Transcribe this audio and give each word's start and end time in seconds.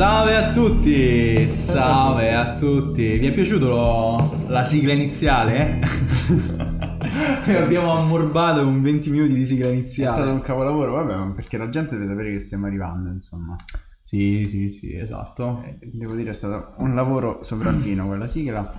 Salve 0.00 0.34
a 0.34 0.48
tutti, 0.48 1.46
salve 1.46 2.32
a 2.34 2.54
tutti. 2.54 3.18
Vi 3.18 3.26
è 3.26 3.32
piaciuto 3.34 3.68
lo- 3.68 4.44
la 4.48 4.64
sigla 4.64 4.94
iniziale? 4.94 5.78
eh? 7.46 7.54
Abbiamo 7.54 7.92
ammorbato 7.98 8.62
con 8.64 8.80
20 8.80 9.10
minuti 9.10 9.34
di 9.34 9.44
sigla 9.44 9.66
È 9.66 9.72
iniziale. 9.72 10.16
stato 10.22 10.30
un 10.32 10.40
capolavoro, 10.40 10.94
vabbè, 10.94 11.14
ma 11.16 11.32
perché 11.36 11.58
la 11.58 11.68
gente 11.68 11.98
deve 11.98 12.06
sapere 12.08 12.30
che 12.32 12.38
stiamo 12.38 12.64
arrivando, 12.64 13.10
insomma. 13.10 13.56
Sì, 14.02 14.46
sì, 14.48 14.70
sì, 14.70 14.96
esatto. 14.96 15.62
Eh, 15.66 15.76
Devo 15.92 16.14
dire, 16.14 16.30
è 16.30 16.34
stato 16.34 16.72
un 16.78 16.94
lavoro 16.94 17.40
sopraffino 17.42 18.06
quella 18.06 18.26
sigla. 18.26 18.72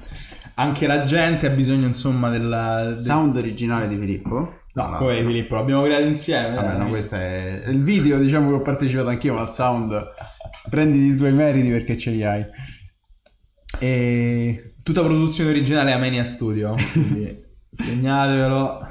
Anche 0.56 0.88
la 0.88 1.04
gente 1.04 1.46
ha 1.46 1.52
bisogno, 1.52 1.86
insomma, 1.86 2.32
del... 2.32 2.50
del- 2.50 2.98
Sound 2.98 3.36
originale 3.36 3.88
di 3.88 3.96
Filippo. 3.96 4.54
No, 4.74 4.86
Tra 4.88 4.96
come 4.96 5.12
l'altro. 5.14 5.28
Filippo, 5.28 5.54
l'abbiamo 5.56 5.84
creato 5.84 6.06
insieme. 6.06 6.56
Vabbè, 6.56 6.68
dai. 6.68 6.78
no, 6.80 6.88
questo 6.90 7.16
è 7.16 7.64
il 7.68 7.84
video, 7.84 8.18
diciamo 8.18 8.50
che 8.50 8.56
ho 8.56 8.62
partecipato 8.62 9.10
anch'io, 9.10 9.36
ma 9.36 9.42
il 9.44 9.50
sound 9.50 9.92
prenditi 10.70 11.14
i 11.14 11.16
tuoi 11.16 11.34
meriti 11.34 11.70
perché 11.70 11.98
ce 11.98 12.12
li 12.12 12.24
hai. 12.24 12.46
E, 13.80 14.72
Tutta 14.84 15.04
produzione 15.04 15.52
originale 15.52 15.92
Amenia 15.92 16.24
Studio, 16.24 16.76
quindi 16.92 17.40
segnatevelo. 17.70 18.82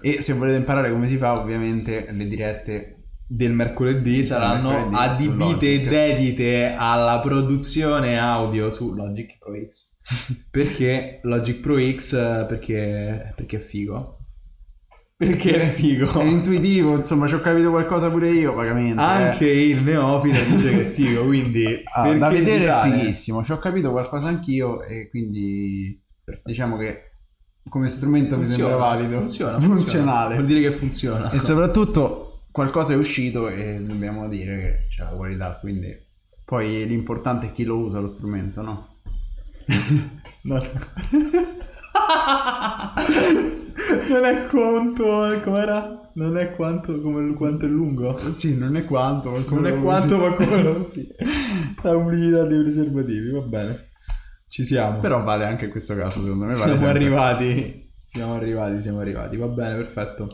e 0.00 0.22
se 0.22 0.32
volete 0.32 0.56
imparare 0.56 0.90
come 0.90 1.06
si 1.06 1.18
fa, 1.18 1.38
ovviamente 1.38 2.06
le 2.10 2.26
dirette 2.26 2.98
del 3.26 3.52
mercoledì 3.52 4.24
saranno 4.24 4.70
mercoledì 4.70 5.26
adibite 5.26 5.72
e 5.74 5.86
dedite 5.86 6.74
alla 6.74 7.20
produzione 7.20 8.18
audio 8.18 8.70
su 8.70 8.94
Logic 8.94 9.36
Pro 9.38 9.52
X. 9.68 9.92
Perché 10.50 11.20
Logic 11.24 11.60
Pro 11.60 11.76
X? 11.78 12.12
Perché, 12.46 13.34
perché 13.36 13.58
è 13.58 13.60
figo. 13.60 14.17
Perché 15.18 15.60
è 15.60 15.72
figo. 15.72 16.12
È 16.20 16.22
intuitivo, 16.22 16.94
insomma, 16.94 17.26
ci 17.26 17.34
ho 17.34 17.40
capito 17.40 17.70
qualcosa 17.70 18.08
pure 18.08 18.30
io, 18.30 18.54
vagamente. 18.54 19.00
Anche 19.00 19.50
eh. 19.50 19.66
il 19.70 19.82
neofita 19.82 20.40
dice 20.44 20.70
che 20.70 20.86
è 20.86 20.90
figo, 20.90 21.24
quindi 21.24 21.82
Ah, 21.92 22.14
da 22.14 22.28
vedere 22.28 22.50
è 22.50 22.68
esitare? 22.68 22.90
fighissimo, 22.98 23.42
ci 23.42 23.50
ho 23.50 23.58
capito 23.58 23.90
qualcosa 23.90 24.28
anch'io 24.28 24.80
e 24.84 25.08
quindi 25.10 26.00
diciamo 26.44 26.76
che 26.76 27.10
come 27.68 27.88
strumento 27.88 28.36
mi 28.36 28.46
Funziona, 28.46 28.70
sembra 28.70 28.86
valido, 28.86 29.18
funziona, 29.18 29.60
funzionale. 29.60 30.34
Vuol 30.36 30.46
dire 30.46 30.60
che 30.60 30.70
funziona. 30.70 31.30
E 31.30 31.40
soprattutto 31.40 32.44
qualcosa 32.52 32.92
è 32.92 32.96
uscito 32.96 33.48
e 33.48 33.82
dobbiamo 33.82 34.28
dire 34.28 34.56
che 34.60 34.86
c'è 34.88 35.02
la 35.02 35.10
qualità, 35.10 35.58
quindi 35.58 35.96
poi 36.44 36.86
l'importante 36.86 37.48
è 37.48 37.52
chi 37.52 37.64
lo 37.64 37.78
usa 37.78 37.98
lo 37.98 38.06
strumento, 38.06 38.62
no? 38.62 38.86
No. 40.42 40.62
non 44.08 44.24
è 44.24 44.46
quanto, 44.46 45.04
com'era? 45.42 46.10
Non 46.14 46.36
è 46.36 46.54
quanto, 46.56 47.00
come, 47.00 47.34
quanto 47.34 47.64
è 47.64 47.68
lungo. 47.68 48.18
Sì, 48.32 48.56
non 48.56 48.76
è 48.76 48.84
quanto, 48.84 49.30
ma 49.30 49.40
come 49.42 49.70
Non 49.70 49.78
è 49.78 49.82
quanto, 49.82 50.18
ma 50.18 50.32
come 50.32 50.62
lo 50.62 50.82
usi. 50.84 51.08
La 51.82 51.92
pubblicità 51.92 52.44
dei 52.44 52.60
preservativi, 52.60 53.30
va 53.30 53.40
bene. 53.40 53.90
Ci 54.48 54.64
siamo. 54.64 54.98
Però 54.98 55.22
vale 55.22 55.44
anche 55.44 55.66
in 55.66 55.70
questo 55.70 55.94
caso, 55.94 56.20
secondo 56.22 56.46
me. 56.46 56.54
vale 56.54 56.56
siamo 56.56 56.78
sempre. 56.78 56.90
arrivati. 56.90 57.92
Siamo 58.02 58.34
arrivati, 58.34 58.82
siamo 58.82 59.00
arrivati. 59.00 59.36
Va 59.36 59.46
bene, 59.46 59.76
perfetto. 59.76 60.26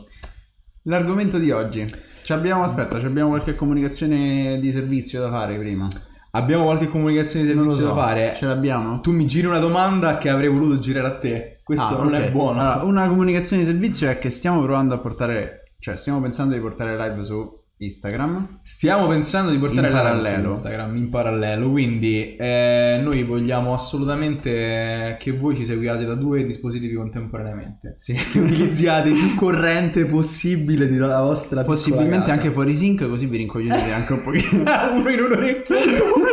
L'argomento 0.83 1.37
di 1.37 1.51
oggi. 1.51 1.85
Ci 2.23 2.33
abbiamo, 2.33 2.63
aspetta, 2.63 2.99
ci 2.99 3.05
abbiamo 3.05 3.29
qualche 3.29 3.55
comunicazione 3.55 4.57
di 4.59 4.71
servizio 4.71 5.21
da 5.21 5.29
fare 5.29 5.59
prima. 5.59 5.87
Abbiamo 6.35 6.65
qualche 6.65 6.87
comunicazione 6.89 7.45
di 7.45 7.51
servizio 7.51 7.79
so, 7.79 7.87
da 7.87 7.93
fare. 7.93 8.33
Ce 8.35 8.45
l'abbiamo? 8.45 8.99
Tu 8.99 9.11
mi 9.13 9.25
giri 9.25 9.47
una 9.47 9.59
domanda 9.59 10.17
che 10.17 10.29
avrei 10.29 10.49
voluto 10.49 10.79
girare 10.79 11.07
a 11.07 11.17
te. 11.17 11.59
Questo 11.63 11.97
Ah, 11.97 12.03
non 12.03 12.13
ok. 12.13 12.19
è 12.19 12.31
buono. 12.31 12.59
Allora, 12.59 12.83
una 12.83 13.07
comunicazione 13.07 13.63
di 13.63 13.67
servizio 13.69 14.09
è 14.09 14.19
che 14.19 14.29
stiamo 14.29 14.61
provando 14.61 14.93
a 14.95 14.97
portare, 14.99 15.71
cioè 15.79 15.95
stiamo 15.97 16.19
pensando 16.21 16.53
di 16.53 16.59
portare 16.59 16.97
live 16.97 17.23
su 17.23 17.63
Instagram. 17.77 18.59
Stiamo 18.61 19.07
pensando 19.07 19.51
di 19.51 19.57
portare 19.57 19.87
In 19.87 19.93
live 19.93 20.03
parallelo. 20.03 20.43
su 20.43 20.49
Instagram 20.49 20.95
in 20.95 21.09
parallelo, 21.09 21.69
quindi 21.71 22.35
eh, 22.37 22.99
noi 23.03 23.23
vogliamo 23.23 23.73
assolutamente 23.73 25.17
che 25.19 25.31
voi 25.31 25.55
ci 25.57 25.65
seguiate 25.65 26.05
da 26.05 26.13
due 26.15 26.45
dispositivi 26.45 26.93
contemporaneamente. 26.95 27.95
Sì. 27.97 28.13
Che 28.13 28.39
utilizziate 28.39 29.09
il 29.09 29.15
più 29.15 29.35
corrente 29.35 30.05
possibile 30.05 30.87
della 30.87 31.21
vostra 31.21 31.63
Possibilmente 31.63 32.31
anche 32.31 32.49
fuori 32.49 32.73
sync, 32.73 33.07
così 33.09 33.25
vi 33.25 33.37
rincoglionite 33.37 33.91
anche 33.91 34.13
un 34.13 34.21
pochino. 34.23 34.63
uno 34.95 35.09
in 35.09 35.19
un 35.21 35.31
orecchio, 35.33 35.75
uno 36.15 36.24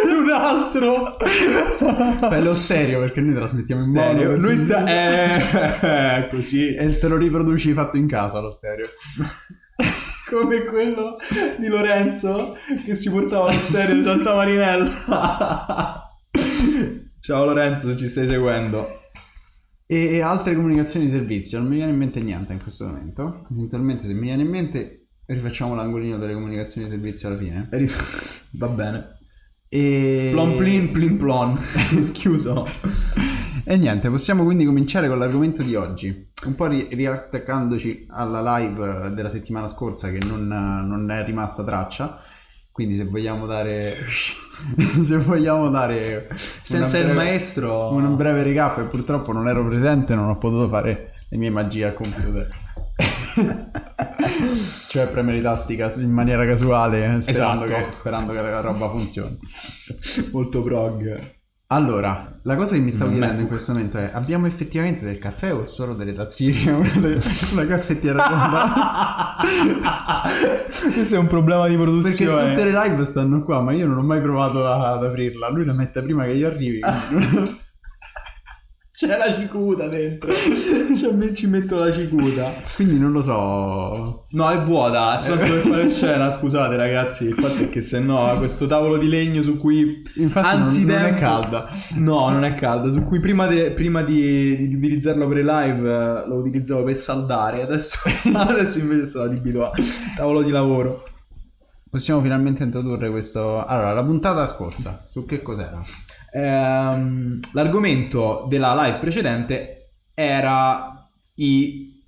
un 0.42 0.58
altro. 0.58 1.16
Fai 2.28 2.42
lo 2.42 2.54
stereo 2.54 3.00
perché 3.00 3.20
noi 3.20 3.34
trasmettiamo 3.34 3.80
in 3.82 3.88
Stereo. 3.88 4.30
mono. 4.30 4.42
Così. 4.42 4.56
sta- 4.64 4.84
eh, 4.86 6.28
così 6.30 6.75
E 6.75 6.98
te 6.98 7.08
lo 7.08 7.16
riproduci 7.16 7.72
fatto 7.72 7.97
in 7.97 8.06
casa 8.08 8.41
lo 8.41 8.50
stereo. 8.50 8.86
come 10.31 10.62
quello 10.64 11.16
di 11.58 11.66
Lorenzo 11.66 12.56
che 12.86 12.94
si 12.94 13.10
portava 13.10 13.52
lo 13.52 13.58
stereo 13.58 13.97
di 13.97 14.02
Santa 14.02 14.34
Marinella. 14.34 16.10
Ciao 17.20 17.44
Lorenzo, 17.44 17.91
se 17.91 17.97
ci 17.97 18.08
stai 18.08 18.26
seguendo. 18.26 19.00
E 19.86 20.20
altre 20.22 20.54
comunicazioni 20.54 21.04
di 21.06 21.12
servizio, 21.12 21.58
non 21.58 21.69
mi 21.69 21.76
viene 21.76 21.92
in 21.92 21.98
mente 21.98 22.20
niente 22.20 22.52
in 22.54 22.62
questo 22.62 22.86
momento. 22.86 23.47
Eventualmente 23.50 24.06
se 24.06 24.14
mi 24.14 24.22
viene 24.22 24.42
in 24.42 24.48
mente 24.48 25.08
rifacciamo 25.26 25.75
l'angolino 25.75 26.16
delle 26.19 26.32
comunicazioni 26.34 26.88
di 26.88 26.92
servizio 26.94 27.28
alla 27.28 27.36
fine. 27.36 27.69
Va 28.52 28.69
bene. 28.69 29.12
E... 29.75 30.28
Plon 30.33 30.55
plin 30.59 30.93
plin 30.93 31.16
plon. 31.16 31.59
Chiuso. 32.12 32.69
E 33.65 33.77
niente, 33.78 34.10
possiamo 34.10 34.44
quindi 34.44 34.66
cominciare 34.66 35.09
con 35.09 35.19
l'argomento 35.19 35.62
di 35.62 35.75
oggi. 35.75 36.31
Un 36.44 36.55
po' 36.55 36.66
ri- 36.66 36.88
riattaccandoci 36.91 38.06
alla 38.11 38.59
live 38.59 39.15
della 39.15 39.31
settimana 39.31 39.66
scorsa 39.69 40.11
che 40.11 40.19
non, 40.27 40.47
non 40.47 41.11
è 41.11 41.25
rimasta 41.25 41.65
traccia. 41.65 42.21
Quindi 42.71 42.97
se 42.97 43.05
vogliamo 43.05 43.47
dare... 43.47 43.97
se 45.03 45.16
vogliamo 45.16 45.71
dare... 45.71 46.28
Senza 46.62 46.99
una 46.99 47.06
il 47.06 47.12
breve- 47.15 47.31
maestro... 47.31 47.94
Un 47.94 48.15
breve 48.15 48.43
recap 48.43 48.77
e 48.77 48.82
purtroppo 48.82 49.32
non 49.32 49.49
ero 49.49 49.66
presente, 49.66 50.15
non 50.15 50.28
ho 50.28 50.37
potuto 50.37 50.69
fare 50.69 51.12
le 51.31 51.38
mie 51.38 51.49
magie 51.49 51.87
al 51.87 51.94
computer. 51.94 52.47
cioè 54.88 55.06
premere 55.08 55.38
i 55.38 55.42
tasti 55.42 55.76
cas- 55.76 55.96
in 55.96 56.10
maniera 56.10 56.44
casuale 56.46 57.16
eh, 57.16 57.20
sperando, 57.22 57.64
Esatto. 57.64 57.84
che, 57.86 57.92
sperando 57.92 58.32
che 58.32 58.42
la 58.42 58.60
roba 58.60 58.88
funzioni. 58.90 59.38
Molto 60.32 60.62
prog. 60.62 61.30
Allora, 61.68 62.38
la 62.42 62.54
cosa 62.56 62.74
che 62.74 62.82
mi 62.82 62.90
stavo 62.90 63.08
Non 63.08 63.18
chiedendo 63.18 63.42
in 63.42 63.48
questo 63.48 63.72
momento 63.72 63.96
è: 63.96 64.10
abbiamo 64.12 64.46
effettivamente 64.46 65.06
del 65.06 65.16
caffè 65.18 65.54
o 65.54 65.64
solo 65.64 65.94
delle 65.94 66.12
tazzine? 66.12 66.70
Una, 66.70 67.18
una 67.52 67.66
caffettiera 67.66 68.22
tonda? 68.28 69.36
Questo 70.92 71.14
è 71.14 71.19
un 71.19 71.26
problema 71.28 71.66
di 71.69 71.76
Perché 71.76 71.90
produzione. 71.90 72.50
tutte 72.50 72.64
le 72.70 72.72
live 72.78 73.04
stanno 73.06 73.42
qua, 73.42 73.62
ma 73.62 73.72
io 73.72 73.86
non 73.86 73.96
ho 73.96 74.02
mai 74.02 74.20
provato 74.20 74.66
a- 74.66 74.92
ad 74.92 75.02
aprirla. 75.04 75.48
Lui 75.48 75.64
la 75.64 75.72
mette 75.72 76.02
prima 76.02 76.24
che 76.24 76.32
io 76.32 76.46
arrivi. 76.46 76.80
C'è 78.92 79.16
la 79.16 79.34
cicuta 79.34 79.88
dentro. 79.88 80.30
Cioè, 80.92 81.32
ci 81.32 81.47
metto 81.47 81.78
la 81.78 81.91
cicuta. 81.91 82.53
Quindi 82.75 82.98
non 82.98 83.12
lo 83.12 83.22
so. 83.22 84.26
No, 84.28 84.50
è 84.50 84.60
vuota, 84.60 85.14
è 85.14 85.19
soltanto 85.19 85.54
per 85.54 85.62
fare 85.72 85.91
scena, 85.91 86.28
scusate 86.28 86.76
ragazzi, 86.76 87.25
il 87.25 87.34
fatto 87.34 87.62
è 87.62 87.69
che 87.70 87.81
se 87.81 87.98
no 87.98 88.36
questo 88.36 88.66
tavolo 88.66 88.98
di 88.98 89.08
legno 89.08 89.41
su 89.41 89.56
cui 89.56 90.02
Infatti 90.16 90.47
anzi 90.47 90.84
non, 90.84 90.97
non 90.97 91.04
è 91.06 91.14
calda. 91.14 91.69
No, 91.94 92.28
non 92.28 92.44
è 92.44 92.54
calda, 92.54 92.91
su 92.91 93.02
cui 93.02 93.19
prima, 93.20 93.47
de- 93.47 93.70
prima 93.70 94.02
di, 94.02 94.69
di 94.69 94.75
utilizzarlo 94.75 95.26
per 95.26 95.38
live 95.38 95.88
eh, 95.88 96.28
lo 96.28 96.34
utilizzavo 96.34 96.84
per 96.84 96.97
saldare, 96.98 97.62
adesso, 97.62 97.98
adesso 98.34 98.78
invece 98.78 99.06
sto 99.06 99.22
adibito 99.22 99.64
a 99.64 99.72
tavolo 100.14 100.42
di 100.42 100.50
lavoro. 100.50 101.04
Possiamo 101.88 102.20
finalmente 102.20 102.62
introdurre 102.62 103.10
questo. 103.10 103.64
Allora, 103.64 103.94
la 103.94 104.04
puntata 104.04 104.44
scorsa, 104.47 105.06
su 105.08 105.25
che 105.25 105.41
cos'era? 105.41 105.82
Ehm, 106.34 107.41
l'argomento 107.53 108.47
della 108.48 108.75
live 108.84 108.98
precedente 108.98 109.91
era 110.15 111.10
i 111.34 112.03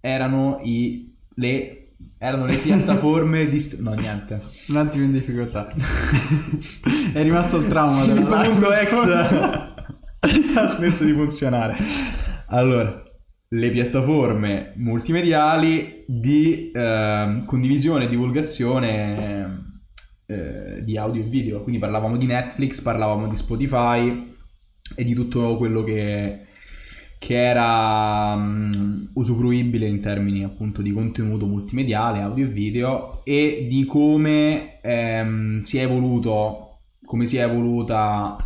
erano 0.00 0.60
i 0.62 1.14
le 1.36 1.92
erano 2.18 2.44
le 2.46 2.56
piattaforme 2.58 3.48
di 3.48 3.58
st- 3.58 3.78
no 3.78 3.94
niente 3.94 4.40
Un 4.68 4.76
attimo 4.76 5.04
in 5.04 5.12
difficoltà. 5.12 5.66
è 7.14 7.22
rimasto 7.22 7.56
il 7.56 7.68
trauma 7.68 8.04
della 8.04 8.42
live 8.42 8.54
Filippo.ex 8.54 8.88
scorsa. 8.90 9.74
ha 10.56 10.66
smesso 10.66 11.04
di 11.04 11.12
funzionare 11.12 11.76
allora 12.48 13.02
le 13.48 13.70
piattaforme 13.70 14.72
multimediali 14.76 16.04
di 16.06 16.70
ehm, 16.74 17.44
condivisione 17.46 18.04
e 18.04 18.08
divulgazione 18.08 19.75
eh, 20.26 20.82
di 20.84 20.96
audio 20.96 21.22
e 21.22 21.26
video. 21.26 21.62
Quindi 21.62 21.80
parlavamo 21.80 22.16
di 22.16 22.26
Netflix 22.26 22.80
parlavamo 22.80 23.28
di 23.28 23.34
Spotify 23.34 24.34
e 24.94 25.04
di 25.04 25.14
tutto 25.14 25.56
quello 25.56 25.82
che, 25.82 26.40
che 27.18 27.34
era 27.34 28.36
mm, 28.36 29.06
usufruibile 29.14 29.86
in 29.86 30.00
termini 30.00 30.44
appunto 30.44 30.82
di 30.82 30.92
contenuto 30.92 31.46
multimediale, 31.46 32.20
audio 32.20 32.44
e 32.44 32.48
video 32.48 33.20
e 33.24 33.66
di 33.68 33.84
come 33.86 34.80
ehm, 34.80 35.60
si 35.60 35.78
è 35.78 35.82
evoluto, 35.82 36.78
come 37.04 37.26
si 37.26 37.36
è 37.36 37.44
evoluta 37.44 38.36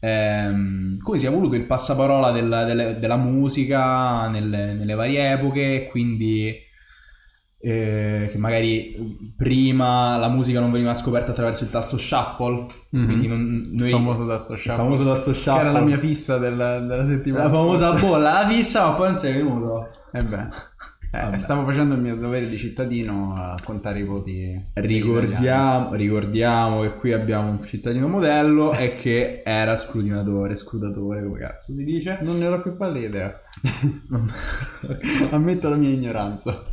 ehm, 0.00 0.98
come 0.98 1.18
si 1.18 1.24
è 1.26 1.28
evoluto 1.28 1.54
il 1.56 1.64
passaparola 1.64 2.30
del- 2.30 2.64
delle- 2.66 2.98
della 2.98 3.16
musica 3.16 4.28
nelle, 4.28 4.74
nelle 4.74 4.94
varie 4.94 5.32
epoche, 5.32 5.88
quindi 5.90 6.54
eh, 7.66 8.28
che 8.30 8.36
magari 8.36 9.32
prima 9.36 10.18
la 10.18 10.28
musica 10.28 10.60
non 10.60 10.70
veniva 10.70 10.92
scoperta 10.92 11.30
attraverso 11.30 11.64
il 11.64 11.70
tasto 11.70 11.96
shuffle, 11.96 12.66
Mhm. 12.90 13.04
quindi 13.06 13.26
non- 13.26 13.62
noi... 13.72 13.86
il 13.88 13.94
famoso 13.94 14.26
tasto 14.26 14.52
il 14.52 14.58
shuffle. 14.58 14.76
famoso 14.76 15.04
tasto 15.04 15.30
Che 15.30 15.36
shuffle. 15.36 15.60
era 15.60 15.72
la 15.72 15.80
mia 15.80 15.98
fissa 15.98 16.36
della, 16.38 16.78
della 16.80 17.06
settimana. 17.06 17.44
La 17.44 17.50
famosa 17.50 17.92
bolla, 17.94 18.32
la 18.42 18.48
fissa, 18.48 18.84
ma 18.86 18.92
poi 18.92 19.06
non 19.08 19.16
sei 19.16 19.32
venuto. 19.32 19.88
Eh 20.12 20.22
beh. 20.22 20.46
Eh, 21.14 21.38
stavo 21.38 21.64
facendo 21.64 21.94
il 21.94 22.00
mio 22.00 22.16
dovere 22.16 22.48
di 22.48 22.58
cittadino 22.58 23.34
a 23.36 23.54
contare 23.64 24.00
i 24.00 24.04
voti. 24.04 24.60
Ricordiamo, 24.74 25.94
ricordiamo 25.94 26.80
che 26.80 26.96
qui 26.96 27.12
abbiamo 27.12 27.50
un 27.50 27.64
cittadino 27.64 28.08
modello 28.08 28.72
e 28.72 28.96
che 28.96 29.42
era 29.44 29.76
scrutinatore, 29.76 30.56
scrutatore, 30.56 31.22
come 31.22 31.38
cazzo 31.38 31.72
si 31.72 31.84
dice? 31.84 32.18
Non 32.22 32.36
ne 32.38 32.46
ho 32.48 32.60
più 32.60 32.76
pallida 32.76 33.06
idea. 33.06 33.40
Ammetto 35.30 35.68
la 35.68 35.76
mia 35.76 35.90
ignoranza. 35.90 36.64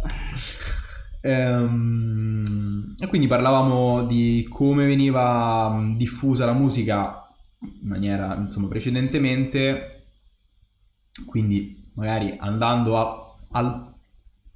Ehm, 1.22 2.96
e 3.00 3.08
quindi 3.08 3.28
parlavamo 3.28 4.06
di 4.06 4.46
come 4.50 4.86
veniva 4.86 5.70
mh, 5.70 5.98
diffusa 5.98 6.46
la 6.46 6.54
musica 6.54 7.28
in 7.62 7.88
maniera, 7.88 8.36
insomma, 8.36 8.68
precedentemente, 8.68 10.06
quindi 11.26 11.90
magari 11.96 12.36
andando 12.40 12.98
a- 12.98 13.36
al 13.52 13.94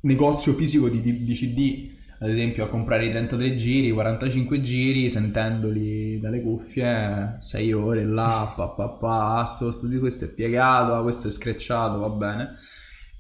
negozio 0.02 0.54
fisico 0.54 0.88
di, 0.90 1.02
di- 1.02 1.34
CD, 1.34 1.92
ad 2.20 2.30
esempio 2.30 2.64
a 2.64 2.70
comprare 2.70 3.06
i 3.08 3.10
33 3.10 3.56
giri, 3.56 3.92
45 3.92 4.62
giri, 4.62 5.10
sentendoli 5.10 6.20
dalle 6.20 6.42
cuffie, 6.42 7.38
6 7.40 7.74
ore 7.74 8.06
là, 8.06 8.54
pa 8.56 8.68
pa 8.70 8.88
pa, 8.90 9.44
sto, 9.46 9.70
sto 9.72 9.88
questo 10.00 10.26
è 10.26 10.28
piegato, 10.30 10.94
ah, 10.96 11.02
questo 11.02 11.28
è 11.28 11.32
screcciato, 11.32 12.00
va 12.00 12.10
bene. 12.10 12.56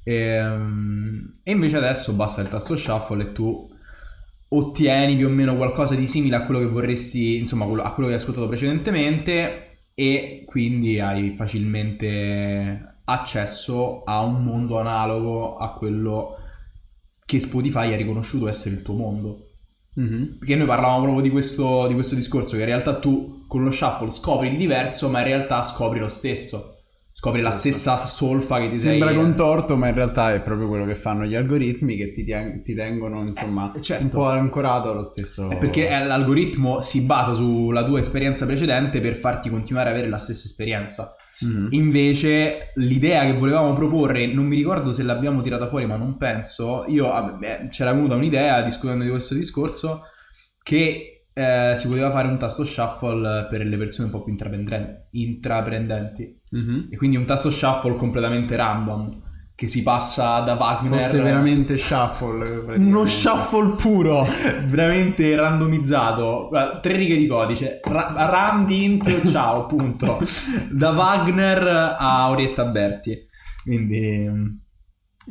Ehm, 0.05 1.39
E, 1.43 1.51
invece 1.51 1.77
adesso 1.77 2.13
basta 2.13 2.41
il 2.41 2.49
tasto 2.49 2.75
shuffle 2.75 3.23
e 3.23 3.31
tu 3.33 3.69
ottieni 4.47 5.15
più 5.17 5.27
o 5.27 5.29
meno 5.29 5.55
qualcosa 5.55 5.95
di 5.95 6.07
simile 6.07 6.37
a 6.37 6.45
quello 6.45 6.59
che 6.61 6.67
vorresti, 6.67 7.37
insomma, 7.37 7.65
a 7.65 7.91
quello 7.93 8.07
che 8.09 8.15
hai 8.15 8.19
ascoltato 8.19 8.47
precedentemente 8.47 9.87
e 9.93 10.43
quindi 10.45 10.99
hai 10.99 11.35
facilmente 11.35 12.97
accesso 13.05 14.03
a 14.03 14.21
un 14.21 14.43
mondo 14.43 14.79
analogo 14.79 15.57
a 15.57 15.73
quello 15.73 16.35
che 17.25 17.39
Spotify 17.39 17.93
ha 17.93 17.97
riconosciuto 17.97 18.47
essere 18.47 18.75
il 18.75 18.81
tuo 18.81 18.95
mondo. 18.95 19.49
Mhm. 19.95 20.37
Perché 20.39 20.55
noi 20.55 20.67
parlavamo 20.67 21.01
proprio 21.03 21.21
di 21.23 21.29
questo, 21.29 21.87
di 21.87 21.93
questo 21.93 22.15
discorso, 22.15 22.55
che 22.55 22.61
in 22.63 22.67
realtà 22.69 22.99
tu 22.99 23.45
con 23.47 23.63
lo 23.63 23.71
shuffle 23.71 24.11
scopri 24.11 24.49
il 24.49 24.57
diverso, 24.57 25.09
ma 25.09 25.19
in 25.19 25.25
realtà 25.25 25.61
scopri 25.61 25.99
lo 25.99 26.09
stesso. 26.09 26.74
Scopri 27.17 27.39
la 27.39 27.51
stessa 27.51 27.95
solfa 28.07 28.59
che 28.59 28.69
ti 28.71 28.77
sei... 28.77 28.99
Sembra 28.99 29.15
contorto, 29.15 29.77
ma 29.77 29.87
in 29.87 29.93
realtà 29.93 30.33
è 30.33 30.41
proprio 30.41 30.67
quello 30.67 30.83
che 30.83 30.95
fanno 30.95 31.23
gli 31.23 31.33
algoritmi 31.33 31.95
che 31.95 32.11
ti, 32.11 32.25
tien- 32.25 32.61
ti 32.61 32.75
tengono 32.75 33.25
insomma 33.25 33.71
Eh, 33.73 33.81
certo. 33.81 34.03
un 34.03 34.09
po' 34.09 34.25
ancorato 34.25 34.91
allo 34.91 35.05
stesso. 35.05 35.49
È 35.49 35.55
perché 35.55 35.87
l'algoritmo 35.87 36.81
si 36.81 37.05
basa 37.05 37.31
sulla 37.31 37.85
tua 37.85 37.99
esperienza 37.99 38.45
precedente 38.45 38.99
per 38.99 39.15
farti 39.15 39.49
continuare 39.49 39.87
ad 39.91 39.95
avere 39.95 40.09
la 40.09 40.17
stessa 40.17 40.45
esperienza. 40.45 41.15
Mhm. 41.39 41.69
Invece 41.69 42.73
l'idea 42.75 43.23
che 43.23 43.31
volevamo 43.31 43.73
proporre, 43.73 44.27
non 44.33 44.43
mi 44.45 44.57
ricordo 44.57 44.91
se 44.91 45.03
l'abbiamo 45.03 45.41
tirata 45.41 45.69
fuori, 45.69 45.85
ma 45.85 45.95
non 45.95 46.17
penso, 46.17 46.83
io 46.89 47.13
ah, 47.13 47.21
beh, 47.31 47.69
c'era 47.69 47.93
venuta 47.93 48.15
un'idea 48.15 48.61
discutendo 48.61 49.05
di 49.05 49.09
questo 49.09 49.35
discorso 49.35 50.01
che 50.61 51.15
eh, 51.37 51.73
si 51.75 51.89
poteva 51.89 52.09
fare 52.11 52.29
un 52.29 52.37
tasto 52.37 52.63
shuffle 52.63 53.47
per 53.49 53.65
le 53.65 53.75
persone 53.77 54.07
un 54.07 54.13
po' 54.13 54.23
più 54.23 54.31
intraprendenti, 55.11 56.39
Mhm. 56.55 56.87
e 56.91 56.97
quindi 56.97 57.17
un 57.17 57.25
tasto 57.25 57.49
shuffle 57.49 57.95
completamente 57.97 58.55
random 58.55 59.23
che 59.55 59.67
si 59.67 59.83
passa 59.83 60.39
da 60.41 60.55
Wagner 60.55 60.99
Fosse 60.99 61.21
veramente 61.21 61.77
shuffle. 61.77 62.37
praticamente. 62.45 62.83
uno 62.95 63.05
shuffle 63.05 63.75
puro, 63.75 64.25
veramente 64.67 65.33
randomizzato. 65.35 66.49
Tre 66.81 66.95
righe 66.95 67.15
di 67.15 67.25
codice. 67.27 67.79
Ra- 67.83 68.13
rand 68.29 68.69
int, 68.69 69.25
ciao, 69.29 69.65
punto. 69.65 70.19
Da 70.69 70.91
Wagner 70.91 71.95
a 71.97 72.29
Orietta 72.29 72.65
Berti. 72.65 73.17
Quindi, 73.63 74.27
mm, 74.29 74.47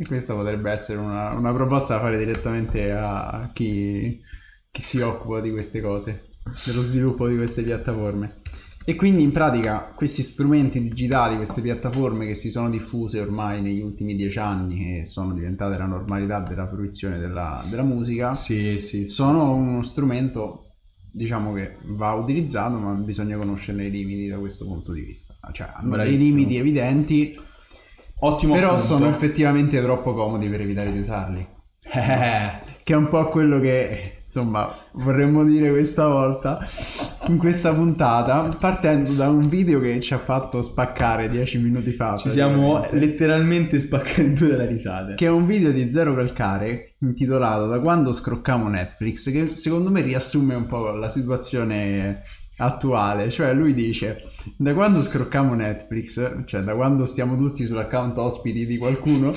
E 0.01 0.05
questa 0.07 0.35
potrebbe 0.35 0.71
essere 0.71 0.99
una, 0.99 1.29
una 1.37 1.53
proposta 1.53 1.95
da 1.97 2.01
fare 2.01 2.17
direttamente 2.19 2.93
a 2.93 3.51
chi, 3.53 4.21
chi 4.71 4.81
si 4.83 5.01
occupa 5.01 5.41
di 5.41 5.51
queste 5.53 5.81
cose, 5.83 6.31
dello 6.65 6.81
sviluppo 6.81 7.29
di 7.29 7.37
queste 7.37 7.63
piattaforme. 7.63 8.41
E 8.87 8.97
quindi 8.97 9.23
in 9.23 9.33
pratica 9.33 9.93
questi 9.95 10.23
strumenti 10.23 10.81
digitali, 10.83 11.37
queste 11.37 11.63
piattaforme 11.63 12.27
che 12.27 12.35
si 12.35 12.51
sono 12.51 12.69
diffuse 12.69 13.19
ormai 13.21 13.63
negli 13.63 13.81
ultimi 13.81 14.15
dieci 14.15 14.39
anni 14.39 15.01
e 15.01 15.07
sono 15.07 15.33
diventate 15.33 15.79
la 15.79 15.87
normalità 15.87 16.41
della 16.41 16.69
fruizione 16.69 17.19
della, 17.19 17.65
della 17.69 17.83
musica, 17.83 18.35
sì, 18.35 18.79
sì, 18.79 19.07
sono 19.07 19.55
uno 19.55 19.83
strumento 19.83 20.61
diciamo 21.11 21.53
che 21.53 21.77
va 21.85 22.13
utilizzato 22.15 22.77
ma 22.77 22.93
bisogna 22.93 23.37
conoscerne 23.39 23.87
i 23.87 23.91
limiti 23.91 24.27
da 24.27 24.37
questo 24.39 24.67
punto 24.67 24.93
di 24.93 25.01
vista. 25.01 25.35
Cioè 25.53 25.69
hanno 25.75 25.97
dei 25.97 25.99
Bravissimo. 26.01 26.37
limiti 26.37 26.57
evidenti 26.57 27.39
Ottimo 28.21 28.55
però 28.55 28.69
appunto. 28.71 28.87
sono 28.87 29.09
effettivamente 29.09 29.81
troppo 29.83 30.15
comodi 30.15 30.49
per 30.49 30.61
evitare 30.61 30.93
di 30.93 30.99
usarli. 30.99 31.47
Eh, 31.95 32.61
Che 32.83 32.93
è 32.93 32.97
un 32.97 33.09
po' 33.09 33.29
quello 33.29 33.61
che, 33.61 34.14
insomma, 34.35 34.77
vorremmo 34.95 35.45
dire 35.45 35.71
questa 35.71 36.09
volta 36.09 36.59
in 37.29 37.39
questa 37.39 37.73
puntata, 37.73 38.57
partendo 38.59 39.13
da 39.13 39.29
un 39.29 39.49
video 39.49 39.79
che 39.81 40.01
ci 40.01 40.13
ha 40.13 40.19
fatto 40.19 40.61
spaccare 40.61 41.29
dieci 41.29 41.59
minuti 41.59 41.93
fa. 41.93 42.17
ci 42.17 42.31
siamo 42.31 42.85
letteralmente 42.91 43.79
spaccati 43.79 44.21
in 44.23 44.35
due 44.35 44.49
dalle 44.49 44.67
risate. 44.67 45.15
Che 45.15 45.27
è 45.27 45.31
un 45.31 45.47
video 45.47 45.71
di 45.71 45.91
Zero 45.91 46.15
Calcare 46.15 46.97
intitolato 46.99 47.67
Da 47.67 47.81
quando 47.81 48.13
scroccamo 48.13 48.69
Netflix, 48.69 49.31
che 49.31 49.55
secondo 49.55 49.91
me 49.91 50.01
riassume 50.01 50.55
un 50.55 50.67
po' 50.67 50.91
la 50.91 51.09
situazione 51.09 52.23
attuale. 52.57 53.31
Cioè, 53.31 53.53
lui 53.55 53.73
dice: 53.75 54.31
Da 54.57 54.75
quando 54.75 55.03
scroccamo 55.03 55.55
Netflix, 55.55 56.45
cioè 56.45 56.61
da 56.63 56.75
quando 56.75 57.05
stiamo 57.05 57.37
tutti 57.37 57.65
sull'account 57.65 58.17
ospiti 58.19 58.67
di 58.67 58.79
qualcuno. 58.79 59.33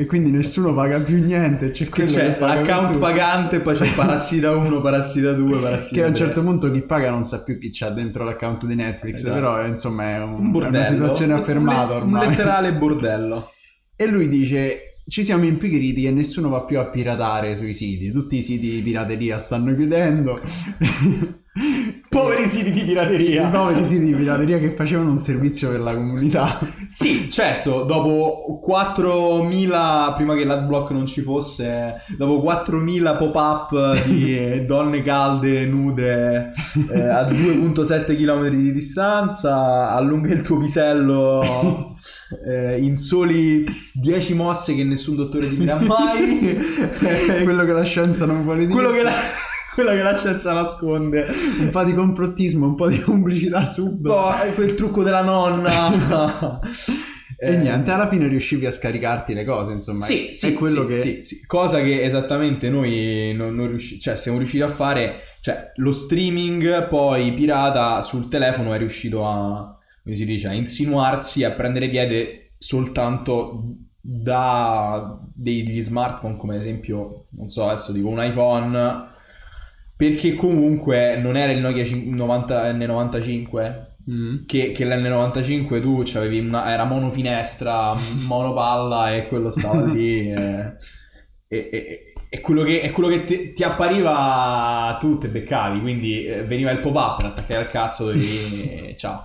E 0.00 0.06
quindi 0.06 0.30
nessuno 0.30 0.72
paga 0.72 0.98
più 1.00 1.22
niente. 1.22 1.72
C'è 1.72 1.86
Che 1.86 2.04
c'è 2.04 2.32
che 2.32 2.38
paga 2.38 2.62
l'account 2.62 2.96
pagante, 2.96 3.60
poi 3.60 3.74
c'è 3.74 3.92
parassita 3.94 4.56
1, 4.56 4.80
parassita 4.80 5.32
2, 5.34 5.58
parassita 5.58 5.94
Che 5.94 6.02
a 6.04 6.06
un 6.06 6.14
3. 6.14 6.24
certo 6.24 6.42
punto 6.42 6.70
chi 6.70 6.80
paga 6.80 7.10
non 7.10 7.24
sa 7.26 7.42
più 7.42 7.58
chi 7.58 7.68
c'ha 7.70 7.90
dentro 7.90 8.24
l'account 8.24 8.64
di 8.64 8.74
Netflix, 8.76 9.16
Esatto. 9.18 9.34
però 9.34 9.66
insomma 9.66 10.10
è, 10.14 10.22
un- 10.22 10.32
un 10.32 10.46
è 10.46 10.50
bordello. 10.50 10.76
una 10.76 10.84
situazione 10.84 11.32
affermata 11.34 11.96
Un- 11.96 12.00
ormai. 12.00 12.24
Un 12.24 12.30
letterale 12.30 12.72
bordello. 12.72 13.50
E 13.94 14.06
lui 14.06 14.28
dice: 14.28 14.96
Ci 15.06 15.22
siamo 15.22 15.44
impigriti 15.44 16.06
e 16.06 16.10
nessuno 16.12 16.48
va 16.48 16.62
più 16.62 16.78
a 16.78 16.86
piratare 16.86 17.54
sui 17.56 17.74
siti. 17.74 18.10
Tutti 18.10 18.38
i 18.38 18.42
siti 18.42 18.70
di 18.70 18.80
pirateria 18.80 19.36
stanno 19.36 19.74
chiudendo. 19.74 20.40
Poveri 22.08 22.46
siti 22.46 22.70
di 22.70 22.82
I 22.82 22.84
pirateria. 22.84 23.48
poveri 23.48 23.82
siti 23.82 24.04
di 24.04 24.14
pirateria 24.14 24.58
che 24.58 24.70
facevano 24.70 25.10
un 25.10 25.18
servizio 25.18 25.70
per 25.70 25.80
la 25.80 25.94
comunità. 25.94 26.60
Sì, 26.86 27.28
certo, 27.28 27.82
dopo 27.82 28.60
4.000, 28.64 30.14
prima 30.14 30.36
che 30.36 30.44
l'adblock 30.44 30.90
non 30.92 31.06
ci 31.06 31.22
fosse, 31.22 32.02
dopo 32.16 32.40
4.000 32.48 33.16
pop-up 33.16 34.04
di 34.04 34.64
donne 34.66 35.02
calde, 35.02 35.66
nude, 35.66 36.52
eh, 36.88 37.00
a 37.00 37.22
2.7 37.22 38.16
km 38.16 38.48
di 38.48 38.72
distanza, 38.72 39.90
allunga 39.90 40.32
il 40.32 40.42
tuo 40.42 40.58
pisello 40.58 41.96
eh, 42.46 42.80
in 42.80 42.96
soli 42.96 43.64
10 43.94 44.34
mosse 44.34 44.76
che 44.76 44.84
nessun 44.84 45.16
dottore 45.16 45.48
ti 45.48 45.56
dirà 45.58 45.80
mai. 45.80 46.56
Quello 47.42 47.64
che 47.64 47.72
la 47.72 47.82
scienza 47.84 48.24
non 48.24 48.44
vuole 48.44 48.60
dire. 48.66 48.72
quello 48.72 48.90
che 48.92 49.02
la, 49.02 49.12
quello 49.74 49.90
che 49.90 50.02
la 50.02 50.16
scienza 50.16 50.52
nasconde. 50.52 51.26
Un 51.58 51.68
po' 51.70 51.84
di 51.84 51.94
complottismo, 51.94 52.66
un 52.66 52.74
po' 52.74 52.88
di 52.88 52.98
pubblicità 52.98 53.64
sub. 53.64 54.06
No, 54.06 54.36
è 54.36 54.52
quel 54.54 54.74
trucco 54.74 55.02
della 55.02 55.22
nonna. 55.22 56.60
E 57.42 57.52
Eh, 57.52 57.56
niente, 57.56 57.90
alla 57.90 58.06
fine 58.06 58.28
riuscivi 58.28 58.66
a 58.66 58.70
scaricarti 58.70 59.32
le 59.32 59.46
cose, 59.46 59.72
insomma. 59.72 60.04
Sì, 60.04 60.32
sì, 60.34 60.58
sì, 60.60 60.86
che... 60.86 60.94
sì, 60.94 61.20
sì. 61.24 61.46
Cosa 61.46 61.80
che 61.80 62.02
esattamente 62.02 62.68
noi 62.68 63.32
non, 63.34 63.54
non 63.54 63.68
riusci- 63.68 63.98
cioè 63.98 64.16
siamo 64.18 64.36
riusciti 64.36 64.62
a 64.62 64.68
fare, 64.68 65.20
cioè 65.40 65.72
lo 65.76 65.90
streaming 65.90 66.86
poi 66.88 67.32
pirata 67.32 68.02
sul 68.02 68.28
telefono 68.28 68.74
è 68.74 68.78
riuscito 68.78 69.26
a, 69.26 69.74
come 70.02 70.16
si 70.16 70.26
dice, 70.26 70.48
a 70.48 70.52
insinuarsi, 70.52 71.42
a 71.42 71.52
prendere 71.52 71.88
piede 71.88 72.50
soltanto 72.58 73.62
da 74.02 75.18
degli 75.32 75.80
smartphone 75.80 76.36
come 76.36 76.54
ad 76.54 76.60
esempio, 76.60 77.24
non 77.30 77.48
so, 77.48 77.68
adesso 77.68 77.92
dico 77.92 78.08
un 78.08 78.22
iPhone, 78.22 79.08
perché 80.00 80.34
comunque 80.34 81.16
non 81.18 81.36
era 81.36 81.52
il 81.52 81.60
Nokia 81.60 81.84
cin- 81.84 82.14
90 82.14 82.72
N95 82.72 83.88
Mm. 84.10 84.46
che, 84.46 84.72
che 84.72 84.86
l'N95 84.86 85.80
tu 85.82 86.00
c'avevi 86.04 86.38
una, 86.40 86.72
era 86.72 86.84
monofinestra, 86.84 87.94
monopalla 88.26 89.14
e 89.14 89.28
quello 89.28 89.50
stava 89.50 89.84
lì 89.84 90.30
e, 90.32 90.72
e- 91.46 91.68
e- 91.70 92.12
e 92.32 92.40
quello 92.40 92.62
che, 92.62 92.80
e 92.80 92.90
quello 92.92 93.08
che 93.10 93.24
ti, 93.24 93.52
ti 93.52 93.62
appariva 93.62 94.96
tu 95.00 95.18
te 95.18 95.28
beccavi, 95.28 95.80
quindi 95.80 96.24
eh, 96.24 96.44
veniva 96.44 96.70
il 96.70 96.78
pop-up, 96.80 97.22
attaccavi 97.24 97.54
al 97.64 97.70
cazzo 97.70 98.04
dovevi... 98.06 98.94
ciao. 98.96 99.20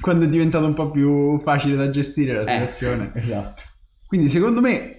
Quando 0.00 0.26
è 0.26 0.28
diventato 0.28 0.66
un 0.66 0.74
po' 0.74 0.90
più 0.90 1.38
facile 1.40 1.74
da 1.76 1.88
gestire 1.88 2.34
la 2.34 2.42
Eh, 2.42 2.52
situazione. 2.52 3.12
esatto. 3.16 3.62
Quindi 4.06 4.28
secondo 4.28 4.60
me 4.60 4.97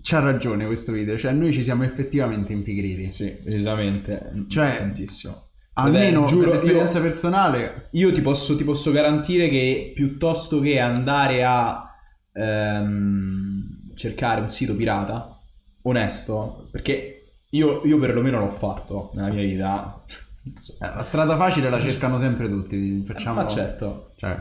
c'ha 0.00 0.20
ragione 0.20 0.66
questo 0.66 0.92
video, 0.92 1.16
cioè 1.18 1.32
noi 1.32 1.52
ci 1.52 1.62
siamo 1.62 1.84
effettivamente 1.84 2.52
impigriti. 2.52 3.10
Sì, 3.12 3.38
decisamente. 3.42 4.44
Cioè, 4.48 4.78
tantissimo. 4.78 5.44
Almeno 5.78 6.20
Vabbè, 6.20 6.30
giuro, 6.32 6.50
per 6.50 6.54
esperienza 6.54 7.00
personale, 7.00 7.88
Io 7.92 8.12
ti 8.12 8.22
posso, 8.22 8.56
ti 8.56 8.64
posso 8.64 8.92
garantire 8.92 9.48
che 9.48 9.92
piuttosto 9.94 10.60
che 10.60 10.80
andare 10.80 11.44
a 11.44 11.94
ehm, 12.32 13.92
cercare 13.94 14.40
un 14.40 14.48
sito 14.48 14.74
pirata, 14.74 15.38
onesto, 15.82 16.68
perché 16.70 17.32
io, 17.50 17.82
io 17.84 17.98
perlomeno 17.98 18.38
l'ho 18.38 18.50
fatto 18.52 19.10
nella 19.14 19.28
mia 19.28 19.42
vita. 19.42 20.02
eh, 20.44 20.94
la 20.94 21.02
strada 21.02 21.36
facile 21.36 21.68
la 21.68 21.80
cercano 21.80 22.16
sempre 22.16 22.48
tutti. 22.48 23.02
Facciamo, 23.04 23.42
Ma 23.42 23.48
certo. 23.48 24.12
cioè, 24.16 24.34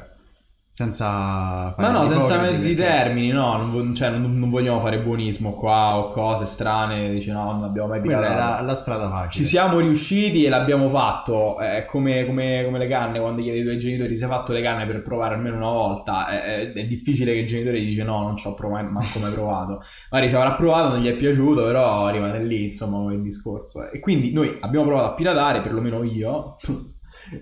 senza 0.75 1.73
fare 1.73 1.89
no, 1.89 2.03
gli 2.03 2.07
senza 2.07 2.37
mezzi 2.41 2.75
perché- 2.75 2.91
termini, 2.91 3.29
no, 3.29 3.65
non, 3.65 3.95
cioè, 3.95 4.09
non, 4.09 4.37
non 4.37 4.49
vogliamo 4.49 4.81
fare 4.81 4.99
buonismo 4.99 5.53
qua 5.53 5.97
o 5.97 6.09
cose 6.09 6.43
strane, 6.45 7.11
dici 7.11 7.31
no, 7.31 7.53
non 7.53 7.63
abbiamo 7.63 7.87
mai 7.87 8.01
Quella 8.01 8.33
è 8.33 8.35
la, 8.35 8.59
la 8.59 8.75
strada 8.75 9.07
facile. 9.09 9.31
Ci 9.31 9.45
siamo 9.45 9.79
riusciti 9.79 10.43
e 10.43 10.49
l'abbiamo 10.49 10.89
fatto. 10.89 11.59
È 11.59 11.85
come, 11.85 12.25
come- 12.25 12.63
come 12.65 12.77
le 12.77 12.87
canne 12.89 13.21
quando 13.21 13.41
chiedi 13.41 13.59
ai 13.59 13.63
tuoi 13.63 13.79
genitori: 13.79 14.09
Ti 14.09 14.17
sei 14.17 14.27
fatto 14.27 14.51
le 14.51 14.61
canne 14.61 14.85
per 14.85 15.01
provare 15.01 15.35
almeno 15.35 15.55
una 15.55 15.69
volta? 15.71 16.27
È, 16.27 16.41
è- 16.43 16.73
è 16.73 16.85
difficile 16.85 17.31
che 17.31 17.39
il 17.39 17.47
genitore 17.47 17.79
dice: 17.79 18.03
No, 18.03 18.23
non 18.23 18.35
ci 18.35 18.45
ho 18.45 18.53
provato, 18.53 18.85
manco 18.89 19.19
mai 19.19 19.31
provato. 19.31 19.81
Magari 20.11 20.29
ci 20.29 20.35
avrà 20.35 20.51
provato, 20.55 20.89
non 20.89 20.99
gli 20.99 21.07
è 21.07 21.13
piaciuto, 21.15 21.63
però 21.63 22.09
rimane 22.09 22.43
lì, 22.43 22.65
insomma, 22.65 23.13
il 23.13 23.21
discorso. 23.21 23.89
E 23.89 24.01
quindi 24.01 24.33
noi 24.33 24.57
abbiamo 24.59 24.87
provato 24.87 25.07
a 25.07 25.13
piratare, 25.13 25.61
perlomeno 25.61 26.03
io. 26.03 26.57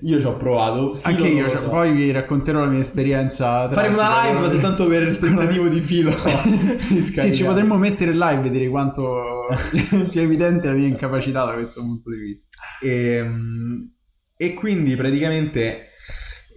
Io 0.01 0.19
ci 0.19 0.25
ho 0.25 0.37
provato. 0.37 0.97
Anche 1.01 1.27
io, 1.27 1.49
cioè, 1.49 1.57
so. 1.57 1.69
poi 1.69 1.91
vi 1.91 2.11
racconterò 2.11 2.61
la 2.61 2.67
mia 2.67 2.79
esperienza. 2.79 3.69
Faremo 3.69 3.97
una 3.97 4.23
live 4.31 4.49
soltanto 4.49 4.87
per 4.87 5.03
il 5.03 5.17
tentativo 5.19 5.67
di 5.67 5.79
filo. 5.81 6.11
di 6.89 7.01
Sì, 7.01 7.33
ci 7.33 7.43
potremmo 7.43 7.77
mettere 7.77 8.11
live 8.11 8.39
e 8.39 8.41
vedere 8.41 8.69
quanto 8.69 9.47
sia 10.05 10.21
evidente 10.21 10.67
la 10.67 10.73
mia 10.73 10.87
incapacità 10.87 11.45
da 11.45 11.53
questo 11.53 11.81
punto 11.81 12.09
di 12.11 12.17
vista. 12.17 12.57
E, 12.81 13.15
Ehm, 13.15 13.91
e 14.35 14.53
quindi 14.53 14.95
praticamente 14.95 15.89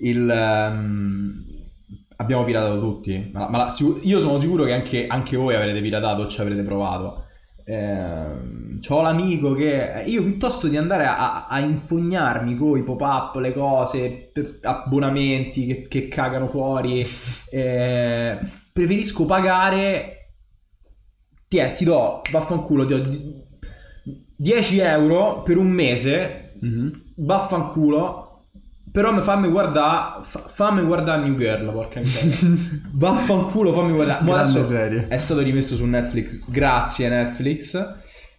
il, 0.00 0.28
ehm, 0.28 1.44
abbiamo 2.16 2.44
piratato 2.44 2.80
tutti. 2.80 3.30
Ma, 3.32 3.48
ma 3.48 3.58
la- 3.58 3.74
io 4.02 4.20
sono 4.20 4.38
sicuro 4.38 4.64
che 4.64 4.72
anche, 4.72 5.06
anche 5.06 5.36
voi 5.36 5.54
avrete 5.54 5.80
piratato 5.80 6.22
o 6.22 6.26
ci 6.26 6.40
avrete 6.40 6.62
provato. 6.62 7.25
Ehm, 7.68 8.78
c'ho 8.80 9.02
l'amico 9.02 9.52
che 9.54 10.02
io 10.06 10.22
piuttosto 10.22 10.68
di 10.68 10.76
andare 10.76 11.04
a, 11.04 11.46
a- 11.46 11.58
infognarmi 11.58 12.56
con 12.56 12.78
i 12.78 12.84
pop-up, 12.84 13.34
le 13.36 13.52
cose, 13.52 14.32
abbonamenti 14.62 15.66
che, 15.66 15.88
che 15.88 16.08
cagano 16.08 16.46
fuori, 16.48 17.04
eh, 17.50 18.38
preferisco 18.72 19.26
pagare. 19.26 20.12
Ti, 21.48 21.58
è, 21.58 21.72
ti 21.74 21.84
do, 21.84 22.22
vaffanculo, 22.30 22.86
ti 22.86 22.94
do 22.94 23.44
10 24.36 24.78
euro 24.80 25.42
per 25.42 25.56
un 25.56 25.68
mese 25.68 26.46
Vaffanculo. 27.16 28.25
Però 28.96 29.12
mi 29.12 29.20
fammi 29.20 29.48
guardare. 29.48 30.22
fammi 30.22 30.80
guardare 30.80 31.20
New 31.20 31.36
Girl, 31.36 31.70
porca 31.70 32.00
miseria. 32.00 32.80
Vaffanculo, 32.92 33.74
fammi 33.74 33.92
guardare. 33.92 34.24
Ma 34.24 34.40
adesso 34.40 34.62
serie. 34.62 35.06
È 35.08 35.18
stato 35.18 35.42
rimesso 35.42 35.76
su 35.76 35.84
Netflix. 35.84 36.48
Grazie, 36.48 37.10
Netflix. 37.10 37.94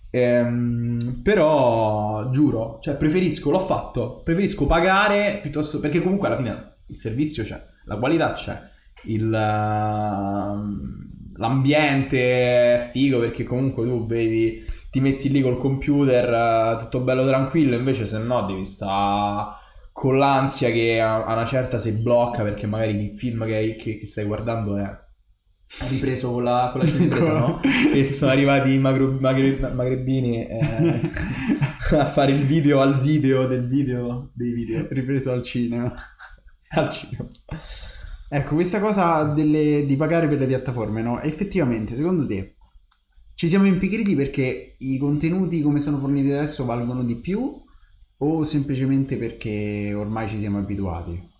Ehm, 0.10 1.20
però 1.22 2.32
giuro, 2.32 2.80
cioè 2.82 2.96
preferisco, 2.96 3.52
l'ho 3.52 3.60
fatto. 3.60 4.24
Preferisco 4.24 4.66
pagare 4.66 5.38
piuttosto. 5.44 5.80
Perché 5.80 6.02
comunque 6.02 6.26
alla 6.26 6.38
fine 6.38 6.78
il 6.88 6.98
servizio 6.98 7.44
c'è, 7.44 7.64
la 7.86 7.98
qualità 7.98 8.32
c'è, 8.32 8.60
il, 9.04 9.32
ehm, 9.32 11.10
l'ambiente 11.36 12.18
è 12.74 12.90
figo 12.92 13.20
perché 13.20 13.44
comunque 13.44 13.86
tu 13.86 14.08
vedi 14.08 14.66
ti 14.90 15.02
metti 15.02 15.30
lì 15.30 15.40
col 15.42 15.60
computer 15.60 16.34
eh, 16.34 16.80
tutto 16.80 17.02
bello 17.02 17.28
tranquillo, 17.28 17.76
invece 17.76 18.08
se 18.08 18.18
no 18.18 18.44
devi 18.48 18.66
stare 18.66 19.66
con 19.98 20.20
l'ansia 20.20 20.70
che 20.70 21.02
a 21.02 21.26
a 21.26 21.34
una 21.34 21.46
certa 21.46 21.80
si 21.80 21.92
blocca 21.92 22.44
perché 22.44 22.68
magari 22.68 22.92
il 23.14 23.18
film 23.18 23.44
che, 23.48 23.76
che- 23.80 23.98
che 23.98 24.06
stai 24.06 24.26
guardando 24.26 24.78
è 24.78 24.86
ripreso 25.90 26.32
con 26.32 26.44
la, 26.44 26.70
con 26.72 26.82
la 26.82 26.90
ripresa, 26.92 27.40
no? 27.40 27.60
Che 27.92 28.06
sono 28.12 28.30
arrivati 28.30 28.74
i 28.74 28.78
magro- 28.78 29.18
magre- 29.20 29.58
magrebini 29.74 30.46
eh, 30.48 31.02
a 31.98 32.06
fare 32.06 32.32
il 32.32 32.46
video 32.46 32.80
al 32.80 33.00
video 33.02 33.48
del 33.48 33.68
video 33.68 34.30
dei 34.34 34.52
video 34.52 34.86
Ripreso 34.92 35.32
al 35.32 35.42
cinema. 35.42 35.92
al 36.76 36.90
cinema. 36.92 37.28
Ecco, 38.30 38.54
questa 38.54 38.80
cosa 38.80 39.24
delle- 39.24 39.84
di 39.88 39.96
pagare 39.96 40.28
per 40.28 40.38
le 40.38 40.46
piattaforme, 40.46 41.02
no? 41.02 41.22
Effettivamente, 41.22 41.96
secondo 41.96 42.28
te 42.28 42.56
ci 43.34 43.48
siamo 43.48 43.66
impigriti 43.66 44.16
perché 44.16 44.76
i 44.78 45.00
contenuti 45.00 45.62
come 45.64 45.80
sono 45.80 45.98
forniti 45.98 46.32
adesso 46.32 46.66
valgono 46.66 47.04
di 47.04 47.20
più 47.20 47.66
o 48.18 48.44
semplicemente 48.44 49.18
perché 49.18 49.94
ormai 49.94 50.28
ci 50.28 50.40
siamo 50.40 50.60
abituati? 50.60 51.36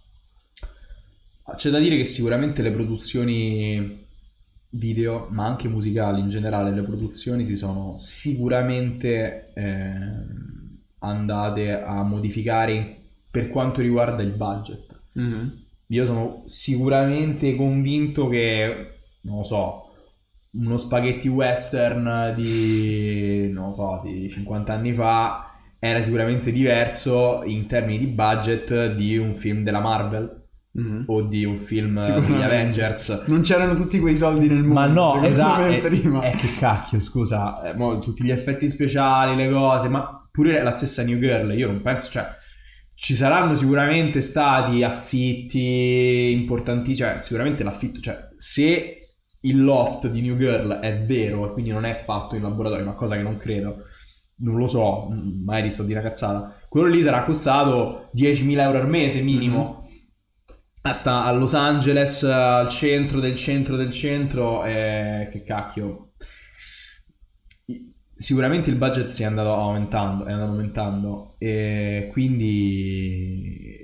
C'è 1.56 1.70
da 1.70 1.80
dire 1.80 1.98
che 1.98 2.06
sicuramente 2.06 2.62
le 2.62 2.72
produzioni 2.72 4.06
video, 4.72 5.28
ma 5.32 5.46
anche 5.46 5.68
musicali 5.68 6.20
in 6.20 6.30
generale, 6.30 6.72
le 6.72 6.84
produzioni 6.84 7.46
si 7.46 7.56
sono 7.56 7.96
sicuramente 7.98 9.54
ehm, 9.54 10.78
andate 11.00 11.72
a 11.72 12.04
modificare 12.04 12.96
per 13.32 13.50
quanto 13.50 13.82
riguarda 13.82 14.22
il 14.22 14.32
budget. 14.34 15.00
Io 15.88 16.06
sono 16.06 16.42
sicuramente 16.46 17.56
convinto 17.56 18.28
che, 18.28 19.00
non 19.22 19.38
lo 19.38 19.44
so, 19.44 19.84
uno 20.52 20.78
spaghetti 20.78 21.30
western 21.30 22.34
di, 22.36 23.50
non 23.52 23.68
lo 23.68 23.72
so, 23.72 24.02
di 24.04 24.30
50 24.30 24.74
anni 24.74 24.94
fa 24.94 25.47
era 25.80 26.02
sicuramente 26.02 26.52
diverso 26.52 27.44
in 27.46 27.68
termini 27.68 28.00
di 28.00 28.08
budget 28.08 28.94
di 28.96 29.18
un 29.18 29.36
film 29.36 29.64
della 29.64 29.80
Marvel 29.80 30.46
Mhm. 30.78 31.06
o 31.08 31.24
di 31.24 31.44
un 31.44 31.58
film 31.58 32.00
degli. 32.00 32.42
Avengers. 32.42 33.24
Non 33.28 33.42
c'erano 33.42 33.76
tutti 33.76 34.00
quei 34.00 34.16
soldi 34.16 34.48
nel 34.48 34.58
mondo. 34.64 34.74
Ma 34.74 34.86
no, 34.86 35.24
esatto. 35.24 35.62
me, 35.62 35.78
Eh, 35.78 35.82
prima. 35.82 36.22
eh, 36.22 36.36
che 36.36 36.50
cacchio, 36.60 37.00
scusa. 37.00 37.64
eh, 37.64 37.74
mo 37.76 37.98
tutti 38.00 38.24
gli 38.24 38.30
effetti 38.30 38.68
speciali, 38.68 39.36
le 39.36 39.50
cose, 39.52 39.88
ma 39.90 40.28
pure 40.32 40.62
la 40.62 40.70
stessa 40.70 41.02
New 41.04 41.18
Girl, 41.18 41.52
io 41.58 41.66
non 41.68 41.82
penso, 41.82 42.12
cioè, 42.12 42.28
ci 42.94 43.16
saranno 43.16 43.56
sicuramente 43.56 44.22
stati 44.22 44.84
affitti 44.84 46.32
importanti, 46.32 46.96
cioè, 46.96 47.16
sicuramente 47.20 47.64
l'affitto, 47.64 48.00
cioè, 48.00 48.28
se 48.38 48.98
il 49.42 49.64
loft 49.64 50.08
di 50.10 50.22
New 50.22 50.38
Girl 50.38 50.74
è 50.74 51.02
vero 51.02 51.48
e 51.50 51.54
quindi 51.54 51.72
non 51.72 51.86
è 51.86 52.04
fatto 52.06 52.36
in 52.36 52.42
laboratorio, 52.44 52.84
una 52.86 52.94
cosa 52.96 53.16
che 53.16 53.22
non 53.24 53.38
credo, 53.38 53.84
non 54.38 54.58
lo 54.58 54.68
so, 54.68 55.10
mm, 55.10 55.44
magari 55.44 55.72
sto 55.72 55.84
di 55.84 55.92
una 55.94 56.02
cazzata, 56.02 56.58
quello 56.70 56.88
lì 56.88 57.02
sarà 57.02 57.24
costato 57.24 58.10
10.000 58.14 58.62
euro 58.62 58.80
al 58.80 58.90
mese 58.90 59.22
minimo. 59.22 59.88
Ah, 60.82 60.94
Sta 60.94 61.26
a 61.26 61.32
Los 61.32 61.54
Angeles, 61.54 62.24
al 62.24 62.70
centro 62.70 63.20
del 63.20 63.36
centro 63.36 63.76
del 63.76 63.92
centro, 63.92 64.64
e 64.64 65.28
che 65.32 65.44
cacchio. 65.44 66.14
Sicuramente 68.16 68.70
il 68.70 68.78
budget 68.78 69.10
si 69.10 69.24
è 69.24 69.26
andato 69.26 69.54
aumentando, 69.54 70.26
è 70.26 70.32
andato 70.32 70.52
aumentando 70.52 71.36
e 71.38 72.10
quindi 72.12 73.77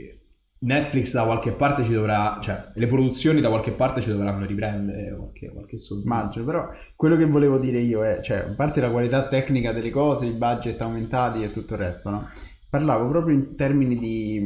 Netflix 0.63 1.13
da 1.13 1.25
qualche 1.25 1.51
parte 1.51 1.84
ci 1.84 1.91
dovrà, 1.91 2.38
cioè 2.41 2.72
le 2.74 2.88
produzioni 2.88 3.41
da 3.41 3.50
qualche 3.50 3.72
parte 3.72 4.00
ci 4.00 4.10
dovranno 4.10 4.46
riprendere 4.46 5.13
qualche, 5.15 5.51
qualche 5.51 5.77
soldo. 5.77 6.05
Immagino, 6.05 6.46
però 6.46 6.70
quello 6.96 7.17
che 7.17 7.25
volevo 7.25 7.60
dire 7.60 7.79
io 7.79 8.03
è, 8.05 8.22
cioè, 8.22 8.38
a 8.38 8.53
parte 8.55 8.79
la 8.79 8.89
qualità 8.89 9.27
tecnica 9.27 9.74
delle 9.74 9.89
cose, 9.89 10.25
i 10.25 10.32
budget 10.32 10.79
aumentati 10.82 11.43
e 11.43 11.51
tutto 11.51 11.74
il 11.74 11.79
resto, 11.79 12.10
no? 12.10 12.29
Parlavo 12.70 13.10
proprio 13.10 13.36
in 13.36 13.55
termini 13.55 13.98
di... 13.98 14.41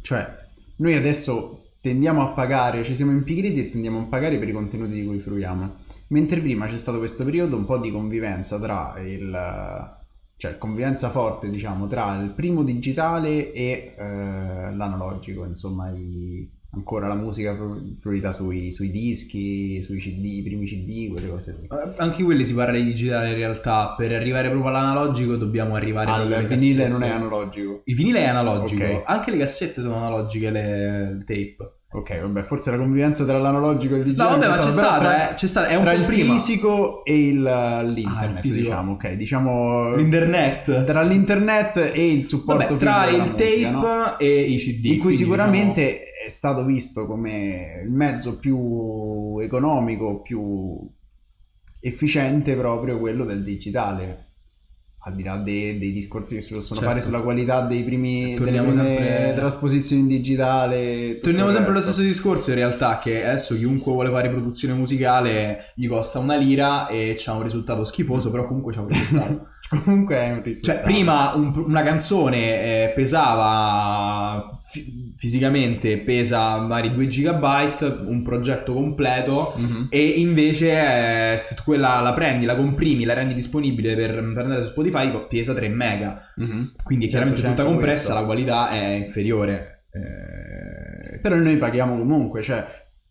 cioè, 0.00 0.26
noi 0.76 0.94
adesso 0.94 1.72
tendiamo 1.80 2.22
a 2.22 2.32
pagare, 2.32 2.84
ci 2.84 2.94
siamo 2.94 3.10
impigriti 3.10 3.66
e 3.66 3.70
tendiamo 3.70 3.98
a 3.98 4.04
pagare 4.04 4.38
per 4.38 4.48
i 4.48 4.52
contenuti 4.52 4.92
di 4.92 5.04
cui 5.04 5.18
fruiamo. 5.18 5.76
Mentre 6.08 6.40
prima 6.40 6.66
c'è 6.66 6.78
stato 6.78 6.98
questo 6.98 7.24
periodo 7.24 7.56
un 7.56 7.64
po' 7.64 7.78
di 7.78 7.90
convivenza 7.90 8.60
tra 8.60 8.94
il... 9.00 10.02
cioè 10.36 10.58
convivenza 10.58 11.10
forte, 11.10 11.48
diciamo, 11.48 11.86
tra 11.86 12.20
il 12.20 12.30
primo 12.30 12.62
digitale 12.62 13.52
e 13.52 13.94
eh, 13.96 14.02
l'analogico, 14.74 15.44
insomma, 15.44 15.90
i- 15.90 16.48
ancora 16.74 17.06
la 17.06 17.14
musica 17.14 17.56
fruita 18.00 18.32
sui, 18.32 18.72
sui 18.72 18.90
dischi, 18.90 19.80
sui 19.80 20.00
CD, 20.00 20.24
i 20.24 20.42
primi 20.42 20.66
CD, 20.66 21.08
quelle 21.08 21.28
cose 21.28 21.56
lì. 21.60 21.66
Eh, 21.68 21.94
Anche 21.98 22.24
quelli 22.24 22.44
si 22.44 22.52
parla 22.52 22.76
di 22.76 22.82
digitale 22.84 23.28
in 23.28 23.36
realtà, 23.36 23.94
per 23.96 24.10
arrivare 24.12 24.50
proprio 24.50 24.70
all'analogico 24.70 25.36
dobbiamo 25.36 25.76
arrivare 25.76 26.06
dalle 26.10 26.40
il 26.40 26.46
vinile 26.48 26.88
non 26.88 27.04
è 27.04 27.10
analogico. 27.10 27.82
Il 27.84 27.94
vinile 27.94 28.18
è 28.24 28.26
analogico, 28.26 28.82
Ok. 28.82 29.02
anche 29.06 29.30
le 29.30 29.38
cassette 29.38 29.82
sono 29.82 29.98
analogiche, 29.98 30.50
le, 30.50 31.14
le 31.14 31.24
tape. 31.24 31.73
Ok, 31.94 32.20
vabbè, 32.22 32.42
forse 32.42 32.72
la 32.72 32.76
convivenza 32.76 33.24
tra 33.24 33.38
l'analogico 33.38 33.94
e 33.94 33.98
il 33.98 34.02
No, 34.02 34.10
digitale 34.10 34.30
vabbè, 34.40 34.48
ma 34.48 34.56
c'è 34.56 34.70
stata, 34.72 34.98
tra, 34.98 35.30
eh, 35.30 35.34
c'è 35.34 35.46
stata, 35.46 35.68
è 35.68 35.76
un 35.76 35.82
tra 35.82 35.92
po' 35.92 35.98
il 36.00 36.04
prima. 36.06 36.34
fisico 36.34 37.04
e 37.04 37.26
il, 37.28 37.40
l'internet, 37.42 38.36
Ah, 38.36 38.40
diciamo, 38.40 38.92
ok, 38.94 39.10
diciamo 39.12 39.94
L'internet. 39.94 40.82
tra 40.84 41.02
l'internet 41.02 41.76
e 41.94 42.10
il 42.10 42.24
supporto 42.26 42.76
Vabbè, 42.76 42.76
tra 42.78 43.06
il 43.10 43.30
musica, 43.30 43.36
tape 43.36 43.70
no? 43.70 44.18
e 44.18 44.40
i 44.42 44.56
CD. 44.56 44.84
in 44.86 44.90
cui 44.98 44.98
quindi, 44.98 45.16
sicuramente 45.16 45.80
diciamo, 45.82 46.02
è 46.26 46.28
stato 46.30 46.64
visto 46.64 47.06
come 47.06 47.82
il 47.84 47.90
mezzo 47.92 48.38
più 48.40 49.38
economico, 49.40 50.20
più 50.20 50.90
efficiente 51.80 52.56
proprio 52.56 52.98
quello 52.98 53.24
del 53.24 53.44
digitale. 53.44 54.32
Al 55.06 55.14
di 55.14 55.22
là 55.22 55.36
dei, 55.36 55.78
dei 55.78 55.92
discorsi 55.92 56.34
che 56.34 56.40
si 56.40 56.54
possono 56.54 56.80
Certo. 56.80 56.92
fare 56.94 57.04
sulla 57.04 57.20
qualità 57.20 57.60
dei 57.60 57.82
primi, 57.84 58.22
delle 58.22 58.36
Torniamo 58.36 58.68
prime 58.70 58.84
sempre- 58.96 59.32
trasposizioni 59.34 60.06
digitale. 60.06 61.18
Torniamo 61.22 61.50
sempre 61.52 61.72
allo 61.72 61.80
stesso 61.82 62.00
discorso 62.00 62.50
in 62.50 62.56
realtà 62.56 62.98
che 62.98 63.24
adesso 63.24 63.54
chiunque 63.54 63.92
vuole 63.92 64.10
fare 64.10 64.30
produzione 64.30 64.72
musicale 64.72 65.72
gli 65.74 65.86
costa 65.88 66.18
una 66.20 66.36
lira 66.36 66.86
e 66.88 67.16
c'ha 67.18 67.34
un 67.34 67.42
risultato 67.42 67.84
schifoso, 67.84 68.30
però 68.30 68.46
comunque 68.46 68.72
c'ha 68.72 68.80
un 68.80 68.88
risultato. 68.88 69.46
Comunque 69.84 70.16
è 70.16 70.30
un 70.30 70.42
risultato. 70.42 70.78
Cioè, 70.78 70.84
prima 70.84 71.32
un- 71.34 71.52
una 71.66 71.82
canzone 71.82 72.36
eh, 72.88 72.92
pesava 72.94 74.60
fi- 74.66 75.14
fisicamente, 75.16 75.98
pesa 75.98 76.58
magari 76.58 76.92
2 76.92 77.06
GB, 77.06 78.04
un 78.06 78.22
progetto 78.22 78.72
completo, 78.74 79.54
Mhm. 79.56 79.86
e 79.90 80.06
invece 80.06 80.70
eh, 80.70 81.40
se 81.44 81.54
tu 81.54 81.62
quella 81.64 82.00
la 82.00 82.12
prendi, 82.12 82.44
la 82.44 82.56
comprimi, 82.56 83.04
la 83.04 83.14
rendi 83.14 83.34
disponibile 83.34 83.94
per, 83.96 84.10
per 84.32 84.42
andare 84.42 84.62
su 84.62 84.70
Spotify, 84.70 85.10
pesa 85.28 85.54
3 85.54 85.68
mega. 85.68 86.20
Mhm. 86.36 86.72
Quindi 86.84 87.08
Certo, 87.08 87.16
chiaramente 87.26 87.40
c'è 87.42 87.48
tutta 87.48 87.62
anche 87.62 87.72
compressa, 87.74 88.02
questo. 88.02 88.14
la 88.20 88.24
qualità 88.26 88.68
è 88.70 88.84
inferiore. 88.94 89.84
Eh, 89.92 91.20
Però 91.20 91.36
noi 91.36 91.56
paghiamo 91.56 91.96
comunque, 91.96 92.42
cioè 92.42 92.64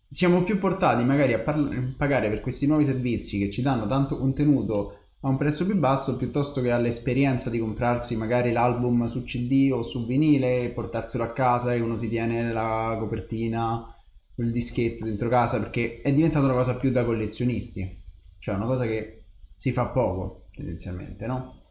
siamo 0.06 0.42
più 0.44 0.58
portati 0.58 1.02
magari 1.04 1.32
a 1.32 1.40
parla- 1.40 1.70
pagare 1.96 2.28
per 2.28 2.40
questi 2.40 2.66
nuovi 2.66 2.84
servizi 2.84 3.38
che 3.38 3.50
ci 3.50 3.62
danno 3.62 3.86
tanto 3.86 4.16
contenuto 4.18 5.03
a 5.24 5.28
un 5.28 5.38
prezzo 5.38 5.64
più 5.64 5.76
basso 5.76 6.16
piuttosto 6.16 6.60
che 6.60 6.70
all'esperienza 6.70 7.48
di 7.48 7.58
comprarsi 7.58 8.14
magari 8.14 8.52
l'album 8.52 9.06
su 9.06 9.24
CD 9.24 9.70
o 9.72 9.82
su 9.82 10.06
vinile 10.06 10.64
e 10.64 10.68
portarselo 10.68 11.24
a 11.24 11.32
casa 11.32 11.72
e 11.72 11.80
uno 11.80 11.96
si 11.96 12.10
tiene 12.10 12.52
la 12.52 12.94
copertina 12.98 13.88
il 14.36 14.52
dischetto 14.52 15.04
dentro 15.04 15.30
casa 15.30 15.58
perché 15.58 16.02
è 16.02 16.12
diventata 16.12 16.44
una 16.44 16.54
cosa 16.54 16.74
più 16.74 16.90
da 16.90 17.04
collezionisti, 17.04 18.02
cioè 18.38 18.54
una 18.54 18.66
cosa 18.66 18.84
che 18.84 19.22
si 19.54 19.72
fa 19.72 19.86
poco 19.86 20.48
tendenzialmente, 20.54 21.26
no? 21.26 21.62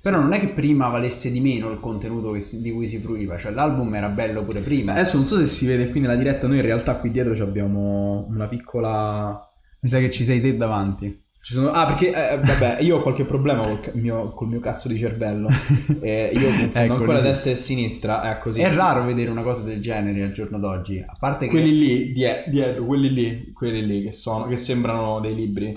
Però 0.00 0.20
non 0.20 0.32
è 0.32 0.38
che 0.38 0.48
prima 0.48 0.88
valesse 0.88 1.32
di 1.32 1.40
meno 1.40 1.70
il 1.70 1.80
contenuto 1.80 2.38
si- 2.38 2.60
di 2.60 2.70
cui 2.70 2.86
si 2.86 2.98
fruiva, 2.98 3.36
cioè 3.36 3.52
l'album 3.52 3.94
era 3.94 4.08
bello 4.08 4.44
pure 4.44 4.60
prima. 4.60 4.92
Adesso 4.92 5.16
non 5.16 5.26
so 5.26 5.38
se 5.38 5.46
si 5.46 5.66
vede 5.66 5.90
qui 5.90 6.00
nella 6.00 6.16
diretta, 6.16 6.46
noi 6.46 6.56
in 6.56 6.62
realtà 6.62 6.96
qui 6.96 7.10
dietro 7.10 7.32
abbiamo 7.42 8.26
una 8.28 8.46
piccola... 8.46 9.48
Mi 9.80 9.88
sa 9.88 9.98
che 9.98 10.10
ci 10.10 10.24
sei 10.24 10.40
te 10.40 10.56
davanti. 10.56 11.22
Ci 11.44 11.54
sono... 11.54 11.70
Ah, 11.72 11.86
perché, 11.86 12.12
eh, 12.12 12.38
vabbè, 12.38 12.78
io 12.82 12.98
ho 12.98 13.02
qualche 13.02 13.24
problema 13.24 13.64
col, 13.64 13.80
mio, 13.94 14.30
col 14.32 14.46
mio 14.46 14.60
cazzo 14.60 14.86
di 14.86 14.96
cervello. 14.96 15.48
Eh, 16.00 16.30
io 16.34 16.40
confondo 16.48 16.78
Eccoli, 16.78 17.00
ancora 17.00 17.18
sì. 17.18 17.24
destra 17.24 17.50
e 17.50 17.54
sinistra, 17.56 18.22
è 18.32 18.38
così. 18.38 18.60
È 18.60 18.72
raro 18.72 19.04
vedere 19.04 19.30
una 19.30 19.42
cosa 19.42 19.62
del 19.62 19.80
genere 19.80 20.22
al 20.22 20.30
giorno 20.32 20.58
d'oggi, 20.58 20.98
a 21.04 21.16
parte 21.18 21.46
che 21.46 21.50
Quelli 21.50 21.76
lì, 21.78 22.12
die- 22.12 22.44
dietro, 22.48 22.84
quelli 22.84 23.12
lì, 23.12 23.52
quelli 23.52 23.84
lì 23.84 24.02
che 24.04 24.12
sono, 24.12 24.46
che 24.46 24.56
sembrano 24.56 25.18
dei 25.20 25.34
libri. 25.34 25.76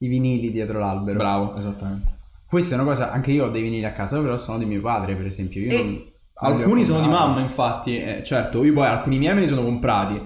i 0.00 0.08
vinili 0.08 0.50
dietro 0.50 0.78
l'albero. 0.80 1.16
Bravo, 1.18 1.56
esattamente. 1.56 2.16
Questa 2.46 2.74
è 2.74 2.78
una 2.78 2.86
cosa, 2.86 3.12
anche 3.12 3.30
io 3.30 3.46
ho 3.46 3.50
dei 3.50 3.62
vinili 3.62 3.84
a 3.84 3.92
casa, 3.92 4.20
però 4.20 4.36
sono 4.36 4.58
di 4.58 4.64
mio 4.64 4.80
padre, 4.80 5.14
per 5.14 5.26
esempio. 5.26 5.60
Io 5.60 5.70
E 5.70 5.82
non- 5.82 6.06
Alcuni 6.40 6.84
sono 6.84 7.00
di 7.02 7.08
mamma, 7.08 7.40
infatti, 7.40 7.98
eh, 8.00 8.22
certo, 8.24 8.64
io 8.64 8.72
poi 8.72 8.86
alcuni 8.86 9.18
miei 9.18 9.34
me 9.34 9.40
li 9.40 9.48
sono 9.48 9.62
comprati, 9.64 10.20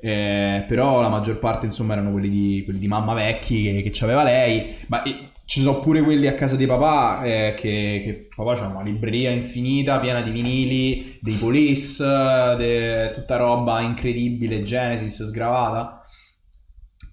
eh, 0.00 0.64
però 0.66 1.00
la 1.00 1.08
maggior 1.08 1.38
parte 1.38 1.66
insomma 1.66 1.92
erano 1.92 2.12
quelli 2.12 2.28
di, 2.28 2.62
quelli 2.64 2.78
di 2.78 2.88
mamma 2.88 3.14
vecchi 3.14 3.62
che, 3.62 3.82
che 3.82 3.90
c'aveva 3.92 4.22
lei, 4.22 4.76
ma 4.86 5.02
eh, 5.02 5.28
ci 5.44 5.60
sono 5.60 5.80
pure 5.80 6.02
quelli 6.02 6.26
a 6.28 6.34
casa 6.34 6.54
di 6.54 6.64
papà 6.64 7.22
eh, 7.24 7.54
che, 7.56 8.00
che 8.04 8.28
papà 8.34 8.54
c'ha 8.54 8.66
una 8.66 8.82
libreria 8.82 9.30
infinita 9.30 9.98
piena 9.98 10.22
di 10.22 10.30
vinili, 10.30 11.18
dei 11.20 11.34
police, 11.34 12.04
de- 12.04 13.10
tutta 13.12 13.36
roba 13.36 13.80
incredibile, 13.80 14.62
Genesis 14.62 15.24
sgravata, 15.24 16.04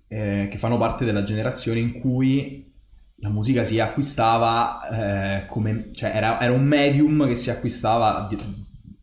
eh, 0.08 0.48
che 0.52 0.58
fanno 0.58 0.78
parte 0.78 1.04
della 1.04 1.24
generazione 1.24 1.80
in 1.80 2.00
cui 2.00 2.72
la 3.20 3.30
musica 3.30 3.64
si 3.64 3.80
acquistava 3.80 4.88
eh, 4.88 5.46
come, 5.48 5.90
cioè 5.94 6.12
era, 6.14 6.40
era 6.40 6.54
un 6.54 6.64
medium 6.64 7.26
che 7.28 7.36
si 7.36 7.50
acquistava 7.50 8.28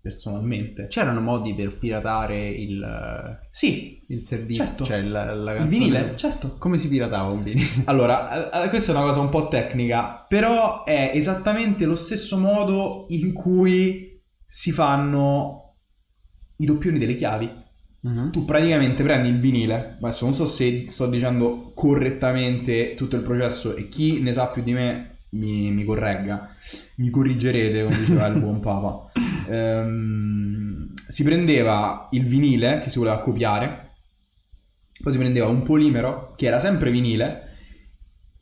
personalmente. 0.04 0.86
C'erano 0.88 1.20
modi 1.22 1.54
per 1.54 1.78
piratare 1.78 2.50
il, 2.50 3.38
Sì, 3.50 4.04
il 4.08 4.22
servizio, 4.22 4.66
Certo. 4.66 4.84
cioè 4.84 5.00
la, 5.02 5.32
la 5.34 5.52
il 5.52 5.58
canzone. 5.60 5.82
vinile, 5.84 6.16
certo. 6.16 6.56
Come 6.58 6.76
si 6.76 6.88
piratava 6.88 7.30
un 7.30 7.42
vinile? 7.42 7.66
Allora, 7.86 8.50
eh, 8.52 8.64
eh, 8.64 8.68
questa 8.68 8.92
è 8.92 8.96
una 8.96 9.06
cosa 9.06 9.20
un 9.20 9.30
po' 9.30 9.48
tecnica, 9.48 10.26
però 10.28 10.84
è 10.84 11.10
esattamente 11.14 11.86
lo 11.86 11.94
stesso 11.96 12.36
modo 12.38 13.06
in 13.08 13.32
cui 13.32 14.20
si 14.44 14.72
fanno 14.72 15.76
i 16.58 16.66
doppioni 16.66 16.98
delle 16.98 17.14
chiavi. 17.14 17.62
Mhm. 18.00 18.30
Tu 18.30 18.44
praticamente 18.44 19.02
prendi 19.02 19.30
il 19.30 19.40
vinile, 19.40 19.96
adesso 20.02 20.26
non 20.26 20.34
so 20.34 20.44
se 20.44 20.84
sto 20.88 21.06
dicendo 21.06 21.72
correttamente 21.74 22.94
tutto 22.94 23.16
il 23.16 23.22
processo 23.22 23.74
e 23.74 23.88
chi 23.88 24.20
ne 24.20 24.32
sa 24.34 24.48
più 24.48 24.62
di 24.62 24.74
me 24.74 25.13
mi, 25.34 25.70
mi 25.70 25.84
corregga, 25.84 26.48
mi 26.96 27.10
corrigerete 27.10 27.84
come 27.84 27.98
diceva 27.98 28.26
il 28.26 28.40
buon 28.40 28.60
Papa. 28.60 29.10
Ehm, 29.48 30.92
si 31.08 31.22
prendeva 31.22 32.08
il 32.12 32.24
vinile 32.26 32.80
che 32.80 32.88
si 32.88 32.98
voleva 32.98 33.18
copiare, 33.20 33.90
poi 35.02 35.12
si 35.12 35.18
prendeva 35.18 35.46
un 35.48 35.62
polimero 35.62 36.34
che 36.36 36.46
era 36.46 36.58
sempre 36.58 36.90
vinile, 36.90 37.42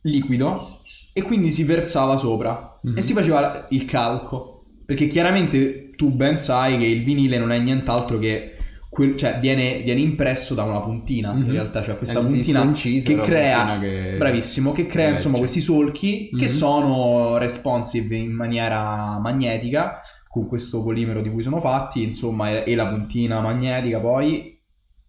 liquido, 0.01 0.81
e 1.13 1.21
quindi 1.21 1.51
si 1.51 1.63
versava 1.63 2.17
sopra 2.17 2.79
Mhm. 2.83 2.97
e 2.97 3.01
si 3.01 3.13
faceva 3.13 3.67
il 3.69 3.85
calco. 3.85 4.65
Perché 4.85 5.07
chiaramente 5.07 5.91
tu 5.95 6.11
ben 6.11 6.37
sai 6.37 6.77
che 6.77 6.85
il 6.85 7.03
vinile 7.03 7.37
non 7.37 7.51
è 7.51 7.59
nient'altro 7.59 8.19
che 8.19 8.57
quel- 8.93 9.15
cioè 9.17 9.39
viene, 9.39 9.81
viene 9.81 10.01
impresso 10.01 10.53
da 10.53 10.63
una 10.63 10.79
puntina 10.81 11.31
in 11.31 11.39
Mhm. 11.39 11.51
realtà, 11.51 11.81
cioè 11.81 11.97
questa 11.97 12.19
puntina 12.21 12.61
inciso, 12.61 13.07
che 13.15 13.21
crea, 13.21 13.57
puntina 13.65 13.79
che- 13.79 14.15
bravissimo, 14.17 14.71
che 14.71 14.85
crea 14.85 15.07
che 15.07 15.11
insomma 15.13 15.37
legge. 15.39 15.51
questi 15.51 15.59
solchi 15.61 16.29
che 16.29 16.45
Mhm. 16.45 16.49
sono 16.51 17.37
responsive 17.37 18.15
in 18.15 18.31
maniera 18.31 19.17
magnetica 19.19 19.99
con 20.27 20.47
questo 20.47 20.81
polimero 20.83 21.21
di 21.21 21.29
cui 21.31 21.41
sono 21.43 21.59
fatti, 21.59 22.03
insomma, 22.03 22.49
e, 22.63 22.71
e 22.71 22.75
la 22.75 22.87
puntina 22.87 23.41
magnetica 23.41 23.99
poi 23.99 24.57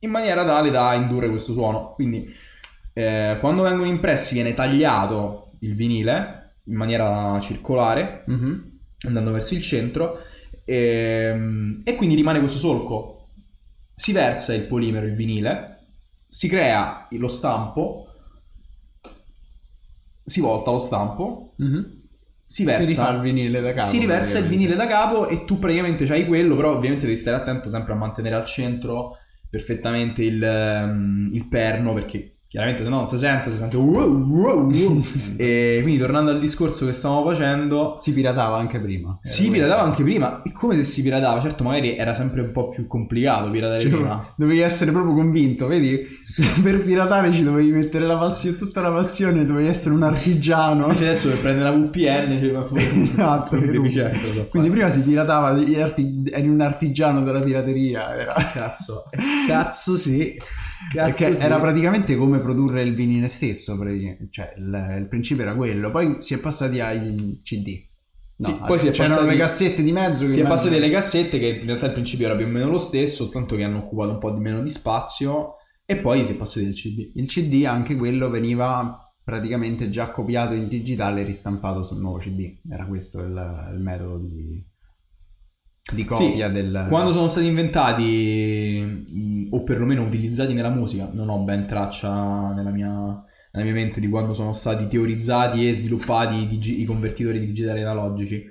in 0.00 0.10
maniera 0.10 0.44
tale 0.44 0.70
da 0.70 0.94
indurre 0.94 1.28
questo 1.28 1.52
suono. 1.52 1.92
Quindi 1.94 2.26
eh, 2.96 3.38
quando 3.40 3.62
vengono 3.64 3.88
impressi 3.88 4.34
viene 4.34 4.54
tagliato 4.54 5.52
il 5.60 5.74
vinile 5.74 6.56
in 6.66 6.76
maniera 6.76 7.38
circolare 7.40 8.22
Mhm. 8.26 8.70
andando 9.06 9.32
verso 9.32 9.54
il 9.54 9.60
centro 9.62 10.18
ehm, 10.66 11.82
e, 11.84 11.94
quindi 11.96 12.14
rimane 12.14 12.38
questo 12.38 12.58
solco. 12.58 13.13
Si 13.94 14.12
versa 14.12 14.54
il 14.54 14.66
polimero, 14.66 15.07
il 15.07 15.14
vinile, 15.14 15.87
si 16.28 16.48
crea 16.48 17.07
lo 17.12 17.28
stampo, 17.28 18.09
si 20.24 20.40
volta 20.40 20.70
lo 20.70 20.78
stampo, 20.78 21.54
Mhm. 21.59 22.02
si 22.46 22.64
versa, 22.64 22.80
Si 22.80 22.87
rifà 22.87 23.11
il 23.12 23.20
vinile 23.20 23.61
da 23.61 23.72
capo. 23.72 23.90
si 23.90 23.98
riversa 23.98 24.38
il 24.38 24.46
vinile 24.46 24.74
da 24.74 24.87
capo 24.87 25.28
e 25.28 25.44
tu 25.44 25.59
praticamente 25.59 26.04
c'hai 26.07 26.26
quello, 26.26 26.57
però 26.57 26.74
ovviamente 26.74 27.07
devi 27.07 27.16
stare 27.18 27.37
attento 27.37 27.68
sempre 27.68 27.92
a 27.92 27.96
mantenere 27.96 28.35
al 28.35 28.44
centro 28.44 29.18
perfettamente 29.48 30.22
il, 30.22 30.42
ehm, 30.42 31.30
il 31.33 31.46
perno 31.48 31.92
perché 31.94 32.33
chiaramente 32.54 32.84
se 32.84 32.88
no 32.88 32.98
non 32.98 33.08
si 33.08 33.18
sente, 33.18 33.50
si 33.50 33.56
sente 33.56 33.76
e 35.36 35.80
quindi 35.82 35.98
tornando 35.98 36.30
al 36.30 36.38
discorso 36.38 36.86
che 36.86 36.92
stavamo 36.92 37.24
facendo 37.24 37.96
Si 37.98 38.12
piratava 38.12 38.58
anche 38.58 38.80
prima. 38.80 39.18
si 39.22 39.48
piratava 39.50 39.82
questo. 39.82 39.90
anche 39.90 40.02
prima, 40.04 40.42
e 40.42 40.52
come 40.52 40.76
se 40.76 40.84
si 40.84 41.02
piratava, 41.02 41.40
certo 41.40 41.64
magari 41.64 41.96
era 41.96 42.14
sempre 42.14 42.42
un 42.42 42.52
po' 42.52 42.68
più 42.68 42.86
complicato 42.86 43.50
piratare 43.50 43.80
Cioè, 43.80 43.90
prima. 43.90 44.24
dovevi 44.36 44.60
essere 44.60 44.92
proprio 44.92 45.14
convinto, 45.14 45.66
vedi? 45.66 46.00
per 46.62 46.84
piratare 46.84 47.32
ci 47.32 47.42
dovevi 47.42 47.72
mettere 47.72 48.06
la 48.06 48.18
passione, 48.18 48.56
tutta 48.56 48.80
la 48.80 48.92
passione, 48.92 49.44
dovevi 49.44 49.66
essere 49.66 49.92
un 49.96 50.04
artigiano. 50.04 50.84
Invece 50.86 51.04
adesso 51.08 51.28
per 51.30 51.40
prendere 51.40 51.70
la 51.70 51.76
VPN 51.76 52.38
cioè, 52.40 52.52
ma 52.52 52.60
pure- 52.62 52.82
Esatto, 53.02 53.56
so 53.56 53.72
fare. 53.82 54.46
Quindi 54.48 54.70
prima 54.70 54.90
si 54.90 55.00
piratava, 55.02 55.60
eri 55.60 56.46
un 56.48 56.60
artigiano 56.60 57.24
della 57.24 57.40
pirateria. 57.40 58.14
Era... 58.16 58.34
Cazzo, 58.52 59.06
cazzo 59.48 59.96
sì. 59.96 60.36
Cazzo 60.92 61.16
Perché 61.24 61.37
sì. 61.37 61.44
era 61.44 61.58
praticamente 61.60 62.16
come 62.16 62.40
produrre 62.40 62.82
il 62.82 62.94
vinile 62.94 63.28
stesso, 63.28 63.78
cioè 64.30 64.54
il, 64.56 64.96
il 64.98 65.06
principio 65.08 65.42
era 65.44 65.54
quello. 65.54 65.90
Poi 65.90 66.16
si 66.20 66.34
è 66.34 66.38
passati 66.38 66.80
ai 66.80 67.40
CD. 67.42 67.82
No, 68.37 68.46
Sì, 68.46 68.56
poi 68.66 68.78
si 68.78 68.88
è 68.88 68.90
c'erano 68.90 69.14
passati- 69.16 69.32
le 69.32 69.40
cassette 69.40 69.82
di 69.82 69.92
mezzo. 69.92 70.24
che 70.26 70.32
Si 70.32 70.38
è 70.38 70.42
mezzo- 70.42 70.54
passati 70.54 70.74
alle 70.76 70.90
cassette 70.90 71.38
che 71.38 71.46
in 71.48 71.66
realtà 71.66 71.87
al 71.87 71.92
principio 71.92 72.26
era 72.26 72.37
più 72.37 72.46
o 72.46 72.48
meno 72.48 72.68
lo 72.70 72.78
stesso, 72.78 73.24
soltanto 73.24 73.54
che 73.56 73.62
hanno 73.62 73.78
occupato 73.78 74.10
un 74.10 74.18
po' 74.18 74.30
di 74.32 74.40
meno 74.40 74.60
di 74.62 74.70
spazio 74.70 75.54
e 75.87 75.96
poi 75.96 76.24
si 76.24 76.32
è 76.32 76.37
passati 76.37 76.66
al 76.66 76.72
CD. 76.72 77.12
Il 77.14 77.26
CD, 77.26 77.64
anche 77.64 77.94
quello, 77.96 78.28
veniva 78.30 78.98
praticamente 79.22 79.88
già 79.88 80.10
copiato 80.10 80.52
in 80.54 80.68
digitale 80.68 81.20
e 81.22 81.24
ristampato 81.24 81.82
sul 81.82 82.00
nuovo 82.00 82.18
CD. 82.18 82.58
Era 82.68 82.84
questo 82.87 83.20
il, 83.20 83.70
il 83.74 83.80
metodo 83.80 84.18
di, 84.18 84.62
di 85.92 86.04
copia 86.04 86.48
Sì, 86.48 86.52
del... 86.52 86.86
Quando 86.88 87.12
sono 87.12 87.28
stati 87.28 87.46
inventati 87.46 89.46
o 89.50 89.62
perlomeno 89.62 90.04
utilizzati 90.04 90.54
nella 90.54 90.70
musica, 90.70 91.08
non 91.12 91.28
ho 91.28 91.38
ben 91.40 91.66
traccia 91.66 92.52
nella 92.52 92.70
mia, 92.70 92.88
nella 93.52 93.64
mia 93.64 93.72
mente 93.72 94.00
di 94.00 94.08
quando 94.08 94.34
sono 94.34 94.52
stati 94.52 94.88
teorizzati 94.88 95.68
e 95.68 95.74
sviluppati 95.74 96.36
i, 96.36 96.48
digi- 96.48 96.80
i 96.80 96.84
convertitori 96.84 97.38
di 97.38 97.46
digitali 97.46 97.82
analogici. 97.82 98.44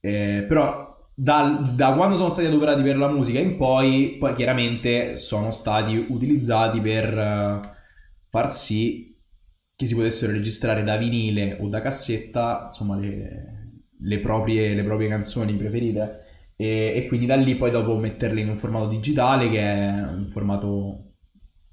Eh, 0.00 0.44
però 0.46 0.94
dal- 1.14 1.74
da 1.74 1.94
quando 1.94 2.16
sono 2.16 2.28
stati 2.28 2.48
adoperati 2.48 2.82
per 2.82 2.96
la 2.96 3.08
musica 3.08 3.38
in 3.38 3.56
poi, 3.56 4.16
poi 4.18 4.34
chiaramente 4.34 5.16
sono 5.16 5.50
stati 5.50 5.96
utilizzati 6.08 6.80
per 6.80 7.18
eh, 7.18 7.60
far 8.30 8.54
sì 8.54 9.14
che 9.74 9.86
si 9.86 9.94
potessero 9.94 10.32
registrare 10.32 10.82
da 10.82 10.96
vinile 10.96 11.58
o 11.60 11.68
da 11.68 11.82
cassetta, 11.82 12.64
insomma, 12.66 12.96
le, 12.96 13.82
le 14.00 14.18
proprie, 14.20 14.74
le 14.74 14.82
proprie 14.84 15.08
canzoni 15.08 15.54
preferite. 15.54 16.24
E, 16.56 16.92
e 16.96 17.06
quindi 17.08 17.26
da 17.26 17.36
lì 17.36 17.54
poi 17.56 17.70
dopo 17.70 17.96
metterle 17.98 18.40
in 18.40 18.48
un 18.48 18.56
formato 18.56 18.88
digitale 18.88 19.50
che 19.50 19.58
è 19.60 20.02
un 20.02 20.28
formato, 20.30 21.12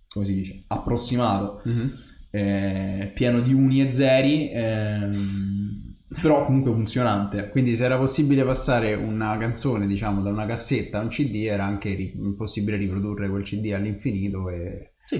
come 0.09 0.25
si 0.25 0.33
dice, 0.33 0.63
approssimato, 0.67 1.61
Mhm. 1.65 1.93
eh, 2.31 3.11
pieno 3.15 3.41
di 3.41 3.53
uni 3.53 3.81
e 3.87 3.91
zeri, 3.91 4.49
ehm, 4.51 5.95
però 6.21 6.45
comunque 6.45 6.71
funzionante. 6.71 7.49
Quindi 7.49 7.75
se 7.75 7.85
era 7.85 7.97
possibile 7.97 8.43
passare 8.43 8.93
una 8.93 9.37
canzone, 9.37 9.87
diciamo, 9.87 10.21
da 10.21 10.29
una 10.31 10.45
cassetta 10.45 10.99
a 10.99 11.01
un 11.01 11.07
CD, 11.09 11.45
era 11.45 11.63
anche 11.65 11.93
ri- 11.95 12.13
possibile 12.37 12.77
riprodurre 12.77 13.29
quel 13.29 13.43
CD 13.43 13.71
all'infinito 13.73 14.49
e, 14.49 14.93
Sì, 15.05 15.15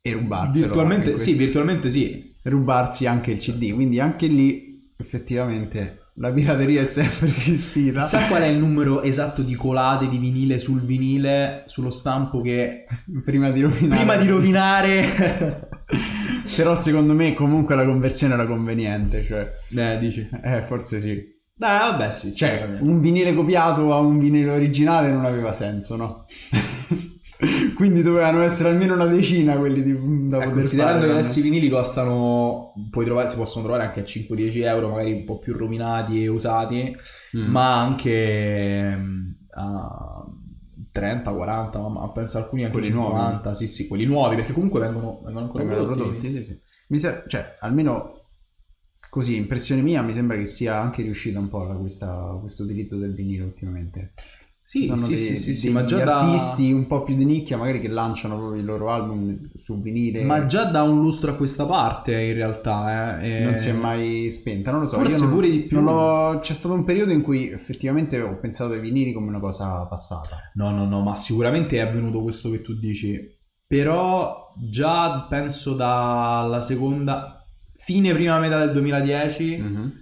e 0.00 0.12
rubarselo. 0.12 0.64
virtualmente, 0.66 1.16
sì, 1.18 1.32
virtualmente 1.34 1.90
sì. 1.90 2.34
rubarsi 2.44 3.06
anche 3.06 3.32
il 3.32 3.38
CD. 3.38 3.72
Quindi 3.72 4.00
anche 4.00 4.26
lì 4.26 4.90
effettivamente 4.96 5.98
la 6.14 6.32
pirateria 6.32 6.82
è 6.82 6.84
sempre 6.84 7.28
esistita. 7.28 8.02
Sa 8.02 8.26
qual 8.26 8.42
è 8.42 8.46
il 8.46 8.58
numero 8.58 9.02
esatto 9.02 9.42
di 9.42 9.54
colate 9.54 10.08
di 10.08 10.18
vinile 10.18 10.58
sul 10.58 10.82
vinile, 10.82 11.62
sullo 11.66 11.90
stampo 11.90 12.40
che 12.40 12.84
Prima 13.24 13.50
di 13.50 13.62
rovinare. 13.62 13.96
prima 14.04 14.16
di 14.16 14.28
rovinare... 14.28 15.68
Però 16.56 16.74
secondo 16.74 17.12
me 17.14 17.34
comunque 17.34 17.74
la 17.74 17.84
conversione 17.84 18.34
era 18.34 18.46
conveniente, 18.46 19.24
cioè 19.24 19.50
eh, 19.74 19.98
dici. 19.98 20.28
eh, 20.42 20.64
forse 20.66 21.00
sì. 21.00 21.22
Dai, 21.54 21.78
vabbè, 21.90 22.10
sì, 22.10 22.34
Cioè, 22.34 22.78
un 22.80 23.00
vinile 23.00 23.34
copiato 23.34 23.92
a 23.94 23.98
un 24.00 24.18
vinile 24.18 24.50
originale 24.50 25.12
non 25.12 25.24
aveva 25.24 25.52
senso, 25.52 25.96
no? 25.96 26.24
Quindi 27.74 28.02
dovevano 28.02 28.40
essere 28.42 28.68
almeno 28.68 28.94
una 28.94 29.06
decina 29.06 29.56
quelli 29.56 29.82
di, 29.82 29.92
da 30.28 30.36
Eh, 30.36 30.40
poter 30.40 30.52
considerando 30.52 31.00
fare. 31.00 31.12
che 31.12 31.18
adesso 31.18 31.38
i 31.38 31.42
vinili 31.42 31.68
costano, 31.68 32.72
puoi 32.90 33.04
trovare, 33.04 33.28
si 33.28 33.36
possono 33.36 33.64
trovare 33.64 33.84
anche 33.86 34.00
a 34.00 34.04
5-10 34.04 34.62
euro, 34.64 34.90
magari 34.90 35.12
un 35.12 35.24
po' 35.24 35.38
più 35.38 35.52
rovinati 35.56 36.22
e 36.22 36.28
usati, 36.28 36.94
Mm. 37.36 37.50
ma 37.50 37.80
anche 37.80 38.94
mm, 38.96 39.30
a 39.56 40.24
30-40, 40.92 41.80
ma, 41.80 41.88
ma 41.88 42.08
penso 42.10 42.38
alcuni 42.38 42.62
anche 42.64 42.74
Quelli 42.78 42.88
50, 42.88 43.54
sì 43.54 43.66
sì, 43.66 43.88
quelli 43.88 44.04
nuovi, 44.04 44.36
perché 44.36 44.52
comunque 44.52 44.80
vengono, 44.80 45.20
vengono 45.24 45.46
ancora 45.46 45.64
vengono 45.64 45.86
prodotti. 45.94 46.30
sì, 46.30 46.44
sì. 46.44 46.60
Mi 46.88 46.98
sa- 46.98 47.24
cioè, 47.26 47.56
almeno 47.60 48.20
così, 49.08 49.36
impressione 49.36 49.82
mia, 49.82 50.02
mi 50.02 50.12
sembra 50.12 50.36
che 50.36 50.46
sia 50.46 50.78
anche 50.78 51.02
riuscita 51.02 51.38
un 51.38 51.48
po' 51.48 51.66
questa- 51.78 52.36
questo 52.40 52.62
utilizzo 52.64 52.96
del 52.98 53.14
vinile 53.14 53.44
ultimamente. 53.44 54.12
Sì, 54.72 54.86
sono 54.86 55.02
sì, 55.02 55.12
dei, 55.12 55.18
sì, 55.18 55.36
sì, 55.36 55.54
sì, 55.54 55.68
ma 55.68 55.84
già 55.84 56.02
da... 56.02 56.20
artisti 56.20 56.72
un 56.72 56.86
po' 56.86 57.02
più 57.02 57.14
di 57.14 57.26
nicchia, 57.26 57.58
magari 57.58 57.78
che 57.78 57.88
lanciano 57.88 58.38
proprio 58.38 58.58
i 58.62 58.64
loro 58.64 58.88
album 58.90 59.50
su 59.54 59.78
vinile. 59.82 60.24
Ma 60.24 60.46
già 60.46 60.64
da 60.64 60.80
un 60.82 60.98
lustro 61.02 61.32
a 61.32 61.34
questa 61.34 61.66
parte, 61.66 62.18
in 62.18 62.32
realtà, 62.32 63.20
eh. 63.20 63.40
e- 63.40 63.44
non 63.44 63.58
si 63.58 63.68
è 63.68 63.72
mai 63.74 64.30
spenta, 64.30 64.70
non 64.70 64.80
lo 64.80 64.86
so. 64.86 64.96
Forse 64.96 65.12
io 65.16 65.24
non- 65.24 65.30
pure 65.30 65.50
di 65.50 65.60
più. 65.64 65.78
l'ho- 65.78 66.38
C'è 66.40 66.54
stato 66.54 66.72
un 66.74 66.84
periodo 66.84 67.12
in 67.12 67.20
cui 67.20 67.50
effettivamente 67.50 68.18
ho 68.22 68.38
pensato 68.38 68.72
ai 68.72 68.80
vinili 68.80 69.12
come 69.12 69.28
una 69.28 69.40
cosa 69.40 69.84
passata. 69.84 70.50
No, 70.54 70.70
no, 70.70 70.86
no, 70.88 71.02
ma 71.02 71.14
sicuramente 71.16 71.76
è 71.76 71.80
avvenuto 71.80 72.22
questo 72.22 72.50
che 72.50 72.62
tu 72.62 72.72
dici. 72.78 73.20
Però 73.66 74.54
già 74.70 75.26
penso 75.28 75.74
dalla 75.74 76.62
seconda, 76.62 77.44
fine 77.74 78.14
prima 78.14 78.38
metà 78.38 78.58
del 78.60 78.72
2010, 78.72 79.58
Mhm. 79.58 79.92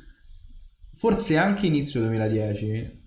forse 0.93 1.37
anche 1.37 1.67
inizio 1.67 2.01
2010, 2.03 2.99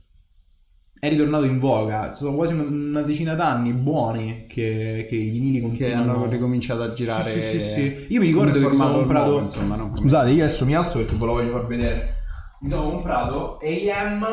è 1.03 1.09
ritornato 1.09 1.43
in 1.43 1.59
voga. 1.59 2.13
Sono 2.13 2.33
quasi 2.33 2.53
una, 2.53 3.01
decina 3.01 3.33
d'anni 3.35 3.73
buoni 3.73 4.45
che, 4.47 5.05
che 5.09 5.15
i 5.17 5.29
vinili 5.31 5.57
Che 5.59 5.61
continuano. 5.65 6.13
hanno 6.13 6.29
ricominciato 6.29 6.81
a 6.81 6.93
girare. 6.93 7.23
Sì, 7.29 7.41
sì, 7.41 7.59
sì, 7.59 7.69
sì. 7.69 8.05
Io 8.07 8.21
mi 8.21 8.27
ricordo 8.27 8.57
che 8.57 8.69
mi 8.69 8.77
sono 8.77 8.93
comprato... 8.93 9.25
nuovo, 9.25 9.41
insomma, 9.41 9.75
non 9.75 9.87
come- 9.89 9.99
Scusate, 9.99 10.29
io 10.29 10.45
adesso 10.45 10.63
mi 10.65 10.75
alzo 10.75 10.99
perché 10.99 11.15
ve 11.15 11.25
lo 11.25 11.31
voglio 11.33 11.51
far 11.51 11.67
vedere. 11.67 12.15
Mi 12.61 12.69
sono 12.69 12.89
comprato 12.89 13.57
AM 13.61 14.25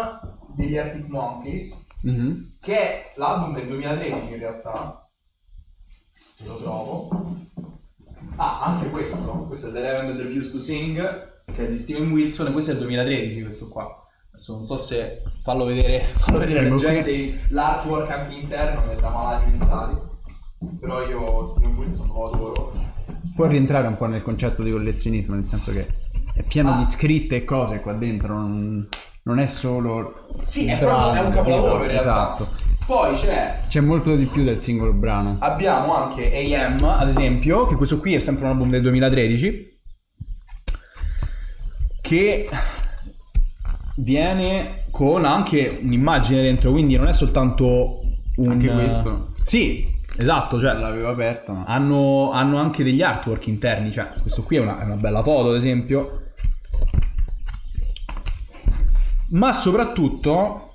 degli 0.54 0.76
Arctic 0.78 1.08
Monkeys 1.08 1.86
Mhm. 2.02 2.52
che 2.60 2.78
è 2.78 3.12
l'album 3.16 3.52
del 3.54 3.66
2013 3.66 4.32
in 4.32 4.38
realtà, 4.38 5.10
se 6.30 6.46
lo 6.46 6.56
trovo. 6.58 7.36
Ah, 8.36 8.62
anche 8.62 8.90
questo, 8.90 9.44
questo 9.48 9.68
è 9.68 9.72
The 9.72 9.78
Eleven 9.80 10.16
That 10.16 10.24
Refused 10.24 10.52
to 10.52 10.58
Sing, 10.60 11.42
che 11.52 11.66
è 11.66 11.68
di 11.68 11.78
Steven 11.78 12.12
Wilson, 12.12 12.46
e 12.46 12.52
questo 12.52 12.70
è 12.70 12.74
il 12.74 12.80
2013 12.80 13.42
questo 13.42 13.68
qua. 13.68 13.99
Adesso 14.40 14.54
non 14.54 14.64
so 14.64 14.78
se 14.78 15.20
farlo 15.42 15.66
vedere, 15.66 16.00
farlo 16.16 16.38
vedere 16.38 16.60
alla 16.60 16.68
Ecco 16.68 16.76
gente 16.78 17.40
l'artwork 17.48 18.10
anche 18.10 18.34
interno 18.34 18.94
da 18.94 19.10
malati 19.10 19.50
mentali, 19.50 19.98
però 20.80 21.06
io 21.06 21.44
Steven 21.44 21.74
Wilson 21.76 22.06
lo 22.08 22.32
adoro. 22.32 22.72
Può 23.36 23.46
rientrare 23.46 23.86
un 23.86 23.98
po' 23.98 24.06
nel 24.06 24.22
concetto 24.22 24.62
di 24.62 24.70
collezionismo, 24.70 25.34
nel 25.34 25.44
senso 25.44 25.72
che 25.72 25.86
è 26.32 26.42
pieno 26.42 26.72
Ah. 26.72 26.76
di 26.78 26.84
scritte 26.84 27.36
e 27.36 27.44
cose 27.44 27.80
qua 27.80 27.92
dentro, 27.92 28.32
non, 28.32 28.88
non 29.24 29.38
è 29.38 29.46
solo. 29.46 30.28
Sì, 30.46 30.68
è 30.68 30.78
proprio 30.78 31.12
è 31.12 31.20
un 31.20 31.30
brano, 31.30 31.34
capolavoro 31.34 31.84
in. 31.84 31.90
Esatto. 31.90 32.48
Poi 32.86 33.12
c'è 33.14 33.60
C'è 33.68 33.80
molto 33.80 34.16
di 34.16 34.24
più 34.24 34.42
del 34.42 34.58
singolo 34.58 34.94
brano. 34.94 35.36
Abbiamo 35.40 35.94
anche 35.94 36.32
AM, 36.54 36.82
ad 36.82 37.08
esempio, 37.08 37.66
che 37.66 37.74
questo 37.74 37.98
qui 38.00 38.14
è 38.14 38.20
sempre 38.20 38.44
un 38.46 38.52
album 38.52 38.70
del 38.70 38.80
2013, 38.80 39.80
che 42.00 42.48
viene 44.02 44.84
con 44.90 45.24
anche 45.24 45.78
un'immagine 45.82 46.42
dentro, 46.42 46.70
quindi 46.70 46.96
non 46.96 47.08
è 47.08 47.12
soltanto 47.12 48.00
un... 48.36 48.50
Anche 48.50 48.70
questo. 48.70 49.32
Sì, 49.42 49.86
esatto, 50.16 50.58
cioè 50.58 50.74
l'avevo 50.74 51.08
aperto, 51.08 51.52
ma. 51.52 51.64
hanno, 51.64 52.30
hanno 52.32 52.58
anche 52.58 52.82
degli 52.82 53.02
artwork 53.02 53.46
interni, 53.46 53.92
cioè 53.92 54.08
questo 54.20 54.42
qui 54.42 54.56
è 54.56 54.60
una, 54.60 54.80
è 54.80 54.84
una 54.84 54.96
bella 54.96 55.22
foto, 55.22 55.50
ad 55.50 55.56
esempio. 55.56 56.22
Ma 59.30 59.52
soprattutto 59.52 60.74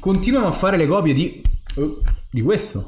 continuano 0.00 0.46
a 0.46 0.52
fare 0.52 0.76
le 0.76 0.86
copie 0.86 1.14
di, 1.14 1.42
eh, 1.76 1.96
di 2.30 2.40
questo. 2.40 2.86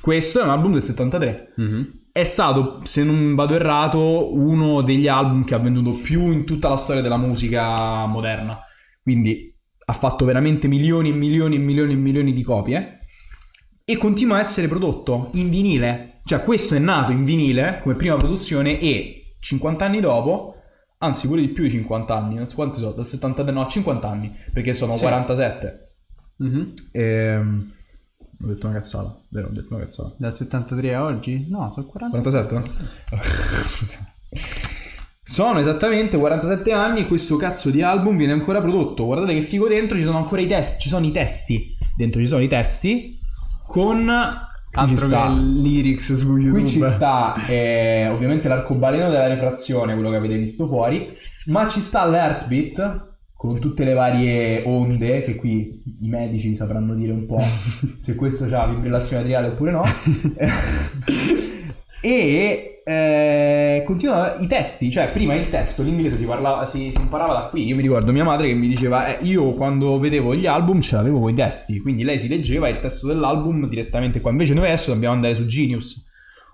Questo 0.00 0.40
è 0.40 0.42
un 0.42 0.50
album 0.50 0.72
del 0.72 0.82
73. 0.82 1.52
Mhm. 1.56 1.92
È 2.10 2.24
stato, 2.24 2.80
se 2.84 3.04
non 3.04 3.34
vado 3.34 3.54
errato, 3.54 4.34
uno 4.34 4.80
degli 4.80 5.06
album 5.06 5.44
che 5.44 5.54
ha 5.54 5.58
venduto 5.58 5.92
più 6.02 6.32
in 6.32 6.44
tutta 6.44 6.68
la 6.68 6.76
storia 6.76 7.02
della 7.02 7.16
musica 7.16 8.06
moderna. 8.06 8.60
Quindi 9.08 9.54
ha 9.86 9.92
fatto 9.94 10.26
veramente 10.26 10.68
milioni 10.68 11.08
e 11.08 11.12
milioni 11.12 11.54
e 11.54 11.58
milioni 11.58 11.94
e 11.94 11.96
milioni 11.96 12.34
di 12.34 12.42
copie. 12.42 12.98
E 13.82 13.96
continua 13.96 14.36
a 14.36 14.40
essere 14.40 14.68
prodotto 14.68 15.30
in 15.32 15.48
vinile. 15.48 16.20
Cioè, 16.24 16.44
questo 16.44 16.74
è 16.74 16.78
nato 16.78 17.10
in 17.10 17.24
vinile 17.24 17.80
come 17.82 17.94
prima 17.94 18.16
produzione 18.16 18.78
e 18.78 19.36
50 19.40 19.82
anni 19.86 20.00
dopo, 20.00 20.56
anzi 20.98 21.26
pure 21.26 21.40
di 21.40 21.48
più 21.48 21.62
di 21.62 21.70
50 21.70 22.14
anni, 22.14 22.34
non 22.34 22.48
so 22.48 22.56
quanti 22.56 22.80
sono, 22.80 22.92
dal 22.92 23.06
73, 23.06 23.50
no, 23.50 23.66
50 23.66 24.06
anni, 24.10 24.36
perché 24.52 24.74
sono 24.74 24.94
Sì. 24.94 25.00
47. 25.00 25.94
Mhm. 26.36 26.72
Ehm, 26.92 27.72
ho 28.42 28.46
detto 28.46 28.66
una 28.66 28.76
cazzata, 28.76 29.18
vero? 29.30 29.46
Ho 29.46 29.52
detto 29.52 29.74
una 29.74 29.84
cazzata. 29.84 30.14
Dal 30.18 30.36
73 30.36 30.94
a 30.94 31.04
oggi? 31.04 31.46
No, 31.48 31.72
sono 31.72 31.86
40. 31.86 32.20
47, 32.20 32.54
no? 32.54 32.66
Scusa. 33.64 34.12
Sono 35.30 35.58
esattamente 35.58 36.16
47 36.16 36.72
anni 36.72 37.00
e 37.00 37.06
questo 37.06 37.36
cazzo 37.36 37.68
di 37.68 37.82
album 37.82 38.16
viene 38.16 38.32
ancora 38.32 38.62
prodotto. 38.62 39.04
Guardate 39.04 39.34
che 39.34 39.42
figo 39.42 39.68
dentro, 39.68 39.98
ci 39.98 40.02
sono 40.02 40.16
ancora 40.16 40.40
i 40.40 40.46
testi, 40.46 40.80
ci 40.80 40.88
sono 40.88 41.04
i 41.04 41.10
testi. 41.10 41.76
Dentro 41.94 42.22
ci 42.22 42.26
sono 42.26 42.42
i 42.42 42.48
testi 42.48 43.18
con 43.66 44.06
qui 44.06 44.86
ci 44.86 44.92
Altro 44.92 45.04
sta- 45.04 45.26
che 45.26 45.32
lyrics 45.34 46.14
su 46.14 46.34
YouTube. 46.34 46.60
Qui 46.60 46.66
ci 46.66 46.82
sta 46.82 47.44
eh, 47.46 48.08
ovviamente 48.08 48.48
l'arcobaleno 48.48 49.10
della 49.10 49.28
rifrazione, 49.28 49.92
quello 49.92 50.08
che 50.08 50.16
avete 50.16 50.38
visto 50.38 50.66
fuori, 50.66 51.14
ma 51.48 51.68
ci 51.68 51.80
sta 51.80 52.06
l'Heartbeat 52.06 53.16
con 53.34 53.60
tutte 53.60 53.84
le 53.84 53.92
varie 53.92 54.62
onde 54.64 55.24
che 55.24 55.34
qui 55.34 55.82
i 56.00 56.08
medici 56.08 56.56
sapranno 56.56 56.94
dire 56.94 57.12
un 57.12 57.26
po' 57.26 57.42
se 57.98 58.14
questo 58.14 58.44
ha 58.44 58.66
fibrillazione 58.66 59.22
atriale 59.22 59.48
oppure 59.48 59.72
no. 59.72 59.82
e 62.00 62.77
eh, 62.88 63.82
continuano 63.84 64.40
i 64.40 64.46
testi, 64.46 64.90
cioè 64.90 65.10
prima 65.10 65.34
il 65.34 65.50
testo, 65.50 65.82
l'inglese 65.82 66.16
si, 66.16 66.24
parlava, 66.24 66.64
si, 66.64 66.90
si 66.90 66.98
imparava 66.98 67.34
da 67.34 67.48
qui. 67.48 67.66
Io 67.66 67.76
mi 67.76 67.82
ricordo 67.82 68.12
mia 68.12 68.24
madre 68.24 68.48
che 68.48 68.54
mi 68.54 68.66
diceva, 68.66 69.18
eh, 69.18 69.22
io 69.24 69.52
quando 69.52 69.98
vedevo 69.98 70.34
gli 70.34 70.46
album 70.46 70.80
ce 70.80 70.96
l'avevo 70.96 71.20
con 71.20 71.30
i 71.30 71.34
testi, 71.34 71.80
quindi 71.80 72.02
lei 72.02 72.18
si 72.18 72.28
leggeva 72.28 72.66
il 72.68 72.80
testo 72.80 73.06
dell'album 73.06 73.68
direttamente 73.68 74.22
qua. 74.22 74.30
Invece 74.30 74.54
noi 74.54 74.64
adesso 74.64 74.90
dobbiamo 74.92 75.14
andare 75.14 75.34
su 75.34 75.44
Genius. 75.44 76.06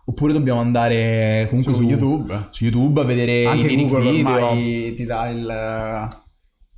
Oppure 0.06 0.34
dobbiamo 0.34 0.60
andare 0.60 1.46
comunque 1.48 1.72
Su 1.72 1.82
su, 1.82 1.88
YouTube. 1.88 2.48
su 2.50 2.64
YouTube 2.64 3.00
a 3.00 3.04
vedere 3.04 3.46
Anche 3.46 3.68
i 3.68 3.76
Google 3.76 4.10
video. 4.10 4.34
ormai 4.34 4.94
ti 4.96 5.04
dà 5.06 5.28
il, 5.30 6.08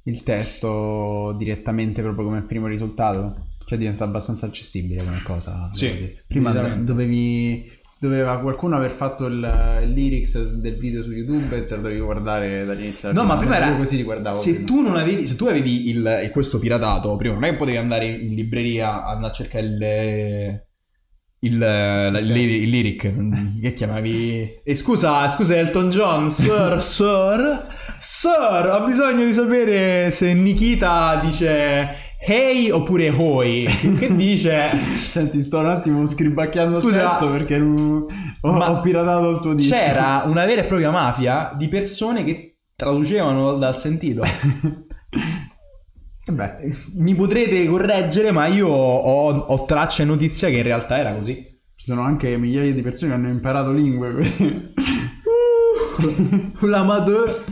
il 0.04 0.22
testo 0.22 1.34
direttamente 1.36 2.02
proprio 2.02 2.26
come 2.26 2.42
primo 2.42 2.68
risultato. 2.68 3.46
Cioè 3.64 3.78
diventa 3.78 4.04
abbastanza 4.04 4.46
accessibile 4.46 5.02
come 5.02 5.22
cosa. 5.24 5.70
Sì. 5.72 6.14
Prima 6.28 6.52
dovevi... 6.52 7.68
Doveva 7.98 8.38
qualcuno 8.40 8.76
aver 8.76 8.90
fatto 8.90 9.24
il, 9.26 9.80
il 9.82 9.90
lyrics 9.90 10.38
del 10.52 10.76
video 10.76 11.02
su 11.02 11.12
YouTube 11.12 11.56
e 11.56 11.64
te 11.66 11.76
lo 11.76 11.80
dovevi 11.82 12.00
guardare 12.00 12.64
dall'inizio 12.66 13.10
No, 13.12 13.24
ma 13.24 13.36
prima 13.38 13.56
Io 13.58 13.64
era. 13.64 13.76
così 13.76 13.96
li 13.96 14.02
guardavo. 14.02 14.36
Se 14.36 14.50
prima. 14.52 14.66
tu 14.66 14.80
non 14.82 14.96
avevi. 14.96 15.26
Se 15.26 15.34
tu 15.34 15.46
avevi 15.46 15.88
il, 15.88 16.20
il- 16.24 16.30
questo 16.30 16.58
piratato, 16.58 17.16
prima 17.16 17.34
non 17.34 17.44
è 17.44 17.50
che 17.50 17.56
potevi 17.56 17.78
andare 17.78 18.06
in 18.06 18.34
libreria 18.34 19.04
andare 19.06 19.32
a 19.32 19.34
cercare 19.34 19.64
il. 19.64 20.60
il, 21.38 21.58
la- 21.58 22.18
il, 22.18 22.36
il 22.36 22.68
lyric 22.68 23.60
che 23.62 23.72
chiamavi 23.72 24.60
e 24.64 24.74
scusa 24.74 25.28
scusa 25.30 25.54
Elton 25.56 25.90
John 25.90 26.30
sir 26.30 26.80
sir 26.84 27.66
sir 28.00 28.70
ho 28.72 28.84
bisogno 28.84 29.24
di 29.24 29.32
sapere 29.32 30.10
se 30.10 30.32
Nikita 30.34 31.20
dice 31.22 32.05
hey 32.28 32.70
oppure 32.70 33.08
hoi 33.10 33.66
che 33.98 34.14
dice 34.16 34.70
Senti, 34.96 35.40
sto 35.40 35.58
un 35.58 35.66
attimo 35.66 36.04
scribacchiando 36.04 36.80
Scusa, 36.80 36.96
il 36.96 37.08
testo 37.08 37.30
perché 37.30 37.56
uh, 37.58 38.08
ho, 38.40 38.48
ho 38.50 38.80
piratato 38.80 39.30
il 39.30 39.38
tuo 39.38 39.54
disco. 39.54 39.74
c'era 39.74 40.24
una 40.26 40.44
vera 40.44 40.62
e 40.62 40.64
propria 40.64 40.90
mafia 40.90 41.52
di 41.56 41.68
persone 41.68 42.24
che 42.24 42.58
traducevano 42.74 43.56
dal 43.56 43.78
sentito 43.78 44.22
Beh, 46.28 46.56
mi 46.94 47.14
potrete 47.14 47.64
correggere 47.66 48.32
ma 48.32 48.46
io 48.46 48.66
ho, 48.66 49.30
ho 49.30 49.64
traccia 49.64 50.02
e 50.02 50.06
notizia 50.06 50.48
che 50.48 50.56
in 50.56 50.64
realtà 50.64 50.98
era 50.98 51.14
così 51.14 51.54
ci 51.76 51.86
sono 51.86 52.00
anche 52.00 52.36
migliaia 52.36 52.72
di 52.72 52.82
persone 52.82 53.12
che 53.12 53.16
hanno 53.18 53.28
imparato 53.28 53.70
lingue. 53.70 54.14
così. 54.14 54.72
la 56.62 56.82
madre 56.82 57.44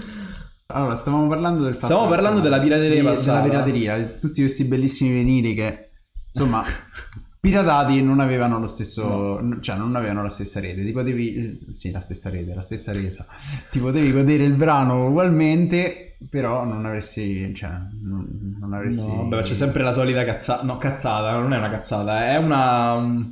Allora, 0.66 0.96
stavamo 0.96 1.27
parlando 1.29 1.62
del 1.64 1.74
fatto 1.74 1.87
Stavamo 1.87 2.09
parlando 2.09 2.40
della 2.40 2.59
pirateria 2.59 3.00
di- 3.00 3.07
passata. 3.07 3.42
Della 3.42 3.62
pirateria, 3.62 4.05
tutti 4.18 4.40
questi 4.40 4.64
bellissimi 4.64 5.12
vinili 5.12 5.55
che, 5.55 5.90
insomma, 6.33 6.62
piratati 7.38 8.03
non 8.03 8.18
avevano 8.20 8.59
lo 8.59 8.66
stesso, 8.66 9.40
n- 9.40 9.59
cioè 9.61 9.77
non 9.77 9.94
avevano 9.94 10.22
la 10.22 10.31
stessa 10.31 10.61
rete. 10.61 10.83
Ti 10.83 10.92
potevi, 10.92 11.66
sì, 11.74 11.90
la 11.90 12.00
stessa 12.00 12.31
rete, 12.31 12.55
la 12.55 12.62
stessa 12.62 12.92
resa. 12.92 13.27
Ti 13.70 13.79
potevi 13.79 14.11
godere 14.11 14.44
il 14.44 14.55
brano 14.55 15.07
ugualmente, 15.09 16.16
però 16.31 16.64
non 16.64 16.87
avresti, 16.87 17.55
cioè, 17.55 17.70
non, 18.03 18.57
non 18.59 18.72
avresti... 18.72 19.07
No, 19.07 19.29
vabbè, 19.29 19.42
c'è 19.42 19.53
sempre 19.55 19.83
la 19.83 19.92
solita 19.92 20.24
cazzata. 20.24 20.62
No, 20.64 20.79
cazzata, 20.79 21.37
non 21.38 21.53
è 21.53 21.59
una 21.59 21.70
cazzata, 21.70 22.27
è 22.27 22.37
una, 22.38 22.92
un- 22.94 23.31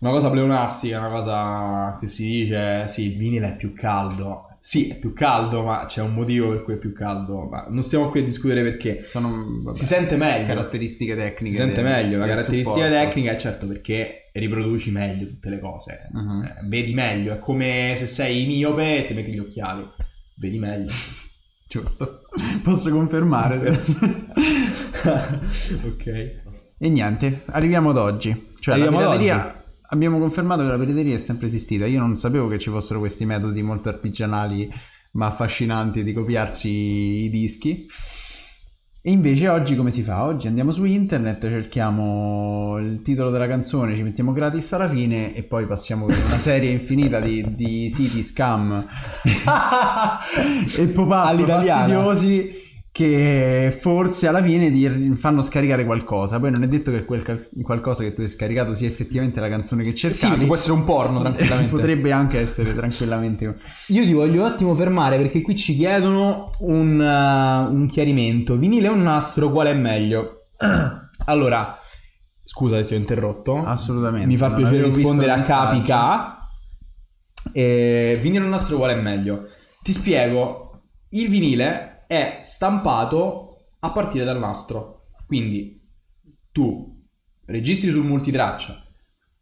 una 0.00 0.10
cosa 0.12 0.28
pleonastica, 0.30 0.98
una 0.98 1.08
cosa 1.08 1.96
che 1.98 2.06
si 2.06 2.26
dice, 2.26 2.86
sì, 2.88 3.10
il 3.12 3.16
vinile 3.16 3.48
è 3.48 3.56
più 3.56 3.72
caldo. 3.72 4.48
Sì, 4.66 4.88
è 4.88 4.96
più 4.98 5.12
caldo, 5.12 5.62
ma 5.62 5.84
c'è 5.84 6.00
un 6.00 6.14
motivo 6.14 6.48
per 6.48 6.62
cui 6.62 6.72
è 6.72 6.78
più 6.78 6.94
caldo. 6.94 7.42
Ma 7.50 7.66
non 7.68 7.82
stiamo 7.82 8.08
qui 8.08 8.20
a 8.20 8.24
discutere 8.24 8.62
perché. 8.62 9.04
Sono 9.08 9.60
vabbè, 9.62 9.76
Si 9.76 9.84
sente 9.84 10.16
meglio. 10.16 10.46
caratteristiche 10.46 11.12
Si 11.12 11.18
tecniche. 11.18 11.56
sente 11.56 11.74
del- 11.82 11.84
meglio. 11.84 12.18
La 12.18 12.26
caratteristica 12.28 12.86
supporto. 12.86 13.04
tecnica 13.04 13.32
è 13.32 13.36
certo 13.36 13.66
perché 13.66 14.30
riproduci 14.32 14.90
meglio 14.90 15.26
tutte 15.26 15.50
le 15.50 15.60
cose. 15.60 16.08
Mhm. 16.10 16.42
Eh, 16.44 16.66
vedi 16.68 16.94
meglio. 16.94 17.34
È 17.34 17.38
come 17.40 17.92
se 17.94 18.06
sei 18.06 18.46
miope 18.46 19.04
e 19.04 19.06
ti 19.06 19.12
metti 19.12 19.32
gli 19.32 19.38
occhiali. 19.38 19.86
Vedi 20.36 20.58
meglio. 20.58 20.88
Giusto. 21.68 22.22
Posso 22.62 22.90
confermare. 22.90 23.68
ok. 25.84 26.06
E 26.78 26.88
niente, 26.88 27.42
arriviamo 27.46 27.90
ad 27.90 27.98
oggi. 27.98 28.52
Cioè, 28.58 28.74
Arriviamo 28.74 28.98
la 29.00 29.10
pirateria. 29.16 29.63
Abbiamo 29.94 30.18
confermato 30.18 30.62
che 30.62 30.68
la 30.70 30.76
pirateria 30.76 31.16
è 31.16 31.20
sempre 31.20 31.46
esistita. 31.46 31.86
Io 31.86 32.00
non 32.00 32.16
sapevo 32.16 32.48
che 32.48 32.58
ci 32.58 32.68
fossero 32.68 32.98
questi 32.98 33.24
metodi 33.26 33.62
molto 33.62 33.88
artigianali 33.88 34.68
ma 35.12 35.26
affascinanti 35.26 36.02
di 36.02 36.12
copiarsi 36.12 36.68
i 36.68 37.30
dischi. 37.30 37.86
E 39.00 39.12
invece 39.12 39.48
oggi 39.48 39.76
come 39.76 39.92
si 39.92 40.02
fa? 40.02 40.24
Oggi 40.24 40.48
andiamo 40.48 40.72
su 40.72 40.82
internet, 40.84 41.42
cerchiamo 41.42 42.76
il 42.78 43.02
titolo 43.02 43.30
della 43.30 43.46
canzone, 43.46 43.94
ci 43.94 44.02
mettiamo 44.02 44.32
gratis 44.32 44.72
alla 44.72 44.88
fine 44.88 45.32
e 45.32 45.44
poi 45.44 45.66
passiamo 45.68 46.06
per 46.06 46.24
una 46.24 46.38
serie 46.38 46.70
infinita 46.70 47.20
di, 47.20 47.54
di 47.54 47.88
siti 47.88 48.20
scam 48.24 48.72
e 50.76 50.86
pop-up 50.88 51.44
fastidiosi 51.46 52.63
che 52.94 53.76
forse 53.80 54.28
alla 54.28 54.40
fine 54.40 54.70
ti 54.70 54.88
fanno 55.16 55.40
scaricare 55.40 55.84
qualcosa. 55.84 56.38
Poi 56.38 56.52
non 56.52 56.62
è 56.62 56.68
detto 56.68 56.92
che 56.92 57.04
quel 57.04 57.24
cal- 57.24 57.48
qualcosa 57.60 58.04
che 58.04 58.12
tu 58.12 58.20
hai 58.20 58.28
scaricato 58.28 58.72
sia 58.72 58.86
effettivamente 58.86 59.40
la 59.40 59.48
canzone 59.48 59.82
che 59.82 59.92
cercavi. 59.92 60.38
Sì, 60.38 60.46
può 60.46 60.54
essere 60.54 60.74
un 60.74 60.84
porno 60.84 61.18
tranquillamente. 61.18 61.72
Potrebbe 61.72 62.12
anche 62.12 62.38
essere 62.38 62.72
tranquillamente. 62.72 63.56
Io 63.88 64.04
ti 64.04 64.12
voglio 64.12 64.42
un 64.42 64.46
attimo 64.46 64.76
fermare 64.76 65.16
perché 65.16 65.42
qui 65.42 65.56
ci 65.56 65.74
chiedono 65.74 66.52
un, 66.60 67.00
uh, 67.00 67.74
un 67.74 67.88
chiarimento. 67.90 68.56
Vinile 68.56 68.86
o 68.86 68.94
nastro, 68.94 69.50
quale 69.50 69.72
è 69.72 69.74
meglio? 69.74 70.50
allora, 71.26 71.76
scusa 72.44 72.76
se 72.76 72.84
ti 72.84 72.94
ho 72.94 72.96
interrotto. 72.96 73.56
Assolutamente. 73.56 74.28
Mi 74.28 74.36
fa 74.36 74.52
piacere 74.52 74.84
rispondere 74.84 75.32
a 75.32 75.36
messaggio. 75.38 75.80
KPK. 75.80 77.52
Eh, 77.54 78.18
vinile 78.22 78.44
o 78.44 78.48
nastro, 78.48 78.76
quale 78.76 78.92
è 78.92 79.00
meglio? 79.00 79.48
Ti 79.82 79.92
spiego. 79.92 80.60
Il 81.08 81.28
vinile 81.28 81.93
è 82.14 82.38
stampato 82.42 83.66
a 83.80 83.90
partire 83.90 84.24
dal 84.24 84.38
nastro. 84.38 85.08
Quindi 85.26 85.80
tu 86.52 87.02
registri 87.46 87.90
sul 87.90 88.04
multitraccia. 88.04 88.82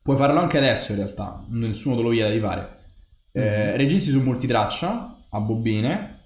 Puoi 0.02 0.16
farlo 0.16 0.40
anche 0.40 0.58
adesso 0.58 0.92
in 0.92 0.98
realtà, 0.98 1.44
nessuno 1.48 1.96
te 1.96 2.02
lo 2.02 2.08
vieta 2.08 2.30
di 2.30 2.40
fare. 2.40 2.80
Eh, 3.30 3.76
registri 3.76 4.12
sul 4.12 4.24
multitraccia 4.24 5.26
a 5.30 5.40
bobine, 5.40 6.22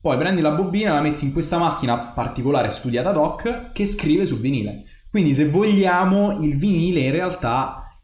poi 0.00 0.16
prendi 0.18 0.40
la 0.40 0.52
bobina, 0.52 0.94
la 0.94 1.00
metti 1.00 1.24
in 1.24 1.32
questa 1.32 1.58
macchina 1.58 2.12
particolare 2.12 2.70
studiata 2.70 3.10
ad 3.10 3.16
hoc 3.16 3.72
che 3.72 3.84
scrive 3.84 4.24
sul 4.24 4.38
vinile. 4.38 4.84
Quindi 5.10 5.34
se 5.34 5.48
vogliamo 5.48 6.40
il 6.42 6.56
vinile 6.58 7.00
in 7.00 7.10
realtà 7.10 8.00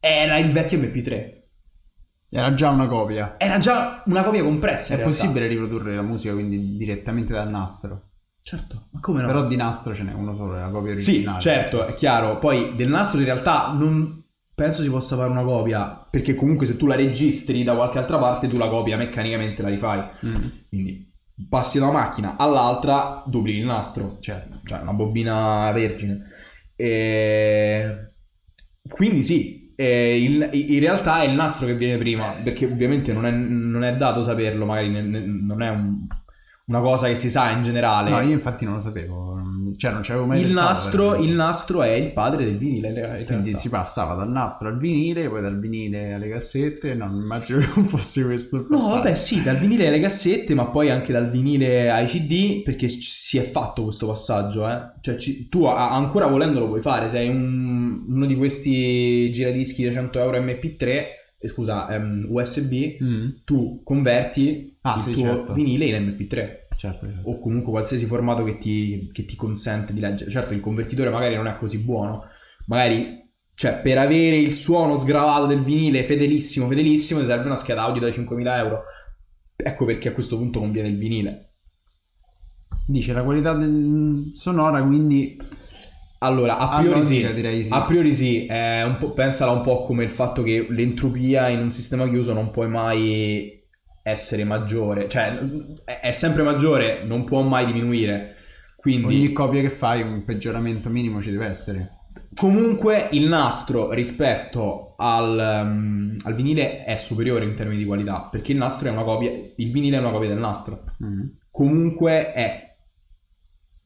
era 0.00 0.38
il 0.38 0.50
vecchio 0.52 0.78
MP3. 0.78 1.37
Era 2.30 2.52
già 2.54 2.70
una 2.70 2.86
copia. 2.86 3.36
Era 3.38 3.58
già 3.58 4.02
una 4.06 4.22
copia 4.22 4.42
compressa. 4.42 4.94
È 4.94 5.00
possibile 5.02 5.46
riprodurre 5.46 5.94
la 5.94 6.02
musica 6.02 6.34
quindi 6.34 6.76
direttamente 6.76 7.32
dal 7.32 7.48
nastro. 7.48 8.02
Certo, 8.42 8.88
ma 8.92 9.00
come 9.00 9.20
no? 9.20 9.26
Però 9.26 9.46
di 9.46 9.56
nastro 9.56 9.94
ce 9.94 10.04
n'è 10.04 10.12
uno 10.12 10.34
solo, 10.34 10.56
è 10.56 10.60
la 10.60 10.70
copia 10.70 10.96
Sì, 10.96 11.10
originale. 11.10 11.40
certo, 11.40 11.84
è 11.84 11.94
chiaro. 11.94 12.38
Poi 12.38 12.74
del 12.76 12.88
nastro 12.88 13.18
in 13.18 13.26
realtà 13.26 13.72
non 13.76 14.22
penso 14.54 14.82
si 14.82 14.90
possa 14.90 15.16
fare 15.16 15.28
una 15.30 15.42
copia, 15.44 16.06
perché 16.10 16.34
comunque 16.34 16.66
se 16.66 16.76
tu 16.76 16.86
la 16.86 16.96
registri 16.96 17.62
da 17.62 17.74
qualche 17.74 17.98
altra 17.98 18.18
parte, 18.18 18.48
tu 18.48 18.56
la 18.56 18.68
copia 18.68 18.96
meccanicamente 18.96 19.62
la 19.62 19.68
rifai. 19.68 20.02
Mm, 20.26 20.46
Quindi 20.68 21.12
passi 21.48 21.78
da 21.78 21.86
una 21.88 21.98
macchina 22.00 22.36
all'altra, 22.36 23.22
duplichi 23.26 23.58
il 23.58 23.66
nastro, 23.66 24.16
certo. 24.20 24.60
cioè 24.64 24.80
una 24.80 24.92
bobina 24.94 25.70
vergine. 25.72 26.24
E... 26.74 28.12
Quindi 28.88 29.22
sì, 29.22 29.67
il- 29.84 30.48
in 30.52 30.80
realtà 30.80 31.20
è 31.22 31.26
il 31.26 31.34
nastro 31.34 31.66
che 31.66 31.74
viene 31.76 31.96
prima, 31.98 32.32
perché 32.42 32.66
ovviamente 32.66 33.12
non 33.12 33.26
è, 33.26 33.30
non 33.30 33.84
è 33.84 33.96
dato 33.96 34.22
saperlo, 34.22 34.64
magari 34.64 34.88
ne- 34.90 35.02
ne- 35.02 35.24
non 35.26 35.62
è 35.62 35.68
un- 35.70 36.06
una 36.68 36.80
cosa 36.80 37.08
che 37.08 37.16
si 37.16 37.28
sa 37.30 37.50
in 37.50 37.62
generale. 37.62 38.10
No, 38.10 38.20
io 38.20 38.32
infatti 38.32 38.64
non 38.64 38.74
lo 38.74 38.80
sapevo. 38.80 39.26
Cioè, 39.76 39.92
non 39.92 40.02
ci 40.02 40.10
avevo 40.12 40.26
mai 40.26 40.38
il, 40.40 40.46
pensato, 40.46 40.66
nastro, 40.68 41.14
il 41.22 41.30
nastro 41.30 41.82
è 41.82 41.90
il 41.90 42.12
padre 42.12 42.44
del 42.44 42.56
vinile. 42.56 43.24
Quindi 43.26 43.58
si 43.58 43.68
passava 43.68 44.14
dal 44.14 44.28
nastro 44.30 44.68
al 44.68 44.78
vinile, 44.78 45.28
poi 45.28 45.40
dal 45.42 45.58
vinile 45.60 46.14
alle 46.14 46.28
cassette. 46.28 46.94
Non 46.94 47.14
immagino 47.14 47.58
che 47.60 47.68
non 47.74 47.84
fosse 47.84 48.24
questo 48.24 48.66
No, 48.68 48.78
vabbè, 48.88 49.14
sì, 49.14 49.42
dal 49.42 49.56
vinile 49.58 49.88
alle 49.88 50.00
cassette, 50.00 50.54
ma 50.54 50.66
poi 50.66 50.90
anche 50.90 51.12
dal 51.12 51.30
vinile 51.30 51.90
ai 51.90 52.06
CD, 52.06 52.62
perché 52.62 52.88
ci- 52.88 53.00
si 53.02 53.38
è 53.38 53.42
fatto 53.50 53.84
questo 53.84 54.06
passaggio, 54.06 54.68
eh. 54.68 54.80
Cioè, 55.00 55.16
ci- 55.16 55.48
tu 55.48 55.64
a- 55.64 55.92
ancora 55.92 56.26
volendo 56.26 56.58
lo 56.60 56.68
puoi 56.68 56.80
fare, 56.82 57.08
sei 57.08 57.28
un- 57.28 58.04
uno 58.08 58.26
di 58.26 58.36
questi 58.36 59.30
giradischi 59.30 59.84
da 59.84 59.92
100 59.92 60.18
euro 60.18 60.38
MP3, 60.40 61.06
eh, 61.38 61.48
scusa, 61.48 61.88
ehm, 61.88 62.26
USB, 62.30 62.96
Mm, 63.02 63.28
tu 63.44 63.82
converti 63.84 64.76
Ah, 64.80 64.94
il 64.96 65.00
sì, 65.02 65.12
tuo 65.12 65.22
certo. 65.22 65.52
vinile 65.52 65.84
in 65.84 66.14
MP3. 66.18 66.57
Certo, 66.78 67.06
certo. 67.06 67.28
O 67.28 67.38
comunque 67.40 67.70
qualsiasi 67.72 68.06
formato 68.06 68.44
che 68.44 68.58
ti, 68.58 69.10
che 69.12 69.24
ti 69.24 69.36
consente 69.36 69.92
di 69.92 70.00
leggere. 70.00 70.30
Certo, 70.30 70.54
il 70.54 70.60
convertitore 70.60 71.10
magari 71.10 71.34
non 71.34 71.46
è 71.46 71.56
così 71.58 71.78
buono, 71.82 72.24
magari 72.66 73.16
cioè, 73.54 73.80
per 73.80 73.98
avere 73.98 74.36
il 74.36 74.54
suono 74.54 74.94
sgravato 74.96 75.46
del 75.46 75.62
vinile 75.64 76.04
fedelissimo, 76.04 76.68
fedelissimo, 76.68 77.20
ti 77.20 77.26
serve 77.26 77.46
una 77.46 77.56
scheda 77.56 77.82
audio 77.82 78.00
da 78.00 78.08
5.000 78.08 78.56
euro. 78.58 78.82
Ecco 79.56 79.84
perché 79.84 80.08
a 80.08 80.12
questo 80.12 80.36
punto 80.36 80.60
conviene 80.60 80.88
il 80.88 80.96
vinile. 80.96 81.54
Dice 82.86 83.12
la 83.12 83.24
qualità 83.24 83.54
del- 83.54 84.30
sonora, 84.34 84.82
quindi 84.82 85.36
Allora, 86.20 86.58
a 86.58 86.68
A 86.70 86.78
priori 86.80 86.98
logica 87.00 87.28
sì, 87.34 87.62
sì. 87.64 87.68
a 87.70 87.84
priori 87.84 88.14
sì, 88.14 88.46
è 88.46 88.82
un 88.82 88.96
po', 88.98 89.12
pensala 89.12 89.52
un 89.52 89.62
po' 89.62 89.84
come 89.84 90.02
il 90.04 90.10
fatto 90.10 90.42
che 90.42 90.66
l'entropia 90.68 91.48
in 91.48 91.60
un 91.60 91.70
sistema 91.70 92.08
chiuso 92.08 92.32
non 92.32 92.50
puoi 92.50 92.68
mai 92.68 93.57
essere 94.10 94.44
maggiore, 94.44 95.08
cioè 95.08 95.38
è 95.84 96.00
è 96.00 96.10
sempre 96.12 96.42
maggiore, 96.42 97.04
non 97.04 97.24
può 97.24 97.42
mai 97.42 97.66
diminuire. 97.66 98.36
Quindi 98.76 99.06
ogni 99.06 99.32
copia 99.32 99.60
che 99.60 99.70
fai 99.70 100.02
un 100.02 100.24
peggioramento 100.24 100.88
minimo 100.88 101.20
ci 101.20 101.30
deve 101.30 101.46
essere. 101.46 101.96
Comunque 102.34 103.08
il 103.12 103.26
nastro 103.26 103.90
rispetto 103.92 104.94
al, 104.96 105.64
um, 105.64 106.16
al 106.22 106.34
vinile 106.34 106.84
è 106.84 106.96
superiore 106.96 107.44
in 107.44 107.54
termini 107.54 107.78
di 107.78 107.86
qualità, 107.86 108.28
perché 108.30 108.52
il 108.52 108.58
nastro 108.58 108.88
è 108.88 108.92
una 108.92 109.02
copia, 109.02 109.30
il 109.30 109.70
vinile 109.72 109.96
è 109.96 110.00
una 110.00 110.12
copia 110.12 110.28
del 110.28 110.38
nastro. 110.38 110.84
Mm. 111.02 111.26
Comunque 111.50 112.32
è 112.32 112.76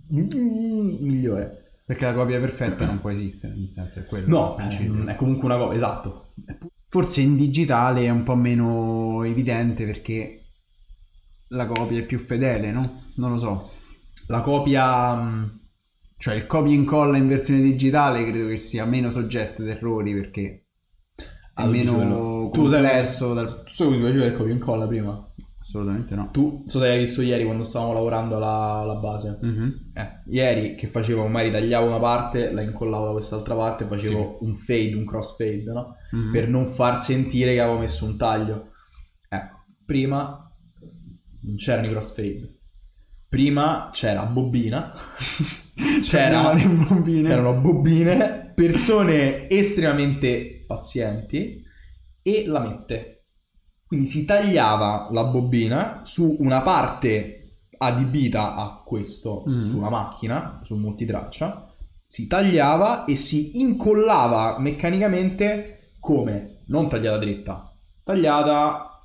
migliore. 0.09 1.81
Perché 1.85 2.05
la 2.05 2.15
copia 2.15 2.39
perfetta 2.39 2.85
non 2.85 3.01
può 3.01 3.11
esistere, 3.11 3.55
nel 3.55 3.71
senso 3.73 4.01
è 4.01 4.05
quello. 4.05 4.27
No, 4.29 4.55
principio. 4.55 5.07
è 5.07 5.15
comunque 5.17 5.47
una 5.47 5.57
copia, 5.57 5.75
esatto. 5.75 6.33
Forse 6.93 7.23
in 7.23 7.37
digitale 7.37 8.05
è 8.05 8.11
un 8.11 8.23
po' 8.23 8.37
meno 8.37 9.25
evidente 9.25 9.85
perché 9.85 10.45
la 11.49 11.67
copia 11.67 11.99
è 12.01 12.07
più 12.07 12.19
fedele, 12.19 12.71
no? 12.71 13.13
Non 13.17 13.33
lo 13.33 13.39
so. 13.39 13.71
La 14.27 14.41
copia... 14.43 15.15
mm, 15.15 15.45
Cioè 16.17 16.35
il 16.35 16.47
copia 16.47 16.73
e 16.73 16.75
incolla 16.77 17.17
in 17.17 17.29
versione 17.29 17.61
digitale 17.61 18.25
credo 18.25 18.49
che 18.49 18.59
sia 18.59 18.85
meno 18.85 19.11
soggetto 19.11 19.63
ad 19.63 19.69
errori 19.69 20.15
perché 20.15 20.67
è 21.55 21.67
dici 21.69 21.95
meno 21.95 21.95
quello. 21.95 22.51
Tu 22.53 22.69
sai- 22.69 22.83
complesso 22.83 23.35
dal... 23.35 23.65
So 23.69 23.85
come 23.87 23.97
si 23.97 24.03
faceva 24.03 24.25
il 24.27 24.37
copia 24.37 24.53
e 24.53 24.55
incolla 24.55 24.87
prima? 24.87 25.32
Assolutamente 25.63 26.17
no. 26.17 26.31
Tu, 26.33 26.41
non 26.43 26.69
so 26.69 26.81
se 26.81 26.89
hai 26.89 26.99
visto 26.99 27.23
ieri 27.23 27.45
quando 27.45 27.63
stavamo 27.63 27.93
lavorando 27.93 28.37
alla, 28.37 28.81
alla 28.81 28.97
base. 28.97 29.39
Mhm. 29.41 29.93
Eh, 29.95 30.23
ieri 30.27 30.75
che 30.75 30.89
facevo, 30.89 31.25
magari 31.29 31.53
tagliavo 31.53 31.87
una 31.87 32.01
parte, 32.01 32.51
la 32.51 32.63
incollavo 32.63 33.07
da 33.07 33.13
quest'altra 33.13 33.55
parte, 33.55 33.87
facevo 33.87 34.39
un 34.41 34.57
fade, 34.57 34.95
un 34.97 35.07
cross 35.07 35.37
fade, 35.37 35.63
no? 35.73 35.95
Mhm. 36.11 36.33
Per 36.33 36.49
non 36.49 36.67
far 36.67 37.01
sentire 37.01 37.55
che 37.55 37.61
avevo 37.61 37.79
messo 37.79 38.05
un 38.05 38.17
taglio. 38.17 38.71
Ecco, 39.29 39.65
prima 39.87 40.53
non 41.43 41.55
c'erano 41.55 41.87
i 41.87 41.91
cross 41.91 42.13
fade. 42.17 42.57
Prima 43.29 43.89
c'era 43.93 44.25
bobina, 44.25 44.93
c'era, 46.03 46.53
bambine. 46.53 47.29
c'erano 47.29 47.55
bobine, 47.55 48.53
persone 48.53 49.49
estremamente 49.49 50.65
pazienti 50.67 51.63
e 52.21 52.45
lamette. 52.47 53.22
Quindi 53.93 54.09
si 54.09 54.25
tagliava 54.25 55.09
la 55.11 55.25
bobina 55.25 56.01
su 56.05 56.37
una 56.41 56.63
parte 56.63 57.59
adibita 57.77 58.55
a 58.55 58.83
questo, 58.83 59.45
Mm. 59.47 59.65
su 59.67 59.77
una 59.77 59.91
macchina, 59.91 60.61
sul 60.63 60.79
multitraccia, 60.79 61.67
si 62.07 62.27
tagliava 62.27 63.05
e 63.05 63.17
si 63.17 63.61
incollava 63.61 64.57
meccanicamente 64.59 65.93
come? 66.01 66.63
Non 66.69 66.89
tagliata 66.89 67.19
dritta, 67.19 67.71
tagliata, 68.03 69.03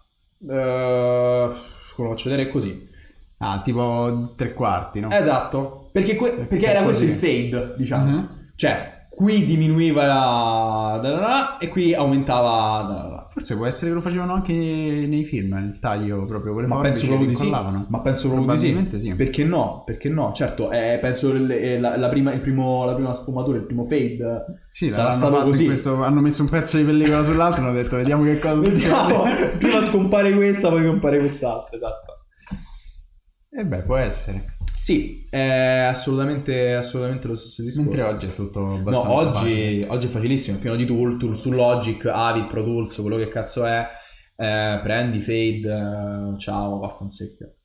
eh, 0.50 1.50
come 1.96 2.10
faccio 2.10 2.30
vedere 2.30 2.50
così. 2.50 2.88
Ah, 3.40 3.62
tipo 3.62 4.34
tre 4.38 4.54
quarti, 4.54 5.00
no? 5.02 5.10
Esatto, 5.12 5.90
perché, 5.92 6.16
que- 6.16 6.46
perché 6.48 6.66
era 6.66 6.84
questo 6.84 7.04
così. 7.06 7.14
il 7.14 7.18
fade, 7.52 7.76
diciamo. 7.78 8.06
Mhm. 8.10 8.30
Cioè, 8.56 9.08
qui 9.10 9.46
diminuiva 9.46 10.06
la... 10.06 11.58
e 11.60 11.68
qui 11.70 11.94
aumentava... 11.94 13.17
Forse 13.38 13.56
può 13.56 13.68
essere 13.68 13.90
che 13.90 13.94
lo 13.94 14.02
facevano 14.02 14.34
anche 14.34 14.52
nei 14.52 15.24
film, 15.24 15.56
il 15.58 15.78
taglio 15.80 16.26
proprio 16.26 16.54
con 16.54 16.64
le 16.64 16.68
Ma 16.68 16.82
penso 16.82 17.06
proprio 17.06 17.28
di 17.28 17.36
che 17.36 17.40
sì. 17.44 17.50
Ma 17.52 18.00
penso 18.02 18.30
proprio 18.30 18.52
di 18.54 18.58
sì. 18.58 18.90
Sì. 18.98 19.14
Perché 19.14 19.44
no? 19.44 19.84
Perché 19.86 20.10
no? 20.10 20.32
Certo, 20.34 20.72
eh, 20.72 20.98
penso 21.00 21.30
il- 21.30 21.52
eh, 21.52 21.80
la, 21.80 21.98
la 21.98 22.10
prima, 22.10 22.34
il 22.34 22.42
primo, 22.42 22.84
la 22.86 22.96
prima 22.96 23.14
sfumatura, 23.14 23.58
il 23.60 23.66
primo 23.66 23.84
fade. 23.84 24.66
Sì, 24.72 24.92
sarà 24.92 25.12
stato 25.12 25.44
così. 25.44 25.66
questo- 25.66 26.02
hanno 26.02 26.20
messo 26.22 26.42
un 26.42 26.50
pezzo 26.50 26.78
di 26.78 26.84
pellicola 26.84 27.22
sull'altro 27.22 27.62
e 27.62 27.66
hanno 27.68 27.76
detto 27.76 27.96
vediamo 27.98 28.24
che 28.24 28.40
cosa 28.40 28.60
Vediamo, 28.60 29.26
succede. 29.28 29.58
prima 29.60 29.82
scompare 29.84 30.34
questa, 30.34 30.70
poi 30.70 30.86
compare 30.88 31.20
quest'altra, 31.20 31.76
esatto. 31.76 32.14
E 33.52 33.64
beh, 33.66 33.84
può 33.84 33.98
essere. 33.98 34.57
Sì, 34.88 35.28
è 35.30 35.86
assolutamente, 35.90 36.74
assolutamente 36.74 37.28
lo 37.28 37.36
stesso 37.36 37.62
discorso. 37.62 37.90
Mentre 37.90 38.08
oggi 38.08 38.26
è 38.28 38.34
tutto 38.34 38.62
No, 38.62 38.76
abbastanza 38.76 39.12
oggi, 39.12 39.34
facile. 39.34 39.88
oggi 39.90 40.08
è 40.08 40.10
facilissimo, 40.10 40.58
è 40.58 40.60
pieno 40.62 40.76
di 40.78 40.86
tool, 40.86 41.18
tool 41.18 41.36
su 41.36 41.52
Logic, 41.52 42.06
Avid, 42.06 42.48
Pro 42.48 42.64
Tools, 42.64 42.96
quello 43.02 43.18
che 43.18 43.28
cazzo 43.28 43.66
è. 43.66 43.86
Eh, 44.38 44.80
prendi, 44.82 45.20
fade, 45.20 46.34
eh, 46.36 46.40
ciao, 46.40 46.80
vaffanzecchio. 46.80 47.56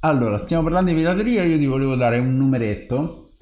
Allora, 0.00 0.38
stiamo 0.38 0.62
parlando 0.62 0.90
di 0.90 0.96
pirateria, 0.96 1.44
io 1.44 1.58
ti 1.58 1.66
volevo 1.66 1.96
dare 1.96 2.16
un 2.16 2.34
numeretto. 2.34 3.32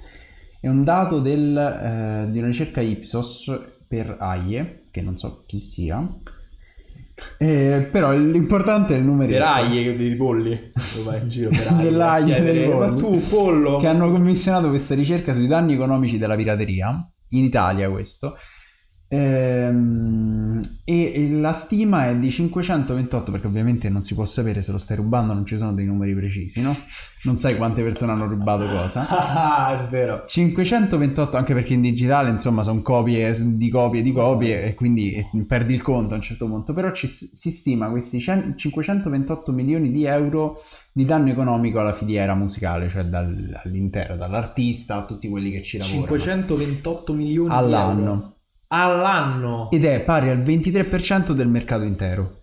È 0.60 0.66
un 0.66 0.82
dato 0.82 1.20
del, 1.20 1.56
eh, 1.56 2.28
di 2.32 2.38
una 2.38 2.48
ricerca 2.48 2.80
Ipsos 2.80 3.52
per 3.86 4.16
AIE, 4.18 4.88
che 4.90 5.00
non 5.00 5.16
so 5.16 5.44
chi 5.46 5.60
sia. 5.60 6.04
Eh, 7.38 7.88
però 7.90 8.12
l'importante 8.12 8.94
è 8.94 8.98
il 8.98 9.04
numeretto. 9.04 9.38
Per 9.38 9.46
aie 9.46 9.82
che 9.84 9.96
dei 9.96 10.16
polli. 10.16 10.72
Vai 11.04 11.20
in 11.20 11.28
giro 11.28 11.50
per 11.50 11.66
a 11.70 12.24
chiedere, 12.24 12.52
dei 12.52 12.68
polli. 12.68 12.90
Ma 12.90 12.96
tu, 12.96 13.22
pollo. 13.28 13.76
che 13.78 13.86
hanno 13.86 14.10
commissionato 14.10 14.68
questa 14.68 14.94
ricerca 14.94 15.32
sui 15.32 15.46
danni 15.46 15.74
economici 15.74 16.18
della 16.18 16.36
pirateria, 16.36 17.08
in 17.30 17.44
Italia 17.44 17.90
questo, 17.90 18.36
Ehm, 19.08 20.60
e 20.84 21.28
la 21.30 21.52
stima 21.52 22.08
è 22.08 22.16
di 22.16 22.30
528, 22.30 23.30
perché 23.30 23.46
ovviamente 23.46 23.88
non 23.88 24.02
si 24.02 24.14
può 24.14 24.24
sapere 24.24 24.62
se 24.62 24.72
lo 24.72 24.78
stai 24.78 24.96
rubando, 24.96 25.32
non 25.32 25.46
ci 25.46 25.56
sono 25.56 25.72
dei 25.72 25.86
numeri 25.86 26.14
precisi, 26.14 26.60
no? 26.60 26.74
Non 27.24 27.38
sai 27.38 27.56
quante 27.56 27.82
persone 27.82 28.12
hanno 28.12 28.26
rubato 28.26 28.66
cosa. 28.66 29.06
Ah, 29.44 29.84
è 29.84 29.88
vero. 29.88 30.22
528 30.26 31.36
anche 31.36 31.54
perché 31.54 31.74
in 31.74 31.80
digitale 31.80 32.30
insomma 32.30 32.62
sono 32.62 32.82
copie 32.82 33.34
di 33.56 33.68
copie 33.68 34.02
di 34.02 34.12
copie 34.12 34.64
e 34.64 34.74
quindi 34.74 35.24
perdi 35.46 35.74
il 35.74 35.82
conto 35.82 36.14
a 36.14 36.16
un 36.16 36.22
certo 36.22 36.46
punto 36.46 36.72
però 36.72 36.92
ci- 36.92 37.06
si 37.08 37.50
stima 37.50 37.88
questi 37.88 38.20
cen- 38.20 38.54
528 38.56 39.52
milioni 39.52 39.90
di 39.90 40.04
euro 40.04 40.56
di 40.92 41.04
danno 41.04 41.30
economico 41.30 41.80
alla 41.80 41.92
filiera 41.92 42.34
musicale 42.34 42.88
cioè 42.88 43.04
dal- 43.04 43.60
all'intero 43.64 44.16
dall'artista 44.16 44.96
a 44.96 45.04
tutti 45.04 45.28
quelli 45.28 45.50
che 45.50 45.62
ci 45.62 45.78
lavorano 45.78 46.06
528 46.06 47.12
milioni 47.12 47.52
all'anno 47.54 48.33
All'anno. 48.74 49.70
ed 49.70 49.84
è 49.84 50.00
pari 50.02 50.28
al 50.30 50.38
23% 50.42 51.30
del 51.32 51.48
mercato 51.48 51.84
intero 51.84 52.40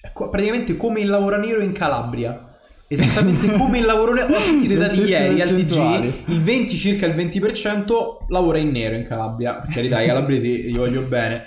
È 0.00 0.12
co- 0.12 0.28
praticamente 0.28 0.76
come 0.76 1.00
il 1.00 1.08
lavoro 1.08 1.36
nero 1.38 1.60
in 1.62 1.72
Calabria. 1.72 2.44
Esattamente 2.90 3.52
come 3.58 3.78
il 3.80 3.84
lavoro 3.84 4.14
nero. 4.14 4.34
Ho 4.34 4.40
sentito 4.40 4.74
stesse 4.84 5.08
ieri 5.08 5.40
al. 5.42 5.54
DG. 5.54 6.28
Il 6.28 6.42
20, 6.42 6.76
circa 6.76 7.06
il 7.06 7.14
20% 7.14 8.26
lavora 8.28 8.58
in 8.58 8.70
nero 8.70 8.94
in 8.96 9.04
Calabria. 9.04 9.54
Per 9.60 9.70
carità, 9.74 10.00
i 10.00 10.06
calabresi 10.06 10.62
gli 10.70 10.76
voglio 10.76 11.02
bene. 11.02 11.42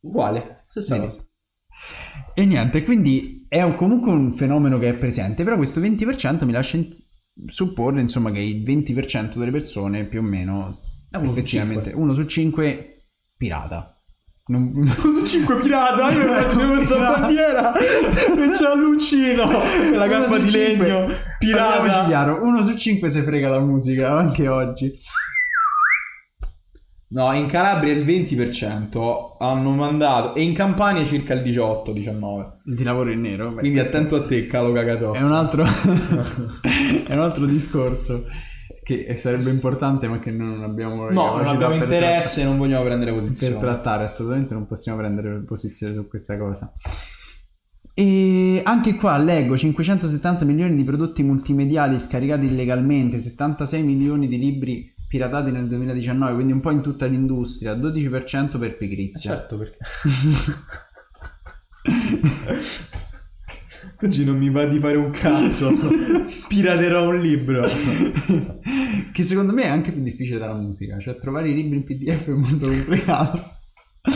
Uguale, 0.00 0.64
stessa 0.68 0.94
Vedi. 0.96 1.06
cosa. 1.06 1.22
E 2.34 2.44
niente, 2.44 2.82
quindi 2.82 3.46
è 3.48 3.62
un- 3.62 3.74
comunque 3.76 4.10
un 4.12 4.34
fenomeno 4.34 4.78
che 4.78 4.88
è 4.90 4.94
presente, 4.94 5.42
però 5.44 5.56
questo 5.56 5.80
20% 5.80 6.44
mi 6.44 6.52
lascia 6.52 6.76
in- 6.76 6.94
supporre 7.46 8.00
insomma 8.00 8.30
che 8.32 8.40
il 8.40 8.62
20% 8.64 9.38
delle 9.38 9.50
persone 9.52 10.04
più 10.06 10.18
o 10.20 10.22
meno 10.22 10.70
È 11.10 11.16
uno 11.16 11.26
su 11.32 11.38
effettivamente 11.38 11.84
cinque. 11.90 12.00
uno 12.02 12.12
su 12.14 12.24
5 12.24 13.06
pirata. 13.36 13.92
Non... 14.48 14.72
Su 14.98 15.26
5 15.26 15.60
pirata, 15.60 16.10
io 16.10 16.22
faccio 16.32 16.66
questa 16.68 16.96
bandiera 17.18 17.76
e 17.76 18.48
c'è 18.56 18.74
l'uncino 18.76 19.62
e 19.62 19.90
la 19.94 20.06
Uno 20.06 20.24
su 20.26 20.38
di 20.40 20.48
cinque. 20.48 20.88
legno 20.88 21.06
pirata. 21.38 22.06
chiaro, 22.06 22.42
uno 22.42 22.62
su 22.62 22.74
5 22.74 23.10
se 23.10 23.22
frega 23.24 23.50
la 23.50 23.60
musica 23.60 24.16
anche 24.16 24.48
oggi. 24.48 24.90
No, 27.10 27.32
in 27.34 27.46
Calabria 27.46 27.92
il 27.94 28.04
20% 28.04 29.36
hanno 29.38 29.70
mandato 29.70 30.34
e 30.34 30.42
in 30.42 30.52
Campania 30.54 31.04
circa 31.06 31.32
il 31.34 31.40
18-19. 31.42 32.46
Di 32.64 32.82
lavoro 32.82 33.10
in 33.10 33.20
nero. 33.22 33.50
beh, 33.50 33.60
Quindi 33.60 33.78
attento 33.80 34.16
a 34.16 34.24
te, 34.26 34.46
calo 34.46 34.72
cagatosso. 34.72 35.20
È 35.20 35.24
un 35.24 35.32
altro 35.32 35.64
è 37.06 37.12
un 37.14 37.20
altro 37.20 37.46
discorso 37.46 38.24
che 38.88 39.16
sarebbe 39.16 39.50
importante 39.50 40.08
ma 40.08 40.18
che 40.18 40.30
noi 40.30 40.48
non 40.48 40.62
abbiamo 40.62 41.10
No, 41.10 41.36
non 41.36 41.46
abbiamo 41.46 41.74
per 41.74 41.82
interesse, 41.82 42.42
non 42.42 42.56
vogliamo 42.56 42.84
prendere 42.84 43.12
per 43.12 43.20
posizione. 43.20 43.58
trattare 43.58 44.04
assolutamente 44.04 44.54
non 44.54 44.66
possiamo 44.66 44.96
prendere 44.96 45.42
posizione 45.44 45.92
su 45.92 46.08
questa 46.08 46.38
cosa. 46.38 46.72
E 47.92 48.62
anche 48.64 48.94
qua 48.94 49.18
leggo 49.18 49.58
570 49.58 50.46
milioni 50.46 50.74
di 50.74 50.84
prodotti 50.84 51.22
multimediali 51.22 51.98
scaricati 51.98 52.46
illegalmente 52.46 53.18
76 53.18 53.82
milioni 53.82 54.26
di 54.26 54.38
libri 54.38 54.94
piratati 55.06 55.50
nel 55.50 55.68
2019 55.68 56.32
quindi 56.32 56.52
un 56.54 56.60
po' 56.60 56.70
in 56.70 56.80
tutta 56.80 57.04
l'industria 57.04 57.74
12% 57.74 58.58
per 58.58 58.78
pigrizia. 58.78 59.32
Certo, 59.32 59.58
perché... 59.58 59.76
Oggi 64.02 64.24
non 64.24 64.36
mi 64.36 64.50
va 64.50 64.64
di 64.66 64.78
fare 64.78 64.96
un 64.96 65.10
cazzo. 65.10 65.70
Piraterò 66.48 67.08
un 67.08 67.20
libro. 67.20 67.66
che 69.12 69.22
secondo 69.24 69.52
me 69.52 69.64
è 69.64 69.68
anche 69.68 69.92
più 69.92 70.02
difficile 70.02 70.38
della 70.38 70.54
musica 70.54 70.98
cioè 71.00 71.18
trovare 71.18 71.48
i 71.48 71.54
libri 71.54 71.78
in 71.78 71.84
pdf 71.84 72.28
è 72.28 72.32
molto 72.32 72.68
complicato 72.68 73.56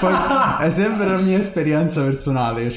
poi 0.00 0.14
è 0.60 0.70
sempre 0.70 1.06
la 1.06 1.20
mia 1.20 1.38
esperienza 1.38 2.02
personale 2.02 2.72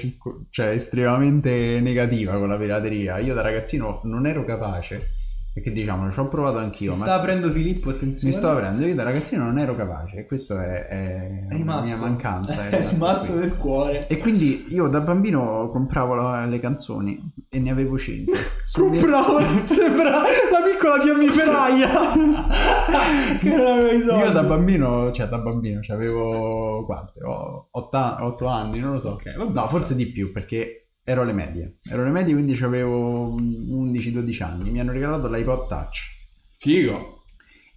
cioè 0.52 0.68
estremamente 0.68 1.80
negativa 1.82 2.38
con 2.38 2.50
la 2.50 2.58
pirateria 2.58 3.18
io 3.18 3.34
da 3.34 3.42
ragazzino 3.42 4.02
non 4.04 4.28
ero 4.28 4.46
capace 4.46 5.10
perché 5.54 5.72
diciamo 5.72 6.10
ci 6.12 6.20
ho 6.20 6.28
provato 6.30 6.58
Si 6.60 6.64
anch'io 6.64 6.90
ma 6.96 7.06
sta 7.06 7.16
aprendo 7.16 7.52
Filippo, 7.52 7.90
mi 7.90 7.96
attenzione. 7.96 8.34
sto 8.34 8.50
aprendo 8.52 8.86
io 8.86 8.96
da 8.96 9.04
ragazzino 9.04 9.44
non 9.44 9.60
ero 9.60 9.76
capace 9.76 10.20
e 10.20 10.26
questa 10.26 10.64
è, 10.64 10.88
è 10.88 11.48
È 11.50 11.56
una 11.56 11.80
mia 11.82 11.98
mancanza 11.98 12.70
È 12.70 12.88
rimasto 12.94 13.34
qui. 13.34 13.42
nel 13.42 13.58
cuore. 13.58 14.08
e 14.08 14.18
quindi 14.18 14.66
io 14.70 14.88
da 14.88 15.02
bambino 15.02 15.70
compravo 15.72 16.16
la- 16.16 16.46
le 16.46 16.60
canzoni 16.60 17.20
e 17.50 17.60
ne 17.60 17.70
avevo 17.70 17.98
5 17.98 18.34
Compravo, 18.74 19.40
sembra 19.66 20.10
la 20.10 20.24
piccola 20.66 21.02
fiammiferaia. 21.02 21.90
che 23.42 23.50
non 23.56 23.66
aveva 23.66 23.92
i 23.92 24.02
soldi. 24.02 24.24
Io 24.24 24.32
da 24.32 24.44
bambino, 24.44 25.12
cioè 25.12 25.28
da 25.28 25.38
bambino, 25.40 25.82
cioè 25.82 25.96
avevo 25.98 26.86
quante? 26.86 27.20
8 27.22 28.46
anni, 28.48 28.80
non 28.80 28.94
lo 28.94 29.00
so. 29.00 29.10
Ok, 29.12 29.36
vabbè. 29.36 29.52
no, 29.52 29.68
forse 29.68 29.96
di 29.96 30.06
più 30.08 30.32
perché 30.32 30.81
ero 31.04 31.22
alle 31.22 31.34
medie. 31.34 31.78
Ero 31.84 32.02
alle 32.02 32.12
medie 32.12 32.34
quindi 32.34 32.54
avevo 32.64 33.36
11-12 33.36 34.44
anni. 34.44 34.72
Mi 34.72 34.80
hanno 34.80 34.92
regalato 34.92 35.28
l'iPod 35.30 35.68
Touch. 35.68 36.00
Figo. 36.58 37.24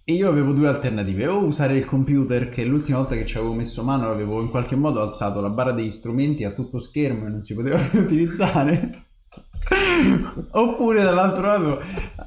E 0.03 0.13
io 0.13 0.29
avevo 0.29 0.53
due 0.53 0.67
alternative, 0.67 1.25
o 1.25 1.43
usare 1.43 1.75
il 1.75 1.85
computer 1.85 2.49
che 2.49 2.63
l'ultima 2.63 2.99
volta 2.99 3.15
che 3.15 3.25
ci 3.25 3.37
avevo 3.37 3.53
messo 3.55 3.83
mano 3.83 4.07
avevo 4.07 4.39
in 4.39 4.49
qualche 4.49 4.75
modo 4.75 5.01
alzato 5.01 5.41
la 5.41 5.49
barra 5.49 5.71
degli 5.71 5.89
strumenti 5.89 6.43
a 6.43 6.51
tutto 6.51 6.77
schermo 6.77 7.25
e 7.25 7.29
non 7.29 7.41
si 7.41 7.55
poteva 7.55 7.79
più 7.89 8.01
utilizzare. 8.01 9.05
Oppure 10.51 11.01
dall'altro 11.01 11.45
lato 11.45 11.81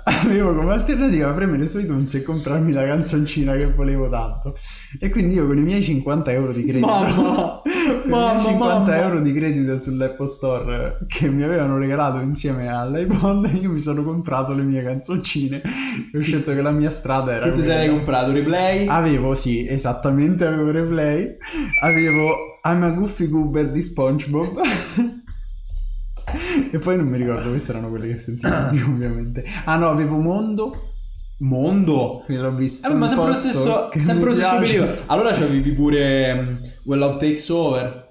avevo 0.04 0.54
come 0.54 0.72
alternativa 0.72 1.32
premere 1.32 1.66
su 1.66 1.78
iTunes 1.78 2.14
e 2.14 2.22
comprarmi 2.22 2.72
la 2.72 2.84
canzoncina 2.84 3.54
che 3.54 3.72
volevo 3.72 4.08
tanto. 4.08 4.56
E 4.98 5.08
quindi 5.10 5.34
io 5.34 5.46
con 5.46 5.58
i 5.58 5.62
miei 5.62 5.82
50 5.82 6.32
euro 6.32 6.52
di 6.52 6.64
credito, 6.64 6.86
Mamma! 6.86 7.62
Mamma, 8.06 8.32
miei 8.34 8.46
50 8.46 8.78
mamma. 8.78 8.96
euro 8.96 9.20
di 9.20 9.32
credito 9.32 9.80
sull'Apple 9.80 10.26
Store 10.26 10.98
che 11.06 11.28
mi 11.28 11.42
avevano 11.42 11.78
regalato 11.78 12.18
insieme 12.20 12.68
all'iPod, 12.68 13.50
io 13.60 13.70
mi 13.70 13.80
sono 13.80 14.02
comprato 14.02 14.52
le 14.52 14.62
mie 14.62 14.82
canzoncine 14.82 15.62
e 16.12 16.18
ho 16.18 16.20
scelto 16.20 16.52
che 16.54 16.62
la 16.62 16.70
mia 16.70 16.90
strada 16.90 17.32
era 17.32 17.46
Che 17.50 17.52
ti 17.54 17.62
sei 17.62 17.88
comprato? 17.88 18.32
Replay? 18.32 18.86
Avevo, 18.86 19.34
sì, 19.34 19.66
esattamente, 19.66 20.46
avevo 20.46 20.70
replay. 20.70 21.36
Avevo 21.82 22.34
I'm 22.64 22.82
a 22.82 22.90
Goofy 22.90 23.28
Goober 23.28 23.70
di 23.70 23.80
SpongeBob. 23.80 24.60
e 26.72 26.78
poi 26.78 26.96
non 26.96 27.06
mi 27.06 27.16
ricordo, 27.16 27.50
queste 27.50 27.70
erano 27.72 27.88
quelle 27.88 28.08
che 28.08 28.16
sentivo 28.16 28.68
più, 28.70 28.86
ovviamente. 28.90 29.44
Ah 29.64 29.76
no, 29.76 29.88
avevo 29.88 30.16
Mondo, 30.18 30.92
Mondo? 31.40 32.24
che 32.26 32.36
l'ho 32.36 32.54
visto 32.54 32.88
Eh, 32.88 32.94
ma 32.94 33.06
sempre 33.06 33.26
lo 33.26 33.34
stesso, 33.34 33.90
sempre 33.96 34.24
lo 34.26 34.32
stesso 34.32 34.58
periodo. 34.58 35.02
Allora 35.06 35.30
c'avevi 35.32 35.72
pure 35.72 36.32
um, 36.32 36.60
Well 36.84 36.98
Love 36.98 37.18
Takes 37.18 37.48
Over. 37.48 38.06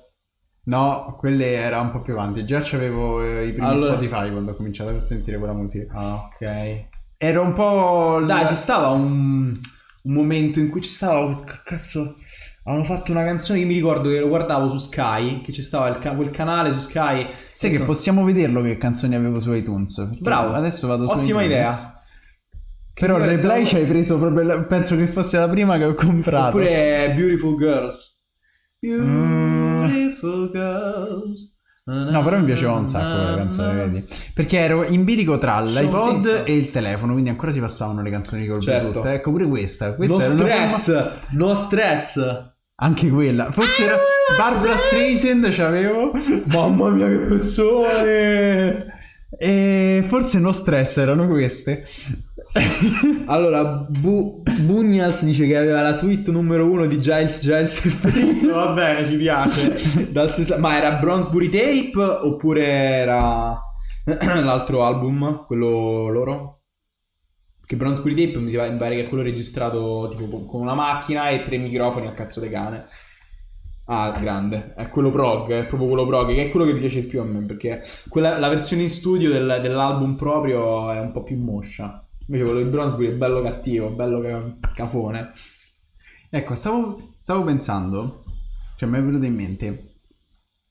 No, 0.65 1.15
quelle 1.17 1.53
era 1.53 1.79
un 1.79 1.91
po' 1.91 2.01
più 2.01 2.13
avanti. 2.13 2.45
Già 2.45 2.59
c'avevo 2.61 3.23
eh, 3.23 3.47
i 3.47 3.53
primi 3.53 3.67
Allora- 3.67 3.93
Spotify 3.93 4.29
quando 4.31 4.51
ho 4.51 4.55
cominciato 4.55 4.89
a 4.89 5.05
sentire 5.05 5.37
quella 5.37 5.53
musica. 5.53 5.93
Ah, 5.93 6.15
ok. 6.15 6.85
Ero 7.17 7.41
un 7.41 7.53
po'... 7.53 8.21
Dai, 8.25 8.45
ci 8.47 8.55
stava 8.55 8.89
un, 8.89 9.57
un 10.03 10.13
momento 10.13 10.59
in 10.59 10.69
cui 10.69 10.81
ci 10.81 10.89
stava. 10.89 11.41
che 11.43 11.61
Cazzo. 11.63 12.17
Avevano 12.67 12.83
fatto 12.83 13.11
una 13.11 13.23
canzone 13.23 13.59
che 13.59 13.65
mi 13.65 13.73
ricordo 13.75 14.09
che 14.09 14.19
lo 14.19 14.27
guardavo 14.27 14.67
su 14.67 14.77
Sky. 14.77 15.41
Che 15.41 15.53
ci 15.53 15.61
stava 15.61 15.87
il 15.87 15.99
ca- 15.99 16.11
quel 16.15 16.31
canale 16.31 16.73
su 16.73 16.79
Sky. 16.79 17.29
Sai 17.53 17.69
che 17.69 17.75
Adesso- 17.77 17.85
possiamo 17.85 18.23
vederlo 18.25 18.61
che 18.61 18.77
canzoni 18.77 19.15
avevo 19.15 19.39
su 19.39 19.53
iTunes? 19.53 20.01
Bravo. 20.19 20.53
Adesso 20.53 20.85
vado 20.87 21.07
su 21.07 21.11
Ottima 21.13 21.41
iTunes. 21.43 21.45
idea. 21.45 22.01
Però 22.93 23.17
il 23.17 23.23
Io 23.23 23.29
replay 23.29 23.65
ci 23.65 23.75
hai 23.75 23.85
preso 23.85 24.17
proprio... 24.17 24.43
la- 24.43 24.63
Penso 24.63 24.95
che 24.97 25.07
fosse 25.07 25.37
la 25.37 25.47
prima 25.47 25.77
che 25.77 25.85
ho 25.85 25.93
comprato. 25.93 26.57
Oppure 26.57 27.13
Beautiful 27.15 27.55
Girls. 27.57 28.15
Mm. 28.85 29.85
Beautiful 29.85 30.51
Girls. 30.51 31.55
No, 31.85 32.21
però 32.21 32.37
mi 32.39 32.43
piaceva 32.45 32.73
un 32.73 32.85
sacco 32.85 33.15
quella 33.21 33.35
canzone, 33.37 33.73
vedi? 33.75 34.03
Perché 34.33 34.57
ero 34.57 34.83
in 34.83 35.05
bilico 35.05 35.37
tra 35.37 35.61
l'iPod 35.61 36.43
e 36.45 36.53
il 36.57 36.69
telefono, 36.69 37.13
quindi 37.13 37.29
ancora 37.29 37.49
si 37.53 37.61
passavano 37.61 38.01
le 38.01 38.09
canzoni 38.09 38.45
col 38.45 38.59
Certo. 38.59 38.89
Bluetooth. 38.89 39.05
Ecco, 39.13 39.31
pure 39.31 39.47
questa. 39.47 39.93
questa 39.95 40.17
No 40.17 40.33
una 40.33 40.45
forma- 40.45 40.67
stress. 40.67 41.11
No 41.29 41.53
stress. 41.53 42.55
Anche 42.79 43.09
quella. 43.09 43.51
Forse 43.51 43.83
era 43.85 43.97
Barbara 44.37 44.75
Streisand 44.77 45.47
c'avevo. 45.49 46.11
Mamma 46.45 46.89
mia, 46.89 47.07
che 47.07 47.17
persone. 47.19 48.85
E 49.39 50.05
forse 50.07 50.39
no 50.39 50.51
stress 50.51 50.97
erano 50.97 51.27
queste. 51.27 51.83
Allora, 53.25 53.65
Bu- 53.65 54.41
Bugnals 54.61 55.23
dice 55.23 55.45
che 55.47 55.57
aveva 55.57 55.81
la 55.81 55.93
suite 55.93 56.31
numero 56.31 56.65
uno 56.69 56.85
di 56.87 56.99
Giles 57.01 57.39
Giles. 57.41 57.81
Va 58.51 58.73
bene, 58.73 59.05
ci 59.07 59.15
piace. 59.17 60.11
Dal 60.11 60.31
sesta- 60.31 60.57
Ma 60.57 60.77
era 60.77 60.93
Bronzebury 60.93 61.49
Tape 61.49 62.01
oppure 62.01 62.65
era 62.65 63.59
l'altro 64.05 64.85
album, 64.85 65.45
quello 65.45 66.07
loro? 66.09 66.56
Che 67.67 67.75
Bronzebury 67.75 68.31
Tape 68.31 68.39
mi 68.39 68.77
pare 68.77 68.95
che 68.95 69.03
è 69.03 69.09
quello 69.09 69.23
registrato 69.23 70.13
tipo 70.17 70.45
con 70.45 70.61
una 70.61 70.73
macchina 70.73 71.27
e 71.31 71.43
tre 71.43 71.57
microfoni 71.57 72.07
a 72.07 72.13
cazzo 72.13 72.39
di 72.39 72.47
cane. 72.47 72.85
Ah, 73.87 74.17
grande. 74.17 74.73
È 74.73 74.87
quello 74.87 75.11
prog, 75.11 75.51
è 75.51 75.65
proprio 75.65 75.89
quello 75.89 76.05
prog, 76.05 76.33
che 76.33 76.45
è 76.45 76.49
quello 76.49 76.65
che 76.65 76.77
piace 76.77 77.03
più 77.03 77.19
a 77.19 77.25
me, 77.25 77.41
perché 77.45 77.83
quella- 78.07 78.39
la 78.39 78.47
versione 78.47 78.83
in 78.83 78.89
studio 78.89 79.29
del- 79.29 79.59
dell'album 79.61 80.15
proprio 80.15 80.89
è 80.93 80.99
un 81.01 81.11
po' 81.11 81.23
più 81.23 81.37
moscia. 81.37 82.07
Invece 82.27 82.49
quello 82.49 82.63
di 82.63 82.69
Bronzebury 82.69 83.09
è 83.09 83.15
bello 83.15 83.41
cattivo, 83.41 83.89
bello 83.89 84.21
ca- 84.21 84.69
cafone. 84.73 85.33
Ecco, 86.29 86.55
stavo, 86.55 87.15
stavo 87.19 87.43
pensando, 87.43 88.23
cioè 88.77 88.87
mi 88.87 88.97
è 88.97 89.01
venuto 89.01 89.25
in 89.25 89.35
mente, 89.35 89.95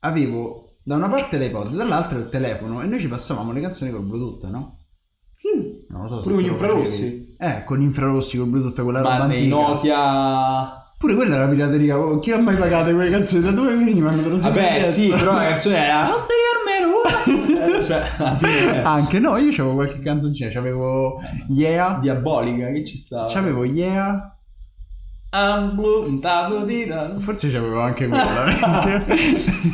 avevo 0.00 0.76
da 0.82 0.94
una 0.96 1.10
parte 1.10 1.36
l'iPod, 1.36 1.74
dall'altra 1.74 2.18
il 2.18 2.28
telefono 2.30 2.80
e 2.82 2.86
noi 2.86 3.00
ci 3.00 3.08
passavamo 3.08 3.52
le 3.52 3.60
canzoni 3.60 3.90
col 3.90 4.02
Bluetooth, 4.02 4.44
no? 4.50 4.78
Sì. 5.38 5.84
Non 5.88 6.02
lo 6.02 6.08
so 6.08 6.18
Pure 6.20 6.34
con 6.34 6.42
gli 6.42 6.46
infrarossi. 6.48 7.34
Eh, 7.38 7.64
con 7.64 7.78
gli 7.78 7.82
infrarossi, 7.82 8.36
col 8.38 8.46
Bluetooth, 8.46 8.82
quella 8.82 9.00
roba 9.00 9.18
Ma 9.18 9.26
nei 9.26 9.50
antica. 9.50 9.56
Nokia... 9.56 10.80
Pure 10.98 11.14
quella 11.14 11.34
era 11.36 11.48
pirateria. 11.48 11.98
oh, 11.98 12.18
Chi 12.18 12.30
l'ha 12.30 12.38
mai 12.40 12.56
pagate 12.56 12.94
quelle 12.94 13.10
canzoni? 13.10 13.42
Da 13.42 13.50
dove 13.50 13.74
venivano? 13.76 14.16
Te 14.22 14.28
lo 14.28 14.36
Vabbè, 14.38 14.68
chiesto? 14.72 14.92
sì, 14.92 15.08
però 15.10 15.34
la 15.34 15.48
canzone 15.48 15.76
era 15.76 16.06
Posteriormente 16.06 16.64
Cioè, 17.86 18.02
alla 18.16 18.34
fine 18.36 18.72
è 18.72 18.78
Anche 18.84 19.18
no, 19.18 19.36
io 19.36 19.50
c'avevo 19.52 19.74
qualche 19.74 19.98
canzoncina. 20.00 20.50
C'avevo 20.50 21.20
Yeah. 21.48 21.98
diabolica, 22.00 22.70
che 22.72 22.84
ci 22.84 22.96
sta? 22.96 23.24
C'avevo 23.28 23.64
Yeah. 23.64 24.04
I'm 24.04 24.04
blue, 24.04 24.04
tavolo 24.04 24.22
di 24.22 24.22
da- 24.22 25.15
Forse 27.18 27.50
c'avevo 27.50 27.80
anche 27.80 28.06
quella. 28.08 29.04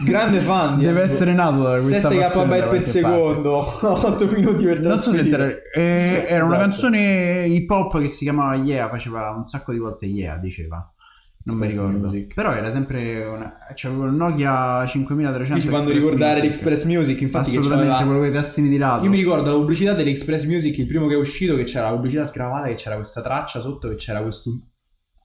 Grande 0.04 0.38
fan 0.40 0.78
Deve 0.78 1.02
essere 1.02 1.32
nato 1.34 1.62
da 1.62 1.70
questa 1.80 2.08
7 2.10 2.16
passione 2.16 2.58
da 2.58 2.66
KB 2.66 2.70
per 2.70 2.88
secondo 2.88 3.78
8 3.86 4.26
minuti 4.26 4.64
per 4.64 4.80
Non 4.80 4.98
so 4.98 5.12
se 5.12 5.28
te- 5.28 5.62
eh, 5.74 6.24
era 6.28 6.44
una 6.44 6.54
Esatto. 6.56 6.70
canzone 6.70 7.44
hip 7.46 7.70
hop 7.70 8.00
che 8.00 8.08
si 8.08 8.24
chiamava 8.24 8.54
Yeah, 8.56 8.88
faceva 8.88 9.30
un 9.30 9.44
sacco 9.44 9.72
di 9.72 9.78
volte 9.78 10.06
Yeah, 10.06 10.36
diceva. 10.36 10.86
Non 11.44 11.56
mi 11.56 11.64
Space 11.70 11.78
ricordo. 11.80 11.98
Music. 12.06 12.34
Però 12.34 12.52
era 12.52 12.70
sempre 12.70 13.24
una... 13.24 13.54
c'avevo 13.74 14.04
il 14.04 14.12
Nokia 14.12 14.86
5300 14.86 15.52
Qui 15.54 15.60
ci 15.62 15.68
fanno 15.68 15.90
ricordare 15.90 16.34
Music. 16.40 16.44
l'Express 16.44 16.84
Music 16.84 17.20
infatti 17.20 17.50
che 17.50 17.58
Assolutamente, 17.58 17.90
c'aveva 17.92 18.06
quello 18.10 18.20
con 18.20 18.28
i 18.30 18.40
tastini 18.40 18.68
di 18.68 18.78
lato. 18.78 19.04
Io 19.04 19.10
mi 19.10 19.16
ricordo 19.16 19.50
la 19.50 19.56
pubblicità 19.56 19.92
dell'Express 19.94 20.44
Music, 20.44 20.78
il 20.78 20.86
primo 20.86 21.08
che 21.08 21.14
è 21.14 21.18
uscito, 21.18 21.56
che 21.56 21.64
c'era 21.64 21.88
la 21.88 21.94
pubblicità 21.96 22.24
sgravata, 22.24 22.68
che 22.68 22.74
c'era 22.74 22.94
questa 22.94 23.20
traccia 23.22 23.58
sotto, 23.60 23.88
che 23.88 23.96
c'era 23.96 24.22
questo 24.22 24.50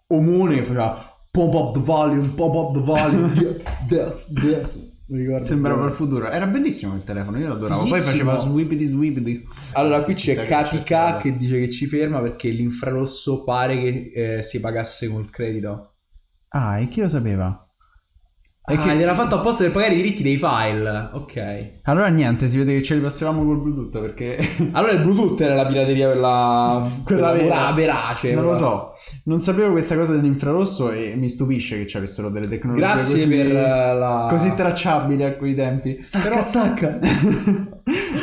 omone 0.07 0.63
faceva 0.63 1.17
pump 1.31 1.53
up 1.53 1.73
the 1.73 1.79
volume, 1.79 2.29
pump 2.29 2.55
up 2.55 2.73
the 2.73 2.79
volume, 2.79 3.33
yeah, 3.39 3.85
dance, 3.87 4.31
dance. 4.31 4.95
Mi 5.09 5.19
ricordo. 5.19 5.45
Sembrava 5.45 5.85
il 5.85 5.93
futuro. 5.93 6.29
Era 6.29 6.47
bellissimo 6.47 6.93
il 6.95 7.03
telefono, 7.03 7.37
io 7.39 7.47
lo 7.47 7.53
adoravo. 7.53 7.87
Poi 7.87 8.01
faceva 8.01 8.35
sweepity 8.35 8.85
sweepity. 8.85 9.47
Allora, 9.73 10.03
qui 10.03 10.15
c'è 10.15 10.33
Chissà 10.33 10.43
che 10.43 10.53
che 11.17 11.37
dice 11.37 11.59
che 11.59 11.69
ci 11.69 11.87
ferma 11.87 12.19
perché 12.19 12.49
l'infrarosso 12.49 13.43
pare 13.43 13.79
che 13.79 14.11
eh, 14.13 14.43
si 14.43 14.59
pagasse 14.59 15.07
col 15.07 15.29
credito. 15.29 15.93
Ah, 16.49 16.79
e 16.79 16.89
chi 16.89 16.99
lo 16.99 17.07
sapeva? 17.07 17.66
E 18.69 18.77
che 18.77 18.91
ed 18.91 18.99
era 18.99 19.13
fatto 19.13 19.35
apposta 19.35 19.63
per 19.63 19.71
pagare 19.71 19.93
i 19.93 19.95
diritti 19.95 20.21
dei 20.23 20.35
file. 20.35 21.09
Ok. 21.13 21.69
Allora 21.83 22.07
niente, 22.07 22.49
si 22.49 22.57
vede 22.57 22.73
che 22.73 22.83
ce 22.83 22.95
li 22.95 22.99
passavamo 23.01 23.45
col 23.45 23.61
Bluetooth 23.61 23.97
perché... 24.01 24.37
Allora 24.73 24.91
il 24.91 24.99
Bluetooth 24.99 25.39
era 25.39 25.55
la 25.55 25.65
pirateria 25.65 26.07
quella, 26.11 26.89
Quella 27.05 27.31
vera. 27.31 27.47
vera- 27.47 27.71
verace. 27.71 28.33
non 28.33 28.43
lo 28.43 28.49
quella- 28.49 28.65
so, 28.65 28.93
non 29.23 29.39
sapevo 29.39 29.71
questa 29.71 29.95
cosa 29.95 30.11
dell'infrarosso 30.11 30.91
e 30.91 31.15
mi 31.15 31.29
stupisce 31.29 31.77
che 31.77 31.87
ci 31.87 31.95
avessero 31.95 32.29
delle 32.29 32.49
tecnologie 32.49 32.81
Grazie 32.81 33.13
così, 33.13 33.27
per 33.29 33.45
eh, 33.45 33.93
la... 33.95 34.27
così 34.29 34.53
tracciabili 34.53 35.23
a 35.23 35.35
quei 35.37 35.55
tempi. 35.55 35.99
Stacca, 36.01 36.27
Però- 36.27 36.41
stacca. 36.41 36.99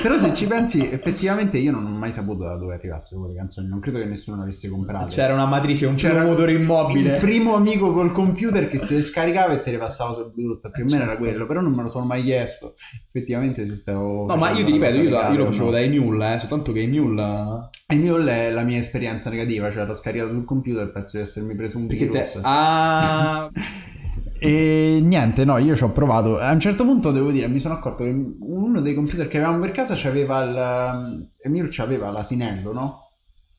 Però 0.02 0.18
se 0.18 0.34
ci 0.34 0.46
pensi, 0.46 0.90
effettivamente 0.90 1.56
io 1.56 1.70
non 1.72 1.86
ho 1.86 1.88
mai 1.96 2.12
saputo 2.12 2.44
da 2.44 2.56
dove 2.56 2.74
arrivassero 2.74 3.22
quelle 3.22 3.36
canzoni, 3.36 3.66
non 3.68 3.80
credo 3.80 3.98
che 3.98 4.04
nessuno 4.04 4.36
le 4.36 4.42
avesse 4.42 4.68
comprate. 4.68 5.14
C'era 5.14 5.32
una 5.32 5.46
matrice, 5.46 5.86
un 5.86 5.94
C'era 5.94 6.22
motore 6.22 6.52
immobile. 6.52 7.14
Il 7.14 7.20
primo 7.20 7.54
amico 7.54 7.90
col 7.94 8.12
computer 8.12 8.68
che 8.68 8.78
le 8.86 9.00
scaricava 9.00 9.54
e 9.54 9.60
te 9.60 9.70
le 9.70 9.78
passava 9.78 10.12
sul 10.12 10.32
Bluetooth, 10.34 10.70
più 10.72 10.84
o 10.84 10.86
meno 10.90 11.02
era 11.04 11.16
quello, 11.16 11.46
però 11.46 11.60
non 11.60 11.72
me 11.72 11.82
lo 11.82 11.88
sono 11.88 12.04
mai 12.04 12.22
chiesto. 12.22 12.74
Effettivamente 13.12 13.66
se 13.66 13.76
stavo... 13.76 14.26
No, 14.26 14.36
ma 14.36 14.50
io 14.50 14.64
ti 14.64 14.72
ripeto, 14.72 15.00
io, 15.00 15.10
da- 15.10 15.28
io 15.28 15.38
lo 15.38 15.44
facevo 15.46 15.66
no. 15.66 15.70
da 15.70 15.80
Emule, 15.80 16.34
eh, 16.34 16.38
soltanto 16.38 16.72
che 16.72 16.82
Emule... 16.82 17.70
Il 17.88 18.00
mio 18.00 18.24
è 18.24 18.50
la 18.50 18.62
mia 18.62 18.78
esperienza 18.78 19.30
negativa, 19.30 19.70
cioè 19.70 19.84
l'ho 19.84 19.94
scaricato 19.94 20.30
sul 20.30 20.44
computer, 20.44 20.90
penso 20.90 21.16
di 21.16 21.22
essermi 21.22 21.54
preso 21.54 21.78
un 21.78 21.86
Perché 21.86 22.06
virus. 22.06 22.32
te... 22.32 22.40
Ah... 22.42 23.50
E 24.36 25.00
niente, 25.00 25.44
no, 25.44 25.56
io 25.56 25.74
ci 25.74 25.84
ho 25.84 25.92
provato. 25.92 26.38
A 26.38 26.50
un 26.50 26.60
certo 26.60 26.84
punto 26.84 27.12
devo 27.12 27.30
dire, 27.30 27.46
mi 27.48 27.58
sono 27.58 27.74
accorto 27.74 28.04
che 28.04 28.10
uno 28.40 28.80
dei 28.80 28.92
computer 28.92 29.26
che 29.26 29.38
avevamo 29.38 29.60
per 29.60 29.70
casa 29.70 29.94
c'aveva 29.96 30.42
il. 30.42 31.30
Emil 31.40 31.68
c'aveva 31.70 32.10
l'asinello, 32.10 32.72
no? 32.72 33.10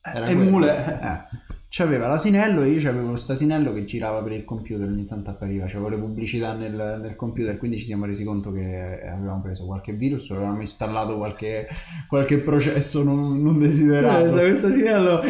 Era 0.01 0.27
Emule. 0.27 0.99
Eh. 1.01 1.54
C'aveva 1.77 2.07
l'asinello 2.07 2.61
e 2.61 2.69
io 2.69 2.89
avevo 2.89 3.09
questo 3.09 3.33
asinello 3.33 3.73
che 3.73 3.83
girava 3.83 4.23
per 4.23 4.31
il 4.31 4.45
computer, 4.45 4.87
ogni 4.87 5.05
tanto 5.05 5.31
appariva, 5.31 5.65
c'avevo 5.65 5.89
le 5.89 5.97
pubblicità 5.97 6.53
nel, 6.53 7.01
nel 7.01 7.17
computer, 7.17 7.57
quindi 7.57 7.79
ci 7.79 7.83
siamo 7.83 8.05
resi 8.05 8.23
conto 8.23 8.53
che 8.53 9.01
avevamo 9.05 9.41
preso 9.41 9.65
qualche 9.65 9.91
virus, 9.91 10.31
avevamo 10.31 10.61
installato 10.61 11.17
qualche, 11.17 11.67
qualche 12.07 12.37
processo 12.37 13.03
non, 13.03 13.41
non 13.41 13.59
desiderato. 13.59 14.31
questo 14.39 14.71
segnalo... 14.71 15.21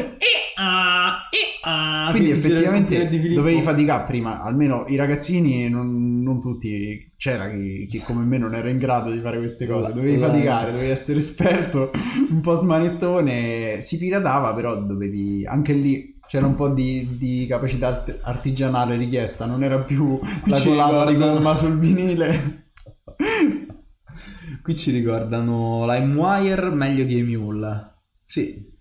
Quindi 2.12 2.30
effettivamente 2.30 3.10
dovevi 3.34 3.62
faticare 3.62 4.06
prima, 4.06 4.43
almeno 4.43 4.86
i 4.88 4.96
ragazzini, 4.96 5.68
non, 5.68 6.22
non 6.22 6.39
tutti, 6.39 7.14
c'era 7.18 7.50
chi, 7.50 7.88
chi 7.89 8.00
come 8.02 8.24
me 8.24 8.38
non 8.38 8.54
era 8.54 8.70
in 8.70 8.78
grado 8.78 9.10
di 9.12 9.20
fare 9.20 9.39
queste 9.39 9.66
cose, 9.66 9.91
dovevi 9.91 10.20
La- 10.20 10.28
faticare, 10.28 10.72
dovevi 10.72 10.91
essere 10.91 11.18
esperto, 11.18 11.89
un 12.30 12.41
po' 12.41 12.54
smanettone, 12.54 13.82
si 13.82 13.98
piratava 13.98 14.54
però 14.54 14.80
dovevi, 14.80 15.43
anche 15.48 15.74
lì 15.74 16.14
c'era 16.28 16.45
un 16.45 16.55
po' 16.55 16.69
di, 16.69 17.15
di 17.17 17.45
capacità 17.47 17.88
art- 17.88 18.19
artigianale 18.21 18.95
richiesta, 18.95 19.45
non 19.45 19.63
era 19.63 19.80
più 19.80 20.19
la 20.45 20.61
colata 20.61 21.09
di 21.09 21.17
gomma 21.17 21.55
sul 21.55 21.78
vinile. 21.78 22.71
Qui 24.61 24.76
ci 24.76 24.91
ricordano 24.91 25.86
LimeWire 25.86 26.69
meglio 26.71 27.03
di 27.03 27.19
Emule. 27.19 27.93
Sì. 28.23 28.73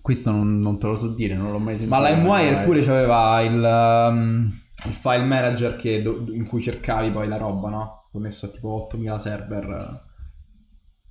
Questo 0.00 0.30
non, 0.30 0.58
non 0.60 0.78
te 0.78 0.86
lo 0.86 0.96
so 0.96 1.08
dire, 1.14 1.36
non 1.36 1.52
l'ho 1.52 1.58
mai 1.58 1.76
sentito. 1.76 1.96
Ma 1.96 2.08
LimeWire 2.08 2.64
pure 2.64 2.82
c'aveva 2.82 3.40
il, 3.42 4.10
um, 4.10 4.52
il 4.86 4.92
file 4.92 5.24
manager 5.24 5.76
che 5.76 6.02
do- 6.02 6.26
in 6.30 6.46
cui 6.46 6.60
cercavi 6.60 7.10
poi 7.10 7.28
la 7.28 7.36
roba, 7.36 7.68
no? 7.70 8.08
Connesso 8.10 8.46
a 8.46 8.48
tipo 8.50 8.68
8000 8.70 9.18
server 9.18 9.66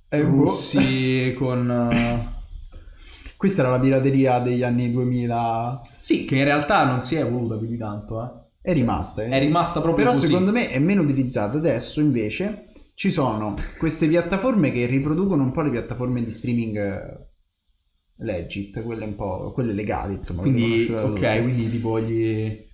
boh. 0.08 0.26
russi 0.26 1.34
con... 1.36 1.68
uh, 1.68 2.32
Questa 3.36 3.60
era 3.62 3.70
la 3.70 3.80
pirateria 3.80 4.38
degli 4.38 4.62
anni 4.62 4.90
2000. 4.90 5.80
Sì, 5.98 6.24
che 6.24 6.36
in 6.36 6.44
realtà 6.44 6.84
non 6.84 7.02
si 7.02 7.16
è 7.16 7.20
evoluta 7.20 7.56
più 7.58 7.66
di 7.68 7.76
tanto, 7.76 8.22
eh. 8.22 8.42
È 8.60 8.72
rimasta. 8.72 9.22
eh. 9.22 9.28
È 9.28 9.38
rimasta 9.38 9.80
proprio 9.80 10.04
Però 10.06 10.16
così. 10.16 10.26
secondo 10.28 10.50
me 10.52 10.70
è 10.70 10.78
meno 10.78 11.02
utilizzata. 11.02 11.58
Adesso 11.58 12.00
invece 12.00 12.68
ci 12.94 13.10
sono 13.10 13.54
queste 13.78 14.06
piattaforme 14.08 14.72
che 14.72 14.86
riproducono 14.86 15.42
un 15.42 15.52
po' 15.52 15.60
le 15.62 15.70
piattaforme 15.70 16.24
di 16.24 16.30
streaming 16.30 16.76
eh, 16.76 17.26
legit, 18.18 18.82
quelle 18.82 19.04
un 19.04 19.14
po', 19.16 19.52
quelle 19.52 19.72
legali, 19.74 20.14
insomma. 20.14 20.42
Quindi, 20.42 20.86
ok, 20.90 21.42
quindi 21.42 21.70
tipo 21.70 22.00
gli, 22.00 22.64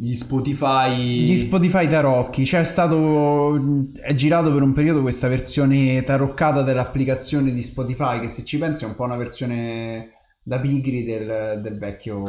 gli 0.00 0.14
Spotify... 0.14 1.24
Gli 1.24 1.36
Spotify 1.36 1.88
tarocchi, 1.88 2.44
c'è 2.44 2.62
stato 2.62 3.90
è 4.00 4.14
girato 4.14 4.52
per 4.52 4.62
un 4.62 4.72
periodo 4.72 5.02
questa 5.02 5.26
versione 5.26 6.04
taroccata 6.04 6.62
dell'applicazione 6.62 7.52
di 7.52 7.62
Spotify 7.64 8.20
che 8.20 8.28
se 8.28 8.44
ci 8.44 8.58
pensi 8.58 8.84
è 8.84 8.86
un 8.86 8.94
po' 8.94 9.02
una 9.02 9.16
versione 9.16 10.12
da 10.40 10.60
pigri 10.60 11.04
del, 11.04 11.60
del 11.60 11.78
vecchio 11.78 12.24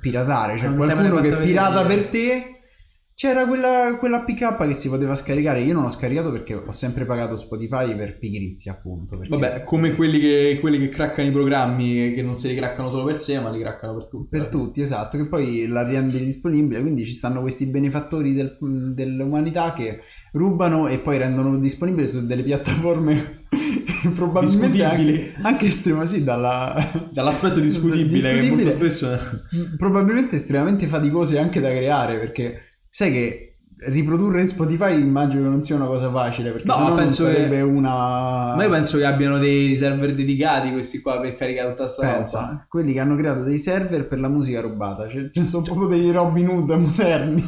piratare, 0.00 0.56
cioè 0.56 0.68
Non 0.68 0.78
qualcuno 0.78 1.20
che 1.20 1.36
pirata 1.36 1.82
vedere. 1.82 2.00
per 2.00 2.08
te. 2.08 2.55
C'era 3.18 3.46
quella, 3.46 3.96
quella 3.98 4.24
PK 4.24 4.58
che 4.66 4.74
si 4.74 4.90
poteva 4.90 5.14
scaricare, 5.14 5.62
io 5.62 5.72
non 5.72 5.84
l'ho 5.84 5.88
scaricato 5.88 6.30
perché 6.30 6.52
ho 6.52 6.70
sempre 6.70 7.06
pagato 7.06 7.34
Spotify 7.34 7.96
per 7.96 8.18
pigrizia 8.18 8.72
appunto. 8.72 9.18
Vabbè, 9.26 9.64
come 9.64 9.94
quelli 9.94 10.20
che, 10.20 10.58
quelli 10.60 10.78
che 10.78 10.90
craccano 10.90 11.26
i 11.26 11.32
programmi, 11.32 12.12
che 12.12 12.20
non 12.20 12.36
se 12.36 12.48
li 12.48 12.54
craccano 12.54 12.90
solo 12.90 13.06
per 13.06 13.18
sé, 13.18 13.40
ma 13.40 13.48
li 13.48 13.58
craccano 13.58 13.94
per 13.94 14.08
tutti. 14.08 14.28
Per 14.28 14.48
tutti, 14.48 14.82
esatto, 14.82 15.16
che 15.16 15.28
poi 15.28 15.66
la 15.66 15.82
rende 15.82 16.18
disponibile, 16.18 16.82
quindi 16.82 17.06
ci 17.06 17.14
stanno 17.14 17.40
questi 17.40 17.64
benefattori 17.64 18.34
del- 18.34 18.58
dell'umanità 18.92 19.72
che 19.72 20.00
rubano 20.32 20.86
e 20.86 20.98
poi 20.98 21.16
rendono 21.16 21.56
disponibile 21.56 22.08
su 22.08 22.26
delle 22.26 22.42
piattaforme 22.42 23.44
probabilmente 24.14 24.84
anche, 24.84 24.96
Discutibili. 25.04 25.34
anche 25.40 25.64
estrema, 25.64 26.04
sì, 26.04 26.22
dalla... 26.22 27.08
Dall'aspetto 27.10 27.60
discutibile, 27.60 28.40
che 28.40 28.50
molto 28.50 28.68
spesso... 28.72 29.18
probabilmente 29.78 30.36
estremamente 30.36 30.86
faticose 30.86 31.38
anche 31.38 31.60
da 31.60 31.70
creare, 31.70 32.18
perché 32.18 32.60
sai 32.96 33.12
che 33.12 33.56
riprodurre 33.88 34.46
Spotify 34.46 34.98
immagino 34.98 35.42
che 35.42 35.48
non 35.50 35.62
sia 35.62 35.76
una 35.76 35.84
cosa 35.84 36.10
facile, 36.10 36.50
perché 36.50 36.66
No, 36.66 36.72
sennò 36.76 36.88
ma 36.88 36.94
non 36.94 37.04
penso 37.04 37.26
che- 37.26 37.32
sarebbe 37.34 37.60
una... 37.60 38.54
Ma 38.56 38.62
io 38.62 38.70
penso 38.70 38.96
che 38.96 39.04
abbiano 39.04 39.36
dei 39.38 39.76
server 39.76 40.14
dedicati 40.14 40.72
questi 40.72 41.02
qua 41.02 41.20
per 41.20 41.34
caricare 41.36 41.68
tutta 41.72 41.88
sta 41.88 42.02
roba. 42.02 42.16
Pensa, 42.16 42.66
quelli 42.66 42.94
che 42.94 43.00
hanno 43.00 43.16
creato 43.16 43.42
dei 43.42 43.58
server 43.58 44.08
per 44.08 44.18
la 44.18 44.28
musica 44.28 44.62
rubata, 44.62 45.06
cioè, 45.08 45.30
cioè 45.30 45.44
sono 45.44 45.62
proprio 45.62 45.88
dei 45.88 46.10
Robin 46.10 46.48
Hood 46.48 46.70
moderni. 46.70 47.44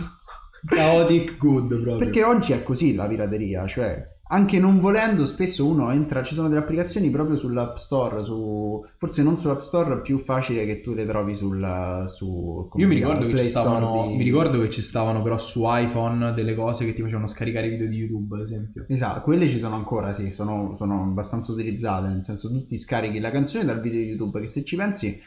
Chaotic 0.67 1.39
good 1.39 1.69
proprio. 1.69 1.97
Perché 1.97 2.23
oggi 2.25 2.53
è 2.53 2.63
così 2.63 2.95
la 2.95 3.07
pirateria, 3.09 3.67
cioè 3.67 4.07
anche 4.31 4.59
non 4.59 4.79
volendo 4.79 5.25
spesso 5.25 5.67
uno 5.67 5.91
entra, 5.91 6.23
ci 6.23 6.35
sono 6.35 6.49
delle 6.49 6.61
applicazioni 6.61 7.11
proprio 7.11 7.37
sull'App 7.37 7.77
Store, 7.77 8.25
su, 8.25 8.85
forse 8.99 9.23
non 9.23 9.39
sull'App 9.39 9.61
Store, 9.61 10.01
più 10.01 10.19
facile 10.19 10.67
che 10.67 10.81
tu 10.83 10.93
le 10.93 11.07
trovi 11.07 11.35
sul, 11.35 12.03
su, 12.07 12.69
Io 12.75 12.87
mi 12.87 12.97
chiama? 12.97 13.15
ricordo, 13.15 13.27
che 13.27 13.33
Play 13.33 13.45
ci 13.45 13.51
Store 13.51 13.69
stavano, 13.69 14.09
di- 14.09 14.17
mi 14.17 14.25
ricordo 14.25 14.61
che 14.61 14.71
ci 14.71 14.83
stavano 14.83 15.23
però 15.23 15.39
su 15.39 15.63
iPhone 15.65 16.33
delle 16.35 16.55
cose 16.55 16.85
che 16.85 16.93
ti 16.93 17.01
facevano 17.01 17.27
scaricare 17.27 17.69
i 17.69 17.71
video 17.71 17.89
di 17.89 17.97
YouTube, 17.97 18.37
ad 18.37 18.43
esempio. 18.43 18.85
Esatto, 18.89 19.23
quelle 19.23 19.49
ci 19.49 19.59
sono 19.59 19.77
ancora, 19.77 20.13
sì, 20.13 20.31
sono, 20.31 20.75
sono 20.75 21.03
abbastanza 21.05 21.53
utilizzate, 21.53 22.09
nel 22.09 22.25
senso 22.25 22.51
tu 22.51 22.65
ti 22.67 22.77
scarichi 22.79 23.21
la 23.21 23.31
canzone 23.31 23.65
dal 23.65 23.81
video 23.81 24.01
di 24.01 24.09
YouTube 24.09 24.41
che 24.41 24.47
se 24.49 24.63
ci 24.65 24.77
pensi 24.77 25.19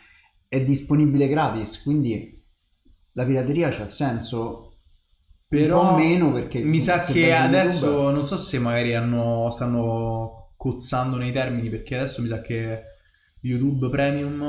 è 0.47 0.63
disponibile 0.63 1.27
gratis, 1.27 1.81
quindi 1.81 2.39
la 3.13 3.25
pirateria 3.25 3.69
c'ha 3.69 3.85
senso 3.87 4.70
Però 5.57 5.89
po' 5.89 5.95
meno 5.97 6.31
perché 6.31 6.61
mi 6.61 6.79
sa 6.79 6.99
che 6.99 7.33
adesso 7.33 8.09
non 8.09 8.25
so 8.25 8.37
se 8.37 8.57
magari 8.57 8.95
hanno, 8.95 9.49
stanno 9.51 10.51
cozzando 10.55 11.17
nei 11.17 11.33
termini 11.33 11.69
perché 11.69 11.97
adesso 11.97 12.21
mi 12.21 12.29
sa 12.29 12.39
che 12.41 12.83
YouTube 13.41 13.89
Premium 13.89 14.39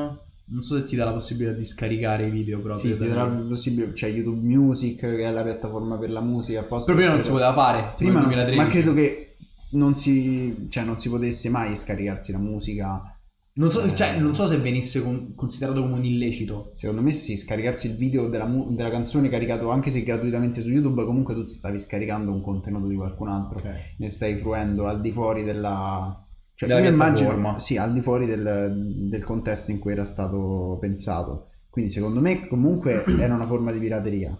non 0.44 0.62
so 0.62 0.76
se 0.76 0.84
ti 0.84 0.94
dà 0.94 1.04
la 1.06 1.12
possibilità 1.12 1.56
di 1.56 1.64
scaricare 1.64 2.26
i 2.26 2.30
video 2.30 2.60
proprio. 2.60 2.80
Sì, 2.80 2.92
ti 2.92 2.98
da- 3.08 3.14
darà 3.14 3.24
il 3.36 3.46
possibile, 3.48 3.90
c'è 3.92 4.08
YouTube 4.08 4.46
Music 4.46 5.00
che 5.00 5.18
è 5.24 5.30
la 5.32 5.42
piattaforma 5.42 5.96
per 5.98 6.10
la 6.10 6.20
musica 6.20 6.62
prima 6.94 7.10
non 7.10 7.20
si 7.22 7.30
poteva 7.30 7.52
fare. 7.52 7.94
Prima 7.96 8.20
non 8.20 8.32
si- 8.32 8.44
2013. 8.44 8.56
ma 8.56 8.66
credo 8.68 8.94
che 8.94 9.36
non 9.70 9.94
si, 9.96 10.66
cioè, 10.68 10.84
non 10.84 10.98
si 10.98 11.08
potesse 11.08 11.48
mai 11.48 11.74
scaricarsi 11.76 12.30
la 12.30 12.38
musica. 12.38 13.11
Non 13.54 13.70
so, 13.70 13.92
cioè, 13.94 14.18
non 14.18 14.34
so 14.34 14.46
se 14.46 14.56
venisse 14.56 15.02
con- 15.02 15.34
considerato 15.34 15.82
come 15.82 15.94
un 15.94 16.04
illecito. 16.04 16.70
Secondo 16.74 17.02
me 17.02 17.12
sì, 17.12 17.36
scaricarsi 17.36 17.86
il 17.88 17.96
video 17.96 18.28
della, 18.30 18.46
mu- 18.46 18.74
della 18.74 18.88
canzone 18.88 19.28
caricato 19.28 19.68
anche 19.70 19.90
se 19.90 20.02
gratuitamente 20.02 20.62
su 20.62 20.70
YouTube, 20.70 21.04
comunque 21.04 21.34
tu 21.34 21.46
stavi 21.46 21.78
scaricando 21.78 22.32
un 22.32 22.40
contenuto 22.40 22.86
di 22.88 22.94
qualcun 22.94 23.28
altro, 23.28 23.60
ne 23.98 24.08
stai 24.08 24.38
fruendo 24.38 24.86
al 24.86 25.00
di 25.02 25.12
fuori 25.12 25.44
della... 25.44 26.26
Cioè, 26.54 26.68
Della 26.68 26.80
io 26.80 26.90
immagino, 26.90 27.58
sì, 27.58 27.76
al 27.76 27.92
di 27.92 28.00
fuori 28.00 28.24
del, 28.26 29.08
del 29.08 29.24
contesto 29.24 29.70
in 29.70 29.78
cui 29.78 29.92
era 29.92 30.04
stato 30.04 30.78
pensato. 30.80 31.48
Quindi 31.68 31.90
secondo 31.90 32.20
me 32.20 32.46
comunque 32.48 33.04
era 33.18 33.34
una 33.34 33.46
forma 33.46 33.70
di 33.72 33.78
pirateria. 33.78 34.38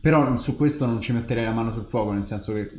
Però 0.00 0.38
su 0.38 0.56
questo 0.56 0.86
non 0.86 1.00
ci 1.00 1.12
metterei 1.12 1.44
la 1.44 1.52
mano 1.52 1.72
sul 1.72 1.86
fuoco, 1.88 2.12
nel 2.12 2.26
senso 2.26 2.52
che... 2.54 2.70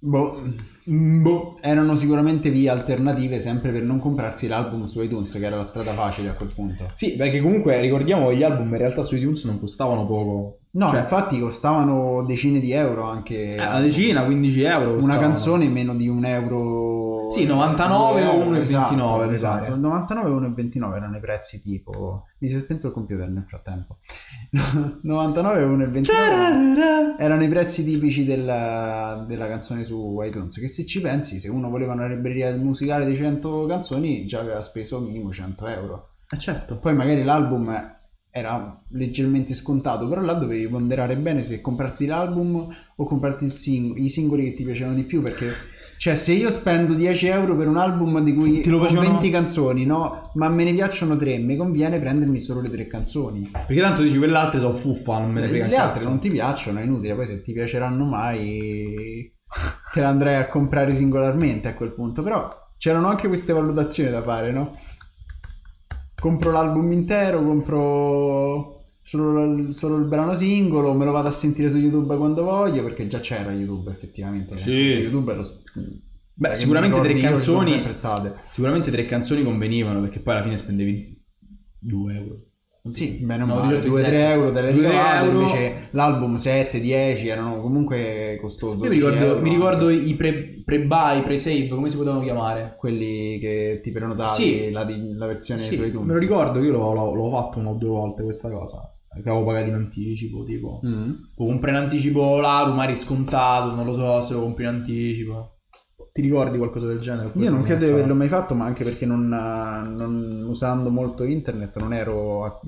Boh, 0.00 0.40
boh, 0.84 1.58
erano 1.60 1.96
sicuramente 1.96 2.50
vie 2.50 2.70
alternative 2.70 3.40
sempre 3.40 3.72
per 3.72 3.82
non 3.82 3.98
comprarsi 3.98 4.46
l'album 4.46 4.84
su 4.84 5.02
iTunes, 5.02 5.32
che 5.32 5.44
era 5.44 5.56
la 5.56 5.64
strada 5.64 5.92
facile 5.92 6.28
a 6.28 6.34
quel 6.34 6.52
punto. 6.54 6.86
Sì, 6.94 7.16
perché 7.16 7.40
comunque 7.40 7.80
ricordiamo 7.80 8.28
che 8.28 8.36
gli 8.36 8.42
album 8.44 8.68
in 8.68 8.76
realtà 8.78 9.02
su 9.02 9.16
iTunes 9.16 9.44
non 9.44 9.58
costavano 9.58 10.06
poco. 10.06 10.58
No, 10.70 10.88
Cioè, 10.88 11.00
infatti 11.00 11.40
costavano 11.40 12.22
decine 12.24 12.60
di 12.60 12.70
euro 12.72 13.04
anche. 13.04 13.50
eh, 13.50 13.56
una 13.56 13.80
decina, 13.80 14.24
15 14.24 14.62
euro. 14.62 14.84
Una 14.90 14.94
costavano. 14.98 15.20
canzone 15.26 15.68
meno 15.68 15.94
di 15.96 16.06
un 16.08 16.24
euro. 16.24 16.77
Sì, 17.30 17.44
99 17.46 18.24
o 18.26 18.32
1,29 18.44 18.60
esatto, 18.60 19.30
esatto. 19.30 19.64
pare. 19.64 19.76
99 19.76 20.30
o 20.30 20.40
1,29 20.40 20.94
erano 20.96 21.16
i 21.16 21.20
prezzi 21.20 21.62
tipo. 21.62 22.24
Mi 22.38 22.48
si 22.48 22.54
è 22.56 22.58
spento 22.58 22.86
il 22.88 22.92
computer 22.92 23.28
nel 23.28 23.44
frattempo. 23.46 23.98
99 25.02 25.62
o 25.62 25.76
1,29 25.76 27.16
erano 27.18 27.42
i 27.44 27.48
prezzi 27.48 27.84
tipici 27.84 28.24
del- 28.24 29.24
della 29.26 29.48
canzone 29.48 29.84
su 29.84 30.18
iTunes. 30.22 30.58
Che 30.58 30.68
se 30.68 30.86
ci 30.86 31.00
pensi, 31.00 31.38
se 31.38 31.48
uno 31.48 31.68
voleva 31.68 31.92
una 31.92 32.06
libreria 32.06 32.54
musicale 32.56 33.04
di 33.06 33.14
100 33.16 33.66
canzoni, 33.66 34.24
già 34.26 34.40
aveva 34.40 34.62
speso 34.62 35.00
minimo 35.00 35.32
100 35.32 35.66
euro. 35.66 36.08
Eh 36.30 36.38
certo. 36.38 36.78
Poi 36.78 36.94
magari 36.94 37.22
l'album 37.24 37.96
era 38.30 38.82
leggermente 38.90 39.54
scontato, 39.54 40.06
però 40.08 40.20
là 40.20 40.34
dovevi 40.34 40.68
ponderare 40.68 41.16
bene 41.16 41.42
se 41.42 41.60
comprarsi 41.60 42.06
l'album 42.06 42.68
o 42.96 43.04
comprarti 43.04 43.44
il 43.44 43.56
sing- 43.56 43.96
i 43.98 44.08
singoli 44.08 44.44
che 44.44 44.54
ti 44.54 44.64
piacevano 44.64 44.94
di 44.94 45.04
più, 45.04 45.22
perché 45.22 45.46
cioè 45.98 46.14
se 46.14 46.32
io 46.32 46.48
spendo 46.50 46.94
10 46.94 47.26
euro 47.26 47.56
per 47.56 47.66
un 47.68 47.76
album 47.76 48.20
di 48.22 48.32
cui 48.34 48.60
Ti 48.60 48.70
lo 48.70 48.78
ho 48.78 48.84
facevano- 48.84 49.08
20 49.10 49.30
canzoni, 49.30 49.84
no, 49.84 50.30
ma 50.34 50.48
me 50.48 50.64
ne 50.64 50.72
piacciono 50.72 51.16
3, 51.16 51.38
mi 51.38 51.56
conviene 51.56 51.98
prendermi 51.98 52.40
solo 52.40 52.60
le 52.60 52.70
tre 52.70 52.86
canzoni. 52.86 53.50
Perché 53.50 53.80
tanto 53.80 54.02
dici 54.02 54.16
quelle 54.16 54.36
altre 54.36 54.60
sono 54.60 54.72
fuffa, 54.72 55.18
non 55.18 55.32
me 55.32 55.40
ne 55.42 55.48
frega 55.48 55.66
Le 55.66 55.74
un 55.74 55.80
altre 55.80 55.94
cazzo. 55.94 56.08
non 56.08 56.18
ti 56.20 56.30
piacciono, 56.30 56.78
è 56.78 56.82
inutile, 56.84 57.14
poi 57.14 57.26
se 57.26 57.42
ti 57.42 57.52
piaceranno 57.52 58.04
mai 58.04 59.32
te 59.92 60.00
le 60.00 60.06
andrai 60.06 60.36
a 60.36 60.46
comprare 60.46 60.94
singolarmente 60.94 61.68
a 61.68 61.74
quel 61.74 61.92
punto, 61.92 62.22
però 62.22 62.48
c'erano 62.76 63.08
anche 63.08 63.26
queste 63.28 63.52
valutazioni 63.52 64.10
da 64.10 64.22
fare, 64.22 64.52
no? 64.52 64.76
Compro 66.20 66.50
l'album 66.52 66.90
intero, 66.92 67.42
compro 67.42 68.77
solo, 69.08 69.72
solo 69.72 69.96
il 69.96 70.04
brano 70.04 70.34
singolo, 70.34 70.92
me 70.92 71.04
lo 71.06 71.12
vado 71.12 71.28
a 71.28 71.30
sentire 71.30 71.68
su 71.68 71.78
YouTube 71.78 72.16
quando 72.16 72.42
voglio, 72.44 72.82
perché 72.82 73.06
già 73.06 73.20
c'era 73.20 73.52
YouTube 73.52 73.90
effettivamente. 73.90 74.56
Sì. 74.58 74.72
Su 74.72 74.78
YouTube 75.00 75.34
lo, 75.34 75.46
Beh, 76.34 76.54
sicuramente 76.54 77.00
tre 77.00 77.14
canzoni-. 77.14 77.82
Sicuramente 78.44 78.90
tre 78.90 79.02
canzoni 79.04 79.42
convenivano 79.42 80.00
perché 80.00 80.20
poi 80.20 80.34
alla 80.34 80.42
fine 80.42 80.56
spendevi 80.56 81.20
2 81.80 82.14
euro. 82.14 82.42
Sì, 82.90 83.18
bene 83.22 83.42
o 83.42 83.46
No, 83.46 83.54
male, 83.56 83.80
di 83.80 83.86
solito 83.88 83.96
2-3 84.00 84.04
sette. 84.04 84.28
euro 84.30 84.52
te 84.52 84.60
le 84.62 84.70
2-3 84.72 84.74
ricavate, 84.76 85.24
euro. 85.26 85.38
invece 85.40 85.88
l'album 85.90 86.34
7-10 86.36 87.26
erano 87.26 87.60
comunque 87.60 88.38
costosi. 88.40 88.80
Io 88.82 88.88
mi 88.88 88.94
ricordo, 88.94 89.40
mi 89.42 89.50
ricordo 89.50 89.90
i 89.90 90.14
pre- 90.14 90.62
pre-buy, 90.64 91.22
pre-save, 91.22 91.68
come 91.68 91.90
si 91.90 91.96
potevano 91.96 92.22
chiamare? 92.22 92.76
quelli 92.78 93.38
che 93.40 93.80
ti 93.82 93.90
prenotavi 93.90 94.30
Sì. 94.34 94.70
la, 94.70 94.86
la 95.16 95.26
versione 95.26 95.60
Sì, 95.60 95.74
su 95.76 95.82
iTunes. 95.82 96.06
me 96.06 96.12
lo 96.14 96.18
ricordo, 96.18 96.60
io 96.62 96.70
l'ho, 96.70 96.92
l'ho- 96.94 97.14
l'ho 97.14 97.30
fatto 97.30 97.58
una 97.58 97.70
o 97.70 97.74
due 97.74 97.88
volte 97.88 98.22
questa 98.22 98.48
cosa. 98.48 98.90
Che 99.22 99.28
avevo 99.28 99.44
pagato 99.44 99.68
in 99.68 99.74
anticipo, 99.74 100.44
tipo. 100.44 100.80
Mm. 100.86 101.12
Compri 101.36 101.70
in 101.70 101.76
anticipo 101.76 102.38
l'album, 102.40 102.76
magari 102.76 102.96
scontato, 102.96 103.74
non 103.74 103.84
lo 103.84 103.94
so 103.94 104.20
se 104.22 104.34
lo 104.34 104.40
compri 104.40 104.64
in 104.64 104.70
anticipo. 104.70 105.52
Ti 106.12 106.20
ricordi 106.22 106.58
qualcosa 106.58 106.86
del 106.88 106.98
genere? 107.00 107.30
Io 107.34 107.50
non 107.50 107.62
credo 107.62 107.84
di 107.84 107.92
averlo 107.92 108.14
mai 108.14 108.28
fatto, 108.28 108.54
ma 108.54 108.64
anche 108.64 108.82
perché 108.82 109.06
non, 109.06 109.28
non- 109.28 110.44
usando 110.48 110.90
molto 110.90 111.22
internet 111.24 111.78
non 111.78 111.92
ero 111.92 112.44
a, 112.44 112.60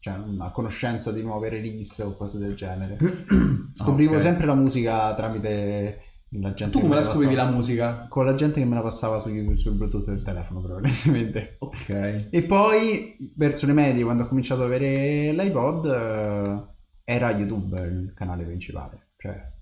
cioè, 0.00 0.14
a 0.38 0.50
conoscenza 0.50 1.12
di 1.12 1.22
nuove 1.22 1.50
release 1.50 2.02
o 2.02 2.14
cose 2.16 2.38
del 2.38 2.54
genere. 2.54 2.96
Scoprivo 3.72 4.12
Ah, 4.12 4.16
ok. 4.16 4.20
sempre 4.20 4.46
la 4.46 4.54
musica 4.54 5.14
tramite 5.14 5.98
Tu 6.70 6.78
come 6.80 6.88
me 6.88 6.94
la 6.96 7.02
scoprivi 7.02 7.34
la 7.34 7.50
musica? 7.50 8.06
Con 8.08 8.24
la 8.24 8.34
gente 8.34 8.60
che 8.60 8.66
me 8.66 8.74
la 8.74 8.82
passava 8.82 9.18
su, 9.18 9.28
sul 9.54 9.74
Bluetooth 9.74 10.06
del 10.06 10.22
telefono, 10.22 10.60
probabilmente. 10.60 11.56
Ok. 11.60 12.26
E 12.30 12.42
poi, 12.46 13.16
verso 13.36 13.66
le 13.66 13.72
medie, 13.72 14.02
quando 14.04 14.24
ho 14.24 14.26
cominciato 14.26 14.62
ad 14.62 14.66
avere 14.66 15.32
l'iPod, 15.32 15.86
eh, 15.86 16.72
era 17.04 17.30
YouTube 17.30 17.80
il 17.80 18.12
canale 18.14 18.44
principale. 18.44 19.10
Cioè, 19.16 19.52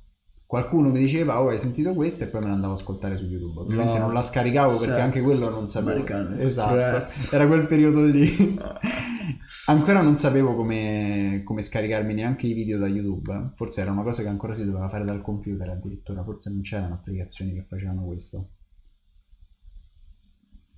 qualcuno 0.47 0.89
mi 0.91 0.99
diceva, 0.99 1.41
oh, 1.43 1.49
hai 1.49 1.59
sentito 1.59 1.93
questo? 1.95 2.25
E 2.25 2.29
poi 2.29 2.41
me 2.41 2.47
ne 2.49 2.53
andavo 2.55 2.73
a 2.73 2.77
ascoltare 2.77 3.16
su 3.16 3.25
YouTube. 3.25 3.61
Ovviamente 3.61 3.99
No. 3.99 4.07
non 4.07 4.14
la 4.14 4.23
scaricavo 4.23 4.70
perché 4.70 4.87
Sex 4.95 5.01
anche 5.01 5.20
quello 5.20 5.51
non 5.51 5.68
sapevo. 5.68 5.91
American 5.91 6.37
Esatto, 6.39 7.35
era 7.35 7.47
quel 7.47 7.66
periodo 7.66 8.03
lì. 8.05 8.59
ancora 9.67 10.01
non 10.01 10.17
sapevo 10.17 10.55
come, 10.55 11.43
come 11.45 11.63
scaricarmi 11.63 12.15
neanche 12.15 12.47
i 12.47 12.53
video 12.53 12.79
da 12.79 12.87
YouTube. 12.87 13.53
Forse 13.55 13.81
era 13.81 13.93
una 13.93 14.03
cosa 14.03 14.23
che 14.23 14.29
ancora 14.29 14.55
si 14.55 14.65
doveva 14.65 14.89
fare 14.89 15.05
dal 15.05 15.23
computer 15.23 15.69
addirittura. 15.69 16.25
Forse 16.25 16.51
non 16.51 16.63
c'erano 16.63 16.95
applicazioni 16.95 17.53
che 17.53 17.67
facevano 17.69 18.05
questo. 18.05 18.51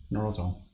Non 0.09 0.25
lo 0.25 0.31
so. 0.31 0.67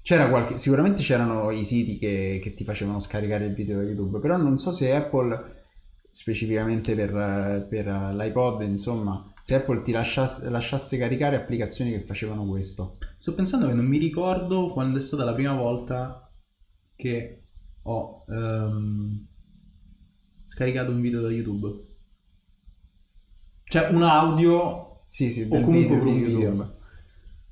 C'era 0.00 0.30
qualche, 0.30 0.56
sicuramente 0.56 1.02
c'erano 1.02 1.50
i 1.50 1.64
siti 1.64 1.98
che, 1.98 2.40
che 2.42 2.54
ti 2.54 2.64
facevano 2.64 2.98
scaricare 2.98 3.44
il 3.44 3.52
video 3.52 3.76
da 3.76 3.82
YouTube, 3.82 4.20
però 4.20 4.38
non 4.38 4.56
so 4.56 4.72
se 4.72 4.94
Apple, 4.94 5.64
specificamente 6.10 6.94
per, 6.94 7.66
per 7.68 7.86
l'iPod, 8.14 8.62
insomma, 8.62 9.30
se 9.42 9.56
Apple 9.56 9.82
ti 9.82 9.92
lasciasse, 9.92 10.48
lasciasse 10.48 10.96
caricare 10.96 11.36
applicazioni 11.36 11.90
che 11.90 12.06
facevano 12.06 12.46
questo. 12.46 12.96
Sto 13.18 13.34
pensando 13.34 13.66
che 13.66 13.74
non 13.74 13.84
mi 13.84 13.98
ricordo 13.98 14.72
quando 14.72 14.96
è 14.96 15.00
stata 15.02 15.24
la 15.24 15.34
prima 15.34 15.54
volta 15.54 16.27
che 16.98 17.42
ho 17.82 18.24
ehm, 18.28 19.26
scaricato 20.44 20.90
un 20.90 21.00
video 21.00 21.20
da 21.22 21.30
YouTube. 21.30 21.86
Cioè 23.64 23.88
un 23.90 24.02
audio 24.02 25.02
Sì, 25.06 25.30
sì, 25.30 25.42
O 25.42 25.60
comunque 25.60 25.96
video 25.96 25.96
un 25.96 26.04
video. 26.04 26.38
YouTube. 26.40 26.76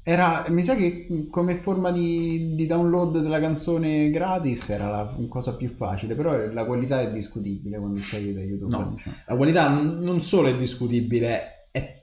Era, 0.03 0.44
mi 0.51 0.62
sa 0.62 0.74
che 0.76 1.26
come 1.30 1.57
forma 1.57 1.90
di, 1.92 2.55
di 2.55 2.66
download 2.66 3.20
della 3.20 3.40
canzone 3.40 4.11
gratis 4.11 4.68
era 4.70 4.88
la 4.88 5.16
cosa 5.28 5.57
più 5.57 5.68
facile, 5.70 6.14
però 6.14 6.53
la 6.53 6.64
qualità 6.64 7.01
è 7.01 7.12
discutibile 7.12 7.78
quando 7.78 8.01
scarichi 8.01 8.32
da 8.32 8.40
YouTube. 8.40 8.76
No. 8.76 8.90
diciamo. 8.94 9.16
La 9.26 9.36
qualità 9.36 9.68
non 9.68 9.99
non 10.01 10.20
solo 10.22 10.49
è 10.49 10.57
discutibile, 10.57 11.68
è- 11.70 12.01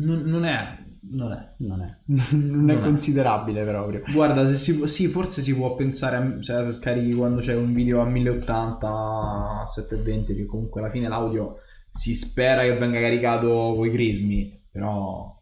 non, 0.00 0.22
non 0.22 0.44
è, 0.44 0.83
non 1.10 1.32
è. 1.32 1.54
Non 1.58 1.82
è, 1.82 1.96
non 2.34 2.70
è 2.70 2.74
Non 2.74 2.82
è. 2.82 2.86
considerabile 2.86 3.64
proprio. 3.64 4.02
Guarda, 4.12 4.46
se 4.46 4.54
si, 4.56 4.86
sì, 4.86 5.06
forse 5.08 5.40
si 5.42 5.54
può 5.54 5.74
pensare, 5.74 6.16
a, 6.16 6.40
cioè 6.40 6.64
se 6.64 6.72
scarichi 6.72 7.14
quando 7.14 7.40
c'è 7.40 7.54
un 7.54 7.72
video 7.72 8.00
a 8.00 8.04
1080, 8.06 8.88
a 8.88 9.66
720, 9.66 10.34
che 10.34 10.46
comunque 10.46 10.80
alla 10.80 10.90
fine 10.90 11.08
l'audio 11.08 11.56
si 11.90 12.14
spera 12.14 12.62
che 12.62 12.76
venga 12.76 13.00
caricato 13.00 13.74
con 13.76 13.86
i 13.86 13.90
crismi, 13.90 14.62
però 14.70 15.32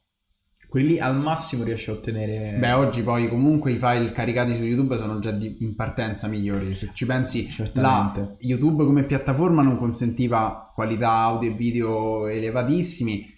quelli 0.68 0.88
lì 0.88 0.98
al 0.98 1.16
massimo 1.18 1.64
riesci 1.64 1.90
a 1.90 1.92
ottenere... 1.92 2.56
Beh, 2.58 2.72
oggi 2.72 3.02
poi 3.02 3.28
comunque 3.28 3.72
i 3.72 3.76
file 3.76 4.10
caricati 4.10 4.54
su 4.54 4.64
YouTube 4.64 4.96
sono 4.96 5.18
già 5.18 5.30
di- 5.30 5.58
in 5.60 5.74
partenza 5.74 6.28
migliori. 6.28 6.74
Se 6.74 6.90
ci 6.94 7.04
pensi, 7.04 7.50
Certamente. 7.50 8.20
la 8.20 8.34
YouTube 8.38 8.84
come 8.84 9.04
piattaforma 9.04 9.62
non 9.62 9.76
consentiva 9.76 10.70
qualità 10.74 11.10
audio 11.10 11.50
e 11.50 11.54
video 11.54 12.26
elevatissimi 12.26 13.32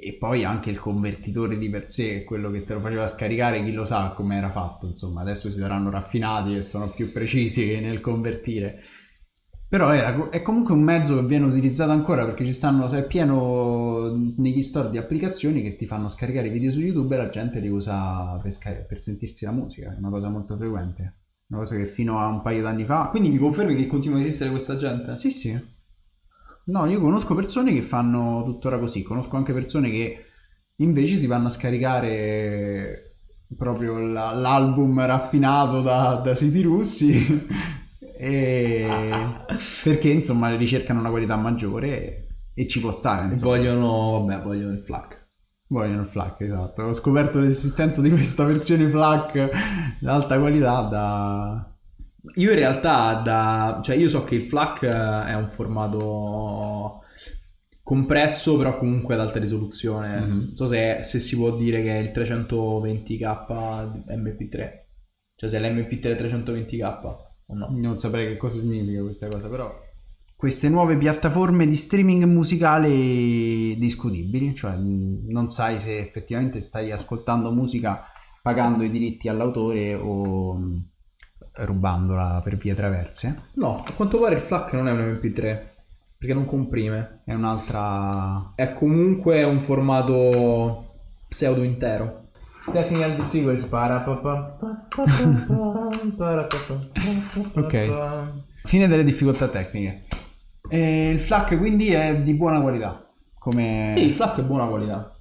e 0.00 0.14
poi 0.14 0.44
anche 0.44 0.70
il 0.70 0.78
convertitore 0.78 1.58
di 1.58 1.68
per 1.68 1.90
sé, 1.90 2.24
quello 2.24 2.50
che 2.50 2.64
te 2.64 2.74
lo 2.74 2.80
faceva 2.80 3.06
scaricare, 3.06 3.62
chi 3.62 3.72
lo 3.72 3.84
sa 3.84 4.12
come 4.16 4.36
era 4.36 4.50
fatto, 4.50 4.86
insomma, 4.86 5.20
adesso 5.20 5.50
si 5.50 5.58
saranno 5.58 5.90
raffinati 5.90 6.56
e 6.56 6.62
sono 6.62 6.90
più 6.90 7.12
precisi 7.12 7.78
nel 7.80 8.00
convertire. 8.00 8.80
Però 9.68 9.92
era, 9.92 10.30
è 10.30 10.42
comunque 10.42 10.74
un 10.74 10.82
mezzo 10.82 11.14
che 11.14 11.26
viene 11.26 11.46
utilizzato 11.46 11.92
ancora 11.92 12.24
perché 12.24 12.44
ci 12.44 12.52
stanno, 12.52 12.88
è 12.88 13.06
pieno 13.06 14.32
negli 14.36 14.62
store 14.62 14.90
di 14.90 14.98
applicazioni 14.98 15.62
che 15.62 15.76
ti 15.76 15.86
fanno 15.86 16.08
scaricare 16.08 16.48
i 16.48 16.50
video 16.50 16.72
su 16.72 16.80
YouTube 16.80 17.14
e 17.14 17.18
la 17.18 17.28
gente 17.28 17.60
li 17.60 17.68
usa 17.68 18.36
per, 18.42 18.50
scar- 18.50 18.84
per 18.86 19.00
sentirsi 19.00 19.44
la 19.44 19.52
musica, 19.52 19.94
è 19.94 19.96
una 19.96 20.10
cosa 20.10 20.28
molto 20.28 20.56
frequente. 20.56 21.18
Una 21.50 21.60
cosa 21.60 21.76
che 21.76 21.86
fino 21.86 22.18
a 22.18 22.26
un 22.26 22.42
paio 22.42 22.62
d'anni 22.62 22.84
fa... 22.84 23.08
Quindi 23.10 23.30
mi 23.30 23.38
confermi 23.38 23.76
che 23.76 23.86
continua 23.86 24.18
a 24.18 24.20
esistere 24.22 24.50
questa 24.50 24.76
gente? 24.76 25.16
Sì, 25.16 25.30
sì. 25.30 25.78
No, 26.66 26.86
io 26.86 27.00
conosco 27.00 27.34
persone 27.34 27.72
che 27.72 27.82
fanno 27.82 28.42
tuttora 28.44 28.78
così, 28.78 29.02
conosco 29.02 29.36
anche 29.36 29.52
persone 29.52 29.90
che 29.90 30.24
invece 30.76 31.16
si 31.16 31.26
vanno 31.26 31.48
a 31.48 31.50
scaricare 31.50 33.16
proprio 33.56 33.98
la- 33.98 34.32
l'album 34.32 35.04
raffinato 35.04 35.82
da, 35.82 36.20
da 36.24 36.34
siti 36.34 36.62
russi 36.62 37.46
e... 38.16 38.86
perché 39.84 40.08
insomma 40.08 40.54
ricercano 40.54 41.00
una 41.00 41.10
qualità 41.10 41.36
maggiore 41.36 41.88
e, 41.88 42.26
e 42.54 42.66
ci 42.66 42.80
può 42.80 42.90
stare. 42.92 43.28
Insomma. 43.28 43.56
vogliono, 43.56 44.24
vabbè, 44.24 44.42
vogliono 44.42 44.72
il 44.72 44.80
FLAC. 44.80 45.28
Vogliono 45.68 46.02
il 46.02 46.08
FLAC, 46.08 46.40
esatto. 46.40 46.82
Ho 46.82 46.92
scoperto 46.92 47.38
l'esistenza 47.38 48.00
di 48.00 48.10
questa 48.10 48.44
versione 48.44 48.88
FLAC 48.88 49.98
d'alta 50.00 50.38
qualità 50.38 50.82
da... 50.82 51.69
Io 52.34 52.50
in 52.50 52.56
realtà 52.56 53.14
da... 53.14 53.80
cioè 53.82 53.96
io 53.96 54.08
so 54.08 54.24
che 54.24 54.34
il 54.34 54.48
FLAC 54.48 54.82
eh, 54.82 55.24
è 55.26 55.34
un 55.34 55.50
formato 55.50 57.02
compresso 57.82 58.56
però 58.56 58.78
comunque 58.78 59.14
ad 59.14 59.20
alta 59.20 59.38
risoluzione. 59.38 60.20
Mhm. 60.20 60.28
Non 60.28 60.56
so 60.56 60.66
se, 60.66 61.02
se 61.02 61.18
si 61.18 61.36
può 61.36 61.56
dire 61.56 61.82
che 61.82 61.96
è 61.96 61.98
il 61.98 62.10
320k 62.10 64.04
MP3. 64.08 64.70
Cioè 65.34 65.48
se 65.48 65.58
è 65.58 65.60
l'MP3 65.60 66.16
320k 66.16 66.82
o 67.46 67.54
no. 67.54 67.68
Non 67.70 67.96
saprei 67.96 68.26
che 68.28 68.36
cosa 68.36 68.58
significa 68.58 69.02
questa 69.02 69.28
cosa, 69.28 69.48
però 69.48 69.88
queste 70.40 70.70
nuove 70.70 70.96
piattaforme 70.96 71.66
di 71.66 71.74
streaming 71.74 72.24
musicale 72.24 72.88
discutibili, 72.88 74.54
cioè 74.54 74.74
mh, 74.74 75.26
non 75.28 75.50
sai 75.50 75.78
se 75.78 75.98
effettivamente 75.98 76.60
stai 76.60 76.90
ascoltando 76.92 77.52
musica 77.52 78.06
pagando 78.40 78.82
i 78.82 78.90
diritti 78.90 79.28
all'autore 79.28 79.92
o 79.94 80.54
mh, 80.54 80.89
rubandola 81.64 82.40
per 82.42 82.56
vie 82.56 82.74
traverse. 82.74 83.42
No, 83.54 83.84
a 83.86 83.92
quanto 83.92 84.18
pare 84.18 84.34
il 84.36 84.40
FLAC 84.40 84.72
non 84.72 84.88
è 84.88 84.92
un 84.92 85.18
MP3 85.20 85.68
perché 86.18 86.34
non 86.34 86.44
comprime. 86.44 87.22
È 87.24 87.32
un'altra... 87.32 88.52
È 88.54 88.74
comunque 88.74 89.42
un 89.42 89.60
formato 89.60 90.98
pseudo 91.28 91.62
intero. 91.62 92.28
Technical 92.70 93.16
difficulties 93.16 93.64
para 93.64 94.00
pa 94.00 94.16
pa 94.16 94.56
pa 94.58 94.84
pa 94.88 95.04
pa 95.04 95.88
para 96.16 96.44
pa 96.44 96.56
pa 96.66 96.74
pa 97.52 97.60
Ok. 97.60 98.42
Fine 98.64 98.86
delle 98.86 99.02
difficoltà 99.02 99.48
tecniche. 99.48 100.04
E 100.68 101.10
il 101.10 101.20
FLAC 101.20 101.56
quindi 101.56 101.90
è 101.92 102.20
di 102.20 102.34
buona 102.34 102.60
qualità, 102.60 103.10
come... 103.38 103.94
Sì, 103.96 104.04
il 104.04 104.14
FLAC 104.14 104.40
è 104.40 104.42
buona 104.42 104.66
qualità. 104.66 105.16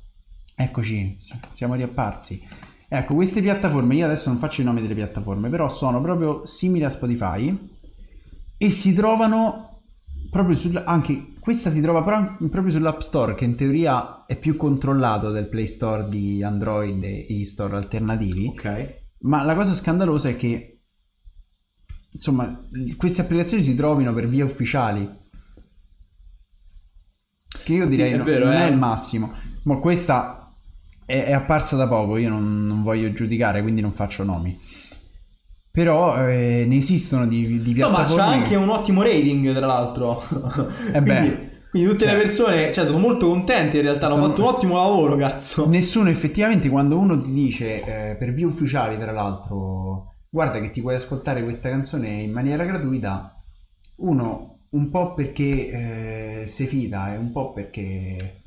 Eccoci, 0.54 1.16
siamo 1.52 1.76
riapparsi. 1.76 2.46
Ecco, 2.92 3.14
queste 3.14 3.42
piattaforme, 3.42 3.96
io 3.96 4.06
adesso 4.06 4.30
non 4.30 4.40
faccio 4.40 4.62
i 4.62 4.64
nomi 4.64 4.82
delle 4.82 4.96
piattaforme, 4.96 5.50
però 5.50 5.70
sono 5.70 6.02
proprio 6.02 6.46
simili 6.48 6.84
a 6.86 6.90
Spotify 6.90 7.70
e 8.58 8.70
si 8.70 8.94
trovano 8.94 9.84
proprio 10.32 10.56
sul... 10.56 10.82
anche 10.84 11.34
questa 11.40 11.70
si 11.70 11.82
trova 11.82 12.04
pro- 12.04 12.38
proprio 12.50 12.72
sull'App 12.72 13.00
Store, 13.00 13.36
che 13.36 13.46
in 13.46 13.56
teoria 13.56 14.26
è 14.26 14.38
più 14.38 14.58
controllato 14.58 15.32
del 15.32 15.50
Play 15.50 15.68
Store 15.68 16.10
di 16.10 16.44
Android 16.44 17.04
e 17.04 17.26
gli 17.30 17.46
store 17.46 17.76
alternativi. 17.76 18.48
Ok. 18.48 18.98
Ma 19.20 19.44
la 19.44 19.56
cosa 19.56 19.74
scandalosa 19.74 20.30
è 20.30 20.36
che, 20.36 20.82
insomma, 22.12 22.68
queste 22.98 23.22
applicazioni 23.22 23.64
si 23.64 23.76
trovino 23.76 24.14
per 24.14 24.28
vie 24.28 24.44
ufficiali. 24.44 25.18
Che 27.64 27.74
io 27.74 27.88
direi 27.88 28.10
Sì, 28.12 28.16
è 28.16 28.24
vero, 28.24 28.46
non 28.46 28.54
eh. 28.54 28.68
è 28.68 28.70
il 28.70 28.78
massimo. 28.78 29.34
Ma 29.64 29.78
questa 29.78 30.39
è, 31.10 31.26
è 31.26 31.34
apparsa 31.34 31.76
da 31.76 31.88
poco, 31.88 32.18
io 32.18 32.30
non, 32.30 32.68
non 32.68 32.84
voglio 32.84 33.12
giudicare, 33.12 33.62
quindi 33.64 33.82
non 33.82 33.94
faccio 33.94 34.24
nomi. 34.24 34.58
Però 35.72 36.28
eh, 36.28 36.66
ne 36.68 36.76
esistono 36.78 37.28
di, 37.28 37.62
di 37.62 37.74
No, 37.76 37.90
ma 37.90 37.96
piattaforme... 37.98 38.22
c'ha 38.24 38.28
anche 38.30 38.56
un 38.56 38.70
ottimo 38.70 39.02
rating, 39.02 39.54
tra 39.56 39.66
l'altro. 39.66 40.22
Eh 40.94 41.02
beh. 41.02 41.16
quindi, 41.20 41.50
quindi 41.70 41.90
tutte 41.90 42.06
Cioè- 42.06 42.16
le 42.16 42.22
persone, 42.22 42.72
cioè, 42.74 42.86
sono 42.86 42.98
molto 42.98 43.28
contente 43.28 43.78
in 43.78 43.84
realtà. 43.84 44.06
Hanno 44.08 44.16
Sono- 44.16 44.28
fatto 44.30 44.42
un 44.42 44.48
ottimo 44.48 44.76
lavoro, 44.76 45.16
cazzo. 45.16 45.68
Nessuno 45.70 46.10
effettivamente 46.10 46.70
quando 46.70 46.98
uno 46.98 47.20
ti 47.22 47.32
dice 47.32 47.84
eh, 48.12 48.16
per 48.16 48.34
vie 48.34 48.46
ufficiali 48.46 48.98
tra 48.98 49.12
l'altro 49.12 50.16
guarda 50.32 50.60
che 50.60 50.70
ti 50.72 50.82
puoi 50.82 50.96
ascoltare 50.96 51.44
questa 51.44 51.70
canzone 51.70 52.10
in 52.22 52.32
maniera 52.32 52.64
gratuita 52.64 53.34
uno 53.98 54.60
un 54.72 54.90
po' 54.92 55.16
perché 55.16 56.42
eh, 56.42 56.48
si 56.48 56.68
fida 56.68 57.14
e 57.14 57.18
un 57.18 57.32
po' 57.32 57.52
perché 57.54 58.39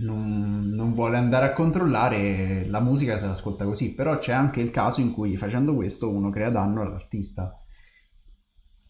non, 0.00 0.70
non 0.74 0.92
vuole 0.94 1.16
andare 1.16 1.46
a 1.46 1.52
controllare 1.52 2.66
la 2.68 2.80
musica 2.80 3.18
se 3.18 3.26
l'ascolta 3.26 3.64
così 3.64 3.94
però 3.94 4.18
c'è 4.18 4.32
anche 4.32 4.60
il 4.60 4.70
caso 4.70 5.00
in 5.00 5.12
cui 5.12 5.36
facendo 5.36 5.74
questo 5.74 6.10
uno 6.10 6.30
crea 6.30 6.50
danno 6.50 6.82
all'artista 6.82 7.58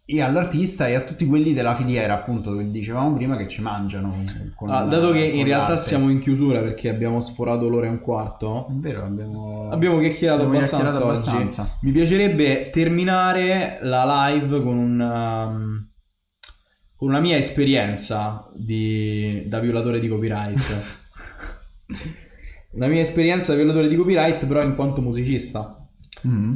e 0.08 0.22
all'artista 0.22 0.86
e 0.86 0.94
a 0.94 1.00
tutti 1.00 1.26
quelli 1.26 1.52
della 1.52 1.74
filiera 1.74 2.14
appunto 2.14 2.56
che 2.56 2.70
dicevamo 2.70 3.16
prima 3.16 3.36
che 3.36 3.48
ci 3.48 3.60
mangiano 3.60 4.14
Ah, 4.68 4.84
dato 4.84 5.10
che 5.10 5.18
in 5.24 5.44
realtà 5.44 5.70
l'arte. 5.70 5.88
siamo 5.88 6.10
in 6.10 6.20
chiusura 6.20 6.60
perché 6.60 6.88
abbiamo 6.88 7.18
sforato 7.18 7.68
l'ora 7.68 7.86
e 7.86 7.90
un 7.90 8.00
quarto, 8.00 8.68
È 8.68 8.72
vero, 8.74 9.04
abbiamo... 9.04 9.68
abbiamo 9.68 9.98
chiacchierato 9.98 10.42
abbiamo 10.42 10.58
abbastanza, 10.58 10.90
chiacchierato 11.00 11.18
oggi. 11.18 11.28
abbastanza. 11.28 11.78
Mi 11.80 11.90
piacerebbe 11.90 12.70
terminare 12.70 13.78
la 13.82 14.28
live 14.28 14.62
con 14.62 14.76
un, 14.76 15.00
um, 15.00 15.88
con 16.96 17.08
una 17.08 17.20
mia 17.20 17.36
esperienza 17.36 18.50
di- 18.54 19.44
da 19.46 19.60
violatore 19.60 20.00
di 20.00 20.08
copyright. 20.08 20.82
La 22.72 22.88
mia 22.88 23.00
esperienza 23.00 23.52
da 23.52 23.58
violatore 23.58 23.88
di 23.88 23.96
copyright, 23.96 24.44
però, 24.46 24.62
in 24.62 24.74
quanto 24.74 25.00
musicista. 25.00 25.88
Mm. 26.26 26.54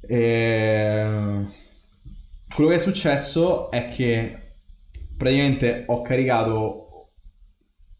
E... 0.00 1.46
Quello 2.54 2.70
che 2.70 2.76
è 2.76 2.78
successo 2.78 3.70
è 3.70 3.88
che 3.90 4.38
praticamente 5.16 5.84
ho 5.88 6.02
caricato 6.02 7.10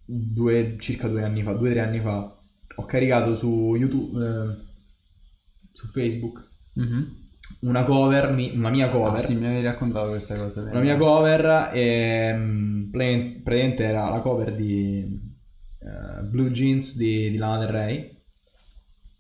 due, 0.05 0.77
circa 0.79 1.09
due 1.09 1.23
anni 1.25 1.43
fa, 1.43 1.53
due 1.55 1.71
o 1.71 1.73
tre 1.73 1.81
anni 1.81 2.01
fa, 2.01 2.41
ho 2.77 2.85
caricato 2.85 3.37
su 3.37 3.75
YouTube, 3.75 4.25
eh, 4.25 4.57
su 5.73 5.89
Facebook, 5.89 6.53
Mhm. 6.75 7.24
Una 7.65 7.83
cover, 7.83 8.31
una 8.31 8.71
mia 8.71 8.91
cover. 8.91 9.15
Ah, 9.15 9.19
sì, 9.19 9.35
mi 9.35 9.47
avevi 9.47 9.63
raccontato 9.63 10.11
questa 10.11 10.37
cosa. 10.37 10.63
Una 10.63 10.81
mia 10.81 10.97
cover 10.97 11.71
e 11.73 12.33
mm, 12.35 12.91
praticamente 12.91 13.85
era 13.85 14.09
la 14.11 14.21
cover 14.21 14.55
di 14.55 15.01
eh, 15.81 16.23
Blue 16.25 16.51
Jeans 16.51 16.97
di, 16.97 17.31
di 17.31 17.37
Lana 17.37 17.59
Del 17.59 17.69
Rey 17.69 18.23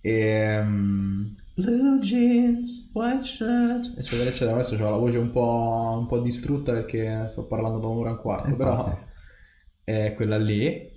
e 0.00 0.60
mm, 0.62 1.24
Blue 1.56 1.98
Jeans, 2.00 2.90
White 2.92 3.22
Shirt 3.22 3.94
eccetera 3.98 4.28
eccetera 4.28 4.52
adesso 4.52 4.74
ho 4.84 4.90
la 4.90 4.96
voce 4.96 5.18
un 5.18 5.30
po', 5.30 5.96
un 5.98 6.06
po' 6.06 6.20
distrutta 6.20 6.72
perché 6.72 7.26
sto 7.28 7.46
parlando 7.46 7.78
da 7.78 7.86
un'ora 7.86 8.10
e 8.10 8.12
un 8.12 8.18
quarto 8.18 8.48
Eh, 8.50 8.56
però 8.56 8.76
infatti. 8.76 9.04
è 9.84 10.12
quella 10.14 10.36
lì 10.36 10.92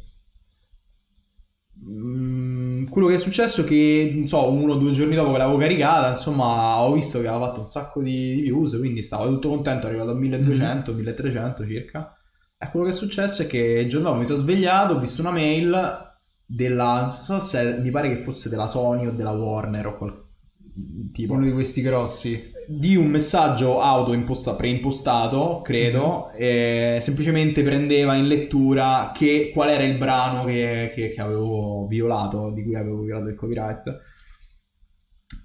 Mm, 1.80 2.37
quello 2.98 3.12
che 3.12 3.18
è 3.18 3.24
successo 3.24 3.62
è 3.62 3.64
che, 3.64 4.12
non 4.16 4.26
so, 4.26 4.52
uno 4.52 4.74
o 4.74 4.76
due 4.78 4.92
giorni 4.92 5.14
dopo 5.14 5.32
che 5.32 5.38
l'avevo 5.38 5.60
caricata, 5.60 6.10
insomma, 6.10 6.80
ho 6.80 6.94
visto 6.94 7.22
che 7.22 7.28
aveva 7.28 7.46
fatto 7.46 7.60
un 7.60 7.68
sacco 7.68 8.02
di, 8.02 8.42
views, 8.42 8.76
quindi 8.80 9.04
stavo 9.04 9.28
tutto 9.28 9.50
contento, 9.50 9.86
è 9.86 9.90
arrivato 9.90 10.10
a 10.10 10.16
1200, 10.16 10.94
1300 10.94 11.68
circa. 11.68 12.18
E 12.58 12.68
quello 12.72 12.88
che 12.88 12.92
è 12.92 12.96
successo 12.96 13.44
è 13.44 13.48
che 13.48 13.60
il 13.60 13.88
giorno 13.88 14.08
dopo 14.08 14.22
mi 14.22 14.26
sono 14.26 14.40
svegliato, 14.40 14.96
ho 14.96 15.00
visto 15.00 15.22
una 15.22 15.30
mail 15.30 16.16
della, 16.44 17.02
non 17.02 17.16
so 17.18 17.38
se 17.38 17.78
mi 17.78 17.92
pare 17.92 18.10
che 18.16 18.24
fosse 18.24 18.50
della 18.50 18.68
Sony 18.68 19.06
o 19.06 19.12
della 19.12 19.30
Warner 19.30 19.86
o 19.86 19.98
qual 19.98 20.27
tipo 21.12 21.34
Uno 21.34 21.44
di 21.46 21.52
questi 21.52 21.82
grossi. 21.82 22.52
di 22.68 22.96
un 22.98 23.08
messaggio 23.08 23.80
auto 23.82 24.14
imposta- 24.14 24.56
preimpostato, 24.56 25.62
credo, 25.64 26.32
e 26.32 26.98
semplicemente 27.02 27.64
prendeva 27.64 28.14
in 28.16 28.28
lettura 28.28 29.12
che, 29.14 29.52
qual 29.54 29.70
era 29.70 29.84
il 29.84 29.98
brano 29.98 30.44
che, 30.46 30.92
che- 30.94 31.12
che 31.12 31.22
avevo 31.22 31.88
violato, 31.88 32.52
di 32.52 32.64
cui 32.64 32.76
avevo 32.76 33.02
violato 33.02 33.30
il 33.30 33.36
copyright. 33.36 33.84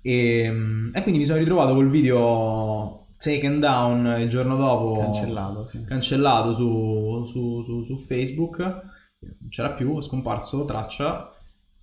E, 0.03 0.53
e 0.93 1.03
quindi 1.03 1.20
mi 1.20 1.26
sono 1.26 1.39
ritrovato 1.39 1.74
col 1.74 1.91
video 1.91 3.07
taken 3.18 3.61
down 3.61 4.16
il 4.20 4.28
giorno 4.28 4.57
dopo, 4.57 4.99
Cancellato, 4.99 5.66
sì. 5.66 5.85
cancellato 5.85 6.53
su, 6.53 7.24
su- 7.24 7.62
su- 7.62 7.85
su 7.85 7.97
Facebook, 7.99 8.59
non 8.59 9.49
c'era 9.49 9.70
più, 9.74 10.01
scomparso 10.01 10.64
traccia. 10.64 11.30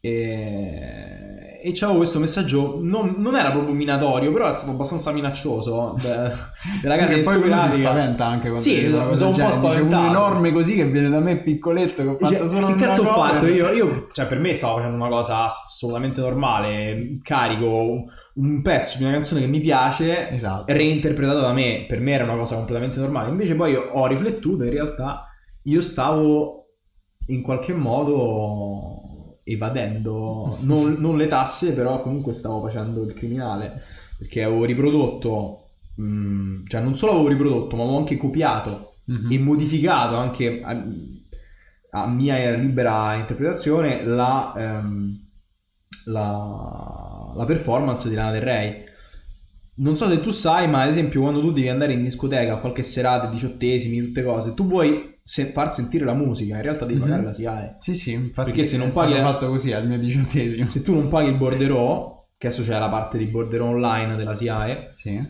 E, 0.01 1.59
e 1.61 1.71
c'avevo 1.73 1.97
questo 1.97 2.19
messaggio, 2.19 2.79
non, 2.81 3.15
non 3.17 3.35
era 3.35 3.51
proprio 3.51 3.73
minatorio, 3.73 4.31
però 4.31 4.47
è 4.47 4.53
stato 4.53 4.71
abbastanza 4.71 5.11
minaccioso. 5.11 5.95
de- 6.01 6.31
della 6.81 6.95
Sì, 6.95 6.99
casa 7.01 7.13
che 7.13 7.19
poi 7.21 7.35
uno 7.49 7.71
si 7.71 7.81
spaventa 7.81 8.25
anche 8.25 8.41
quando 8.43 8.59
Sì, 8.61 8.85
una 8.85 9.15
sono 9.15 9.29
un 9.29 9.35
po' 9.35 9.51
spaventato. 9.51 10.05
enorme 10.07 10.51
così 10.51 10.75
che 10.75 10.85
viene 10.85 11.09
da 11.09 11.19
me 11.19 11.41
piccoletto 11.41 12.01
che 12.03 12.07
ho 12.07 12.17
fatto 12.17 12.33
Cioè, 12.35 12.47
solo 12.47 12.67
che 12.67 12.75
cazzo 12.75 13.01
ho 13.01 13.05
fatto? 13.05 13.45
Io, 13.47 13.69
io- 13.71 14.07
cioè, 14.13 14.25
per 14.27 14.39
me 14.39 14.53
stavo 14.53 14.77
facendo 14.77 14.95
una 14.95 15.09
cosa 15.09 15.45
assolutamente 15.45 16.21
normale. 16.21 17.17
Carico 17.21 18.05
un 18.35 18.61
pezzo 18.61 18.97
di 18.97 19.03
una 19.03 19.11
canzone 19.13 19.41
che 19.41 19.47
mi 19.47 19.59
piace, 19.59 20.29
Esatto. 20.29 20.71
reinterpretato 20.71 21.41
da 21.41 21.51
me. 21.51 21.85
Per 21.89 21.99
me 21.99 22.13
era 22.13 22.23
una 22.23 22.37
cosa 22.37 22.55
completamente 22.55 22.99
normale. 22.99 23.29
Invece, 23.31 23.55
poi 23.55 23.75
ho 23.75 24.07
riflettuto. 24.07 24.63
In 24.63 24.69
realtà, 24.69 25.25
io 25.63 25.81
stavo 25.81 26.55
in 27.27 27.41
qualche 27.41 27.73
modo 27.73 28.98
evadendo 29.51 30.57
non, 30.61 30.93
non 30.99 31.17
le 31.17 31.27
tasse, 31.27 31.73
però 31.73 32.01
comunque 32.01 32.33
stavo 32.33 32.61
facendo 32.61 33.03
il 33.03 33.13
criminale 33.13 33.83
perché 34.17 34.43
avevo 34.43 34.65
riprodotto, 34.65 35.69
mh, 35.95 36.65
cioè 36.67 36.81
non 36.81 36.95
solo 36.95 37.13
avevo 37.13 37.27
riprodotto, 37.29 37.75
ma 37.75 37.83
avevo 37.83 37.97
anche 37.97 38.17
copiato 38.17 38.87
Mhm. 39.09 39.31
e 39.31 39.39
modificato 39.39 40.15
anche 40.17 40.61
a, 40.63 40.83
a 41.91 42.07
mia 42.07 42.51
libera 42.55 43.15
interpretazione 43.15 44.03
la, 44.05 44.53
ehm, 44.55 45.19
la, 46.05 47.33
la 47.35 47.45
performance 47.45 48.07
di 48.07 48.15
Lana 48.15 48.31
Del 48.31 48.41
Rey. 48.41 48.83
Non 49.77 49.95
so 49.95 50.07
se 50.09 50.19
tu 50.21 50.29
sai, 50.29 50.69
ma 50.69 50.81
ad 50.83 50.89
esempio 50.89 51.21
quando 51.21 51.39
tu 51.39 51.51
devi 51.51 51.69
andare 51.69 51.93
in 51.93 52.01
discoteca, 52.01 52.53
a 52.53 52.59
qualche 52.59 52.83
serata, 52.83 53.27
diciottesimi, 53.27 53.99
tutte 54.01 54.23
cose, 54.23 54.53
tu 54.53 54.67
vuoi 54.67 55.18
se- 55.31 55.51
far 55.51 55.71
sentire 55.71 56.05
la 56.05 56.13
musica, 56.15 56.55
in 56.55 56.61
realtà 56.63 56.85
devi 56.85 56.97
Mhm. 56.99 57.05
pagare 57.05 57.23
la 57.23 57.33
SIAE. 57.33 57.75
Sì, 57.77 57.93
sì, 57.93 58.11
infatti 58.13 58.49
Perché 58.49 58.63
se 58.65 58.77
non 58.77 58.89
paghi- 58.91 59.13
fatto 59.19 59.47
così 59.47 59.71
al 59.73 59.87
mio 59.87 59.99
diciottesimo. 59.99 60.67
Se 60.67 60.81
tu 60.81 60.93
non 60.93 61.07
paghi 61.07 61.29
il 61.29 61.37
borderò, 61.37 62.25
che 62.35 62.47
adesso 62.47 62.63
c'è 62.63 62.79
la 62.79 62.89
parte 62.89 63.17
di 63.19 63.25
borderò 63.27 63.67
online 63.67 64.15
della 64.15 64.33
SIAE, 64.35 64.91
Sì. 64.95 65.21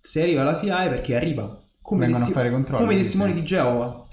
se 0.00 0.22
arriva 0.22 0.44
la 0.44 0.54
SIAE 0.54 0.88
perché 0.88 1.16
arriva 1.16 1.63
come, 1.86 2.06
Vengono 2.06 2.24
a 2.24 2.28
fare 2.28 2.50
controlli, 2.50 2.82
come 2.82 2.96
sì. 2.96 3.02
testimoni 3.02 3.34
di 3.34 3.44
Geova 3.44 4.06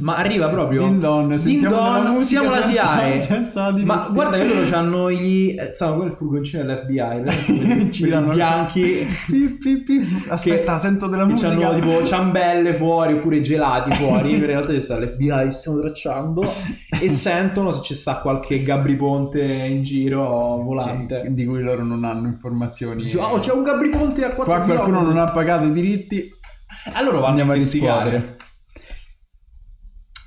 ma 0.00 0.16
arriva 0.16 0.48
proprio 0.48 0.82
Din 0.84 0.98
don, 0.98 1.28
Din 1.28 1.38
sentiamo 1.38 1.74
don, 1.74 1.92
della 1.94 2.10
musica 2.12 2.40
siamo 2.40 2.48
la 2.56 2.62
senza- 2.62 2.82
SIAE 2.96 3.20
senza 3.20 3.70
diritti. 3.70 3.84
ma 3.86 4.08
guarda 4.10 4.36
che 4.38 4.44
loro 4.46 4.76
hanno 4.76 5.10
gli 5.10 5.54
eh, 5.58 5.72
stavano 5.74 5.98
con 5.98 6.06
il 6.06 6.14
furgoncino 6.14 6.62
dell'FBI 6.64 7.90
Ci 7.92 8.08
danno- 8.08 8.32
bianchi 8.32 9.06
Pip, 9.28 9.58
pip, 9.58 9.84
pip. 9.84 10.30
Aspetta, 10.30 10.78
sento 10.78 11.06
della 11.06 11.26
che 11.26 11.32
musica. 11.32 11.50
hanno 11.50 11.74
tipo 11.74 12.02
ciambelle 12.04 12.72
fuori 12.74 13.12
oppure 13.14 13.40
gelati 13.42 13.92
fuori 13.96 14.34
in 14.36 14.46
realtà 14.46 14.72
c'è 14.72 14.80
sta 14.80 14.98
l'FBI 14.98 15.52
stiamo 15.52 15.80
tracciando 15.80 16.42
e 17.00 17.08
sentono 17.10 17.70
se 17.72 17.82
ci 17.82 17.94
sta 17.94 18.20
qualche 18.20 18.62
Gabri 18.62 18.96
Ponte 18.96 19.42
in 19.42 19.82
giro 19.82 20.62
volante 20.64 21.26
di 21.30 21.44
cui 21.44 21.60
loro 21.62 21.82
non 21.84 22.04
hanno 22.04 22.26
informazioni. 22.28 23.02
Dice, 23.02 23.18
oh 23.18 23.38
c'è 23.38 23.52
un 23.52 23.62
Gabri 23.64 23.90
Ponte 23.90 24.24
a 24.24 24.30
4 24.34 24.44
Qua 24.44 24.62
qualcuno 24.64 25.02
non 25.02 25.18
ha 25.18 25.30
pagato 25.30 25.66
i 25.66 25.72
diritti. 25.72 26.36
Allora 26.92 27.18
vanno 27.18 27.26
Andiamo 27.28 27.52
a 27.52 27.54
investigare. 27.56 28.36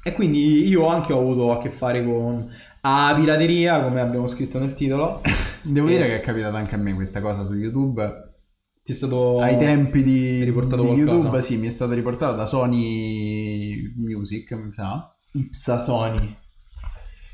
E 0.03 0.13
quindi 0.13 0.67
io 0.67 0.87
anche 0.87 1.13
ho 1.13 1.19
avuto 1.19 1.51
a 1.51 1.59
che 1.59 1.69
fare 1.69 2.03
con 2.03 2.49
a 2.83 3.13
pirateria, 3.15 3.81
come 3.83 4.01
abbiamo 4.01 4.25
scritto 4.25 4.57
nel 4.57 4.73
titolo. 4.73 5.21
Devo 5.63 5.87
Eh. 5.87 5.91
dire 5.91 6.07
che 6.07 6.15
è 6.17 6.21
capitata 6.21 6.57
anche 6.57 6.75
a 6.75 6.79
me 6.79 6.93
questa 6.95 7.21
cosa 7.21 7.43
su 7.43 7.53
YouTube. 7.53 8.29
Ti 8.83 8.91
è 8.91 8.95
stato 8.95 9.39
Ai 9.39 9.57
tempi 9.59 10.01
di, 10.01 10.43
riportato 10.43 10.81
di 10.81 10.87
qualcosa? 10.87 11.11
YouTube, 11.15 11.41
sì, 11.41 11.57
mi 11.57 11.67
è 11.67 11.69
stata 11.69 11.93
riportata 11.93 12.35
da 12.35 12.45
Sony 12.47 13.93
Music, 13.95 14.51
mi 14.53 14.73
sa. 14.73 15.15
Ipsa 15.33 15.79
Sony. 15.79 16.35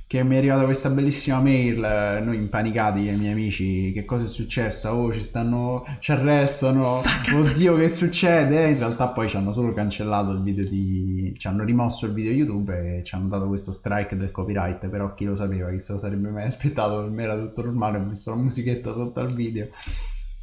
Che 0.10 0.24
mi 0.24 0.36
è 0.36 0.38
arrivata 0.38 0.64
questa 0.64 0.90
bellissima 0.90 1.42
mail, 1.42 1.84
eh, 1.84 2.22
noi 2.22 2.38
impanicati, 2.38 3.06
i 3.06 3.16
miei 3.18 3.34
amici, 3.34 3.92
che 3.92 4.06
cosa 4.06 4.24
è 4.24 4.28
successo? 4.30 4.90
Oh, 4.90 5.14
ci 5.14 5.22
stanno, 5.22 5.84
ci 6.00 6.14
arrestano, 6.14 6.86
Stacca, 6.86 7.38
oddio 7.38 7.76
che 7.76 7.90
succede? 7.90 8.70
In 8.70 8.78
realtà 8.78 9.10
poi 9.10 9.28
ci 9.28 9.36
hanno 9.36 9.52
solo 9.52 9.74
cancellato 9.74 10.32
il 10.32 10.42
video 10.42 10.64
di... 10.64 11.34
ci 11.36 11.48
hanno 11.48 11.66
rimosso 11.66 12.06
il 12.06 12.14
video 12.14 12.32
YouTube 12.32 13.00
e 13.00 13.04
ci 13.04 13.16
hanno 13.16 13.28
dato 13.28 13.50
questo 13.50 13.74
strike 13.74 14.16
del 14.16 14.32
copyright, 14.32 14.88
però 14.88 15.14
chi 15.14 15.26
lo 15.26 15.36
sapeva, 15.36 15.70
chi 15.72 15.80
se 15.80 15.92
lo 15.92 16.00
sarebbe 16.00 16.30
mai 16.30 16.46
aspettato, 16.46 17.02
per 17.02 17.10
me 17.10 17.24
era 17.24 17.38
tutto 17.38 17.64
normale, 17.64 17.98
ho 17.98 18.04
messo 18.04 18.30
la 18.30 18.38
musichetta 18.38 18.94
sotto 18.94 19.20
al 19.20 19.34
video 19.34 19.68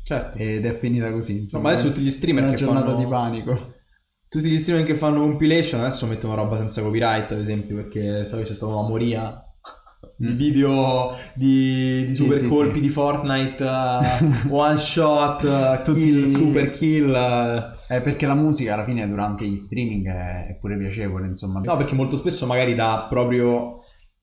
Certo. 0.05 0.37
ed 0.37 0.67
è 0.67 0.79
finita 0.79 1.11
così, 1.11 1.39
insomma. 1.39 1.63
ma 1.63 1.71
adesso 1.71 1.89
tutti 1.89 2.03
gli 2.03 2.11
streamer 2.11 2.43
una 2.43 2.53
che 2.53 2.59
giornata 2.59 2.89
fanno- 2.89 2.99
di 2.99 3.07
panico. 3.07 3.73
Tutti 4.29 4.51
gli 4.51 4.59
streamer 4.59 4.85
che 4.85 4.95
fanno 4.95 5.21
compilation 5.21 5.81
adesso 5.81 6.05
mettono 6.07 6.35
roba 6.35 6.59
senza 6.59 6.83
copyright, 6.83 7.31
ad 7.31 7.39
esempio, 7.39 7.77
perché 7.77 8.27
so 8.27 8.37
che 8.37 8.43
c'è 8.43 8.53
stata 8.53 8.75
una 8.75 8.87
moria 8.87 9.44
di 10.17 10.29
Mm. 10.33 10.37
video 10.37 11.17
di, 11.35 12.07
di 12.07 12.15
super 12.15 12.39
sì, 12.39 12.47
colpi 12.47 12.75
sì. 12.77 12.81
di 12.83 12.89
Fortnite, 12.89 13.65
uh, 13.65 14.01
one 14.55 14.79
shot, 14.79 15.43
uh, 15.43 15.83
Tutti- 15.83 16.01
kill, 16.01 16.27
super 16.27 16.71
kill. 16.71 17.09
uh. 17.11 17.93
Eh, 17.93 18.01
perché 18.01 18.27
la 18.27 18.35
musica 18.35 18.75
alla 18.75 18.85
fine 18.85 19.07
durante 19.09 19.45
gli 19.47 19.57
streaming 19.57 20.07
è, 20.09 20.57
pure 20.61 20.77
piacevole, 20.79 21.27
insomma. 21.27 21.61
No, 21.65 21.77
perché 21.77 21.95
molto 21.95 22.17
spesso 22.17 22.47
magari 22.47 22.75
dà 22.75 23.07
proprio 23.09 23.81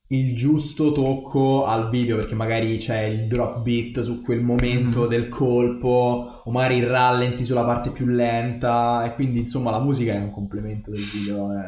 il 0.08 0.36
giusto 0.36 0.92
tocco 0.92 1.66
al 1.66 1.90
video, 1.90 2.18
perché 2.18 2.36
magari 2.36 2.78
c'è 2.78 3.02
il 3.04 3.28
drop 3.28 3.62
beat 3.62 4.02
su 4.02 4.22
quel 4.22 4.42
momento 4.42 5.04
Mhm. 5.04 5.08
del 5.08 5.30
colpo, 5.30 6.42
o 6.44 6.52
magari 6.52 6.78
il 6.78 6.88
rallenti 6.88 7.44
sulla 7.46 7.64
parte 7.64 7.92
più 7.92 8.06
lenta, 8.08 9.06
e 9.06 9.14
quindi 9.14 9.40
insomma 9.40 9.72
la 9.72 9.80
musica 9.80 10.14
è 10.14 10.18
un 10.20 10.32
complemento 10.32 10.92
del 10.92 11.00
video. 11.02 11.52
È 11.54 11.64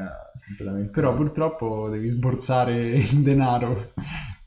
completamente... 0.55 0.91
Però 0.91 1.13
purtroppo 1.15 1.89
devi 1.89 2.07
sborsare 2.07 2.73
il 2.95 3.21
denaro 3.21 3.93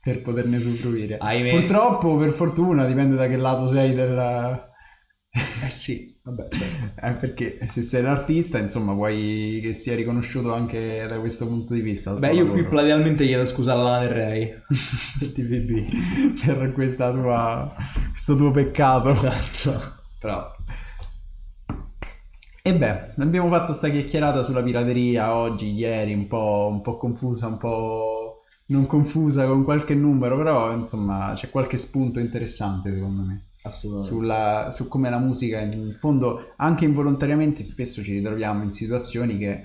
per 0.01 0.21
poterne 0.21 0.57
usufruire. 0.57 1.17
Ahimè. 1.17 1.51
Purtroppo, 1.51 2.15
per 2.15 2.31
fortuna, 2.31 2.85
dipende 2.85 3.15
da 3.15 3.27
che 3.27 3.37
lato 3.37 3.67
sei 3.67 3.93
del... 3.93 4.65
Eh 5.63 5.69
sì, 5.69 6.17
vabbè. 6.23 6.47
certo. 6.55 7.05
Eh, 7.05 7.11
perché 7.13 7.59
se 7.67 7.81
sei 7.81 8.01
l'artista, 8.01 8.57
insomma, 8.57 8.93
vuoi 8.93 9.59
che 9.61 9.73
sia 9.73 9.95
riconosciuto 9.95 10.53
anche 10.53 11.05
da 11.07 11.19
questo 11.19 11.45
punto 11.45 11.73
di 11.73 11.81
vista. 11.81 12.13
Beh, 12.13 12.33
io 12.33 12.45
qui 12.45 12.61
lavoro. 12.61 12.69
platealmente 12.69 13.25
chiedo 13.25 13.45
scusa 13.45 13.73
alla 13.73 13.99
Lana 13.99 14.11
Rey. 14.11 14.53
Per 16.45 16.71
questa 16.73 17.11
tua... 17.11 17.75
questo 18.09 18.35
tuo 18.35 18.51
peccato. 18.51 19.11
Esatto. 19.11 19.95
Però... 20.19 20.55
E 22.67 22.73
beh, 22.73 23.13
abbiamo 23.19 23.47
fatto 23.47 23.71
sta 23.71 23.87
chiacchierata 23.87 24.43
sulla 24.43 24.61
pirateria 24.61 25.33
oggi, 25.33 25.71
ieri, 25.71 26.13
un 26.13 26.27
po', 26.27 26.67
un 26.69 26.81
po' 26.81 26.97
confusa, 26.97 27.47
un 27.47 27.57
po' 27.57 28.41
non 28.65 28.85
confusa 28.87 29.47
con 29.47 29.63
qualche 29.63 29.95
numero, 29.95 30.35
però 30.35 30.73
insomma 30.73 31.31
c'è 31.33 31.49
qualche 31.49 31.77
spunto 31.77 32.19
interessante 32.19 32.93
secondo 32.93 33.21
me. 33.21 33.51
Assolutamente. 33.63 34.13
Sulla, 34.13 34.67
su 34.69 34.89
come 34.89 35.09
la 35.09 35.17
musica, 35.17 35.61
in 35.61 35.95
fondo, 35.97 36.55
anche 36.57 36.83
involontariamente, 36.83 37.63
spesso 37.63 38.03
ci 38.03 38.11
ritroviamo 38.11 38.63
in 38.63 38.73
situazioni 38.73 39.37
che 39.37 39.63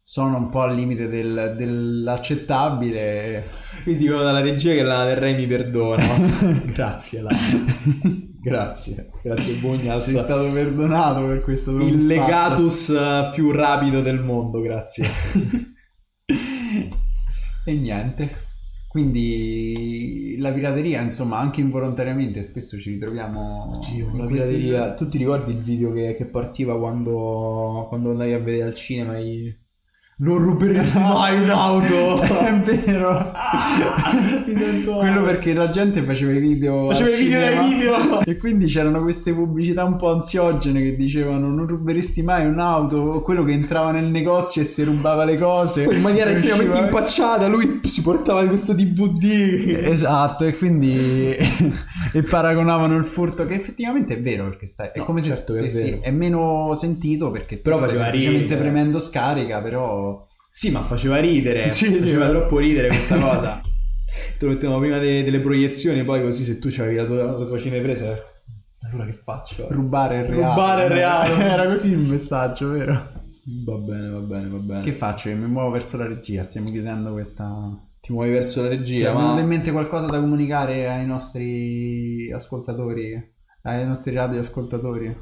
sono 0.00 0.36
un 0.36 0.48
po' 0.48 0.60
al 0.60 0.76
limite 0.76 1.08
del- 1.08 1.54
dell'accettabile. 1.56 3.50
Qui 3.82 3.96
dicono 3.96 4.22
dalla 4.22 4.40
regia 4.40 4.72
che 4.72 4.84
la 4.84 5.04
del 5.04 5.16
Re 5.16 5.34
mi 5.34 5.48
perdona. 5.48 6.04
Grazie, 6.72 7.22
la... 7.22 7.30
Grazie. 8.46 9.10
Grazie, 9.24 9.54
Bugnas. 9.54 10.04
Sei 10.04 10.18
stato 10.18 10.52
perdonato 10.52 11.26
per 11.26 11.42
questo 11.42 11.72
tuo 11.72 11.84
Il 11.84 11.96
misfatto. 11.96 12.20
legatus 12.20 12.90
eh, 12.90 13.30
più 13.34 13.50
rapido 13.50 14.00
del 14.02 14.20
mondo, 14.22 14.60
grazie. 14.60 15.06
E 17.68 17.74
niente. 17.74 18.44
Quindi 18.86 20.36
la 20.38 20.52
pirateria, 20.52 21.00
insomma, 21.00 21.38
anche 21.38 21.60
involontariamente 21.60 22.44
spesso 22.44 22.78
ci 22.78 22.90
ritroviamo 22.92 23.80
Oddio, 23.82 24.10
in 24.14 24.26
pirateria. 24.28 24.94
Tu 24.94 25.08
ti 25.08 25.18
ricordi 25.18 25.50
il 25.50 25.62
video 25.62 25.92
che, 25.92 26.14
che 26.14 26.26
partiva 26.26 26.78
quando, 26.78 27.86
quando 27.88 28.10
andavi 28.10 28.32
a 28.32 28.38
vedere 28.38 28.68
al 28.68 28.74
cinema 28.76 29.18
i... 29.18 29.52
Non 30.18 30.38
ruberesti 30.38 30.98
mai 30.98 31.42
un'auto! 31.42 32.22
È 32.24 32.54
vero. 32.64 33.32
Quello 34.98 35.22
perché 35.22 35.52
la 35.52 35.68
gente 35.68 36.00
faceva 36.00 36.32
i 36.32 36.38
video. 36.38 36.88
Faceva 36.88 37.10
i 37.10 37.18
video 37.18 37.38
dai 37.38 37.68
video. 37.68 38.20
E 38.22 38.38
quindi 38.38 38.64
c'erano 38.64 39.02
queste 39.02 39.34
pubblicità 39.34 39.84
un 39.84 39.96
po' 39.96 40.10
ansiogene 40.10 40.80
che 40.80 40.96
dicevano 40.96 41.50
non 41.50 41.66
ruberesti 41.66 42.22
mai 42.22 42.46
un'auto. 42.46 42.96
O 42.96 43.20
quello 43.20 43.44
che 43.44 43.52
entrava 43.52 43.90
nel 43.90 44.06
negozio 44.06 44.62
e 44.62 44.64
si 44.64 44.84
rubava 44.84 45.26
le 45.26 45.36
cose. 45.36 45.82
in 45.82 46.00
maniera 46.00 46.30
estremamente 46.30 46.78
impacciata, 46.78 47.46
lui 47.46 47.82
si 47.84 48.00
portava 48.00 48.42
questo 48.46 48.72
DVD. 48.72 49.82
Esatto, 49.84 50.46
e 50.46 50.56
quindi 50.56 51.36
e 52.14 52.22
paragonavano 52.22 52.96
il 52.96 53.04
furto, 53.04 53.44
che 53.44 53.52
effettivamente 53.52 54.14
è 54.14 54.20
vero, 54.22 54.44
perché 54.44 54.64
sta, 54.64 54.90
è 54.90 54.98
No, 54.98 55.04
come 55.04 55.20
se 55.20 55.28
certo 55.28 55.52
che 55.52 55.66
è 55.66 55.68
sì, 55.68 55.98
è 56.00 56.10
meno 56.10 56.72
sentito 56.72 57.30
perché 57.30 57.58
Però 57.58 57.76
stai 57.76 57.88
faceva 57.90 58.04
semplicemente 58.04 58.54
ridere. 58.54 58.60
premendo 58.60 58.98
scarica, 58.98 59.60
però 59.60 60.05
Sì, 60.56 60.70
ma 60.70 60.80
faceva 60.84 61.18
ridere. 61.18 61.68
Sì, 61.68 61.92
faceva 61.96 62.24
sì. 62.24 62.30
troppo 62.32 62.58
ridere 62.58 62.88
questa 62.88 63.18
cosa. 63.20 63.60
Te 64.38 64.46
lo 64.46 64.52
mettevamo 64.52 64.78
prima 64.78 64.96
de- 64.98 65.22
delle 65.22 65.40
proiezioni, 65.40 66.02
poi 66.02 66.22
così 66.22 66.44
se 66.44 66.58
tu 66.58 66.70
c'avevi 66.70 66.96
la 66.96 67.04
tua, 67.04 67.38
la 67.38 67.44
tua 67.44 67.58
cinepresa. 67.58 68.16
Allora 68.88 69.04
che 69.04 69.20
faccio? 69.22 69.66
rubare 69.70 70.24
è 70.24 70.26
reale. 70.26 70.54
Rubare 70.54 70.84
è 70.86 70.88
reale. 70.88 71.44
Era 71.44 71.66
così 71.66 71.90
il 71.90 71.98
messaggio, 71.98 72.70
vero? 72.70 72.94
Va 73.66 73.74
bene, 73.74 74.08
va 74.08 74.20
bene, 74.20 74.48
va 74.48 74.56
bene. 74.56 74.80
Che 74.80 74.94
faccio? 74.94 75.28
Io 75.28 75.36
mi 75.36 75.46
muovo 75.46 75.72
verso 75.72 75.98
la 75.98 76.06
regia, 76.06 76.42
stiamo 76.42 76.70
chiudendo 76.70 77.12
questa... 77.12 77.78
ti 78.00 78.12
muovi 78.12 78.30
verso 78.30 78.62
la 78.62 78.70
Ti 78.70 78.76
regia, 78.76 79.12
è 79.12 79.14
venuto 79.14 79.40
in 79.40 79.48
mente 79.48 79.70
qualcosa 79.72 80.06
da 80.06 80.18
comunicare 80.18 80.88
ai 80.88 81.04
nostri 81.04 82.32
ascoltatori? 82.32 83.34
Ai 83.60 83.86
nostri 83.86 84.14
radioascoltatori? 84.14 85.14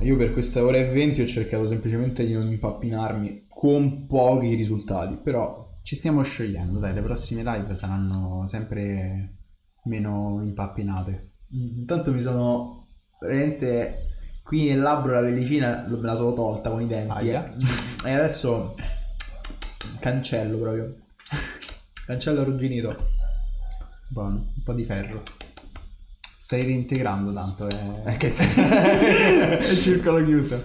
Io 0.00 0.16
per 0.16 0.32
questa 0.32 0.62
ora 0.64 0.78
e 0.78 0.90
venti 0.90 1.20
ho 1.20 1.26
cercato 1.26 1.66
semplicemente 1.66 2.24
di 2.24 2.32
non 2.32 2.48
impappinarmi 2.50 3.46
con 3.48 4.06
pochi 4.06 4.54
risultati, 4.54 5.16
però 5.16 5.66
Ci 5.82 5.96
stiamo 5.96 6.22
sciogliendo, 6.22 6.78
dai, 6.80 6.92
le 6.92 7.00
prossime 7.00 7.42
live 7.42 7.74
saranno 7.74 8.46
sempre 8.46 9.36
meno 9.84 10.40
impappinate. 10.42 11.30
intanto 11.50 12.12
mi 12.12 12.20
sono 12.20 12.88
veramente 13.18 14.06
qui 14.42 14.68
nel 14.68 14.80
labbro 14.80 15.14
la 15.14 15.20
pellicina 15.20 15.86
me 15.88 16.00
la 16.00 16.14
sono 16.14 16.34
tolta 16.34 16.68
con 16.70 16.82
i 16.82 16.86
denti 16.86 17.10
Aia. 17.10 17.56
e 18.04 18.12
adesso 18.12 18.74
cancello 20.00 20.58
proprio. 20.58 20.94
Cancello 22.06 22.40
arrugginito. 22.42 22.96
Buono, 24.08 24.52
un 24.54 24.62
po' 24.62 24.72
di 24.74 24.84
ferro. 24.84 25.22
Stai 26.48 26.62
reintegrando 26.62 27.30
tanto, 27.30 27.68
è, 28.06 28.16
che- 28.16 28.32
è 28.34 29.68
il 29.68 29.78
circolo 29.80 30.24
chiuso. 30.24 30.62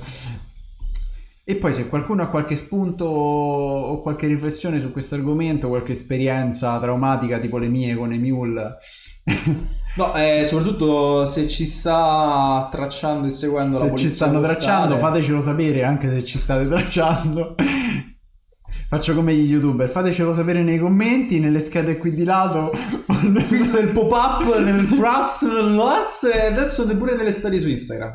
E 1.44 1.56
poi 1.58 1.74
se 1.74 1.90
qualcuno 1.90 2.24
ha 2.24 2.28
qualche 2.28 2.56
spunto 2.56 3.04
o 3.04 4.02
qualche 4.02 4.28
riflessione 4.28 4.80
su 4.80 4.94
questo 4.94 5.16
argomento, 5.16 5.68
qualche 5.68 5.92
esperienza 5.92 6.80
traumatica 6.80 7.38
tipo 7.38 7.58
le 7.58 7.68
mie 7.68 7.96
con 7.96 8.14
Emule, 8.14 8.78
No, 9.98 10.16
eh, 10.16 10.46
soprattutto 10.46 11.26
se 11.26 11.50
ci 11.50 11.66
sta 11.66 12.70
tracciando 12.72 13.28
e 13.28 13.32
seguendo 13.32 13.78
la 13.78 13.84
se 13.84 13.90
polizia 13.90 14.08
ci 14.08 14.16
stanno 14.16 14.40
tracciando 14.40 14.98
fatecelo 14.98 15.42
sapere 15.42 15.84
anche 15.84 16.10
se 16.10 16.24
ci 16.24 16.38
state 16.38 16.66
tracciando. 16.66 17.56
Faccio 18.94 19.16
come 19.16 19.34
gli 19.34 19.50
youtuber, 19.50 19.90
fatecelo 19.90 20.36
sapere 20.36 20.62
nei 20.62 20.78
commenti, 20.78 21.40
nelle 21.40 21.62
schede 21.62 21.98
qui 21.98 22.14
di 22.14 22.24
lato. 22.24 22.70
Visto 23.50 23.80
il 23.80 23.90
pop-up 23.90 24.60
nel 24.60 24.86
plus, 24.86 25.42
nell'os 25.52 26.22
e 26.32 26.46
adesso 26.46 26.86
pure 26.96 27.16
nelle 27.16 27.32
storie 27.32 27.58
su 27.58 27.68
Instagram. 27.70 28.14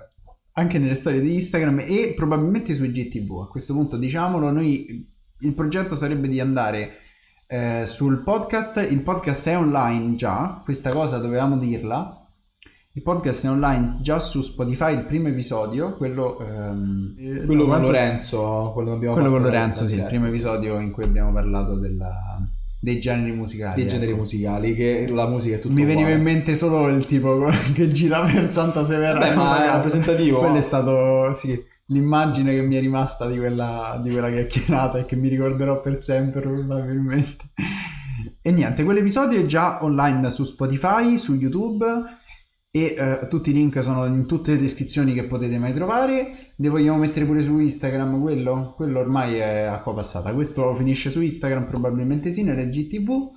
anche 0.52 0.78
nelle 0.78 0.94
storie 0.94 1.20
di 1.20 1.34
Instagram 1.34 1.80
e 1.80 2.12
probabilmente 2.14 2.74
sui 2.74 2.92
GTV. 2.92 3.40
A 3.40 3.48
questo 3.48 3.74
punto 3.74 3.96
diciamolo, 3.96 4.52
noi 4.52 5.04
il 5.40 5.52
progetto 5.52 5.96
sarebbe 5.96 6.28
di 6.28 6.38
andare 6.38 6.98
eh, 7.48 7.82
sul 7.84 8.22
podcast, 8.22 8.76
il 8.88 9.02
podcast 9.02 9.48
è 9.48 9.58
online 9.58 10.14
già, 10.14 10.60
questa 10.62 10.90
cosa 10.90 11.18
dovevamo 11.18 11.58
dirla. 11.58 12.17
Il 12.92 13.02
podcast 13.02 13.44
è 13.44 13.50
online 13.50 13.98
già 14.00 14.18
su 14.18 14.40
Spotify, 14.40 14.94
il 14.94 15.04
primo 15.04 15.28
episodio, 15.28 15.94
quello, 15.96 16.38
ehm, 16.40 17.44
Quello 17.46 17.66
con 17.66 17.80
Lorenzo, 17.82 18.70
quello 18.74 18.92
abbiamo 18.94 19.14
quello 19.14 19.30
con 19.30 19.42
Lorenzo, 19.42 19.86
sì, 19.86 19.96
il 19.96 20.04
primo 20.04 20.24
sì. 20.24 20.30
episodio 20.30 20.80
in 20.80 20.90
cui 20.90 21.04
abbiamo 21.04 21.32
parlato 21.32 21.78
della- 21.78 22.40
dei 22.80 22.98
generi 22.98 23.32
musicali. 23.32 23.80
dei 23.82 23.88
generi 23.88 24.10
ecco. 24.10 24.20
musicali, 24.20 24.74
che 24.74 25.06
la 25.08 25.28
musica 25.28 25.56
è 25.56 25.60
tutto 25.60 25.74
Mi 25.74 25.82
veniva 25.82 26.08
uguale. 26.08 26.16
in 26.16 26.22
mente 26.22 26.54
solo 26.54 26.88
il 26.88 27.06
tipo 27.06 27.48
che 27.74 27.90
gira 27.90 28.22
per 28.22 28.50
Santa 28.50 28.82
Severa. 28.84 29.18
Beh, 29.18 29.34
ma 29.34 29.64
è 29.64 29.66
rappresentativo. 29.66 30.38
Quello 30.40 30.56
è 30.56 30.60
stato, 30.60 31.34
sì, 31.34 31.62
l'immagine 31.86 32.52
che 32.54 32.62
mi 32.62 32.74
è 32.76 32.80
rimasta 32.80 33.28
di 33.28 33.36
quella, 33.36 34.00
di 34.02 34.10
quella 34.10 34.30
chiacchierata 34.30 34.98
e 34.98 35.04
che 35.04 35.14
mi 35.14 35.28
ricorderò 35.28 35.80
per 35.80 36.02
sempre 36.02 36.40
probabilmente. 36.40 37.44
E 38.42 38.50
niente, 38.50 38.82
quell'episodio 38.82 39.40
è 39.40 39.46
già 39.46 39.84
online 39.84 40.30
su 40.30 40.42
Spotify, 40.44 41.18
su 41.18 41.34
YouTube 41.34 41.84
e 42.70 42.94
eh, 42.98 43.28
tutti 43.28 43.50
i 43.50 43.52
link 43.54 43.82
sono 43.82 44.04
in 44.04 44.26
tutte 44.26 44.52
le 44.52 44.58
descrizioni 44.58 45.14
che 45.14 45.24
potete 45.24 45.58
mai 45.58 45.72
trovare. 45.72 46.52
Ne 46.56 46.68
vogliamo 46.68 46.98
mettere 46.98 47.24
pure 47.24 47.42
su 47.42 47.58
Instagram 47.58 48.20
quello? 48.20 48.74
Quello 48.76 48.98
ormai 48.98 49.36
è 49.36 49.62
acqua 49.62 49.94
passata. 49.94 50.34
Questo 50.34 50.74
finisce 50.74 51.08
su 51.10 51.22
Instagram, 51.22 51.64
probabilmente 51.64 52.30
sì, 52.30 52.42
nelle 52.42 52.68
GTV. 52.68 53.30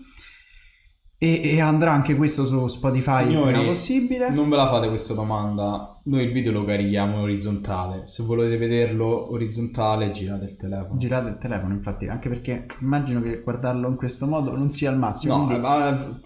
E, 1.24 1.40
e 1.44 1.62
andrà 1.62 1.92
anche 1.92 2.16
questo 2.16 2.48
su 2.48 2.66
Spotify 2.66 3.22
il 3.22 3.28
Signori, 3.28 3.52
prima 3.52 3.68
possibile. 3.68 4.32
Non 4.32 4.50
ve 4.50 4.56
la 4.56 4.68
fate 4.68 4.88
questa 4.88 5.14
domanda. 5.14 6.00
Noi 6.06 6.24
il 6.24 6.32
video 6.32 6.52
lo 6.52 6.66
carichiamo 6.66 7.18
in 7.18 7.22
orizzontale. 7.22 8.08
Se 8.08 8.24
volete 8.24 8.58
vederlo 8.58 9.32
orizzontale, 9.32 10.10
girate 10.14 10.46
il 10.46 10.56
telefono. 10.58 10.98
Girate 10.98 11.30
il 11.30 11.38
telefono, 11.38 11.76
infatti, 11.76 12.08
anche 12.08 12.28
perché 12.28 12.66
immagino 12.80 13.22
che 13.22 13.42
guardarlo 13.44 13.88
in 13.88 13.98
questo 13.98 14.26
modo 14.26 14.58
non 14.58 14.72
sia 14.72 14.90
al 14.90 14.98
massimo. 14.98 15.38
No, 15.38 15.46
quindi- 15.46 15.62
ma... 15.62 16.20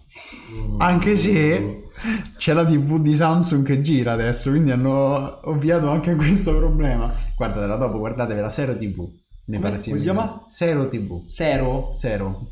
Anche 0.78 1.18
se 1.18 1.90
c'è 2.38 2.54
la 2.54 2.66
TV 2.66 2.98
di 3.02 3.14
Samsung 3.14 3.66
che 3.66 3.82
gira 3.82 4.14
adesso, 4.14 4.50
quindi 4.50 4.72
hanno 4.72 5.42
ovviato 5.50 5.90
anche 5.90 6.16
questo 6.16 6.56
problema. 6.56 7.14
Guardatela 7.36 7.76
dopo, 7.76 7.98
guardatevela 7.98 8.50
Zero 8.50 8.78
TV. 8.78 9.00
Ne 9.48 9.58
Come- 9.58 9.60
pare 9.60 9.84
come 9.84 9.98
si 9.98 10.04
chiama? 10.04 10.44
Zero 10.48 10.88
TV. 10.88 11.26
Zero? 11.26 11.90
Zero. 11.92 12.52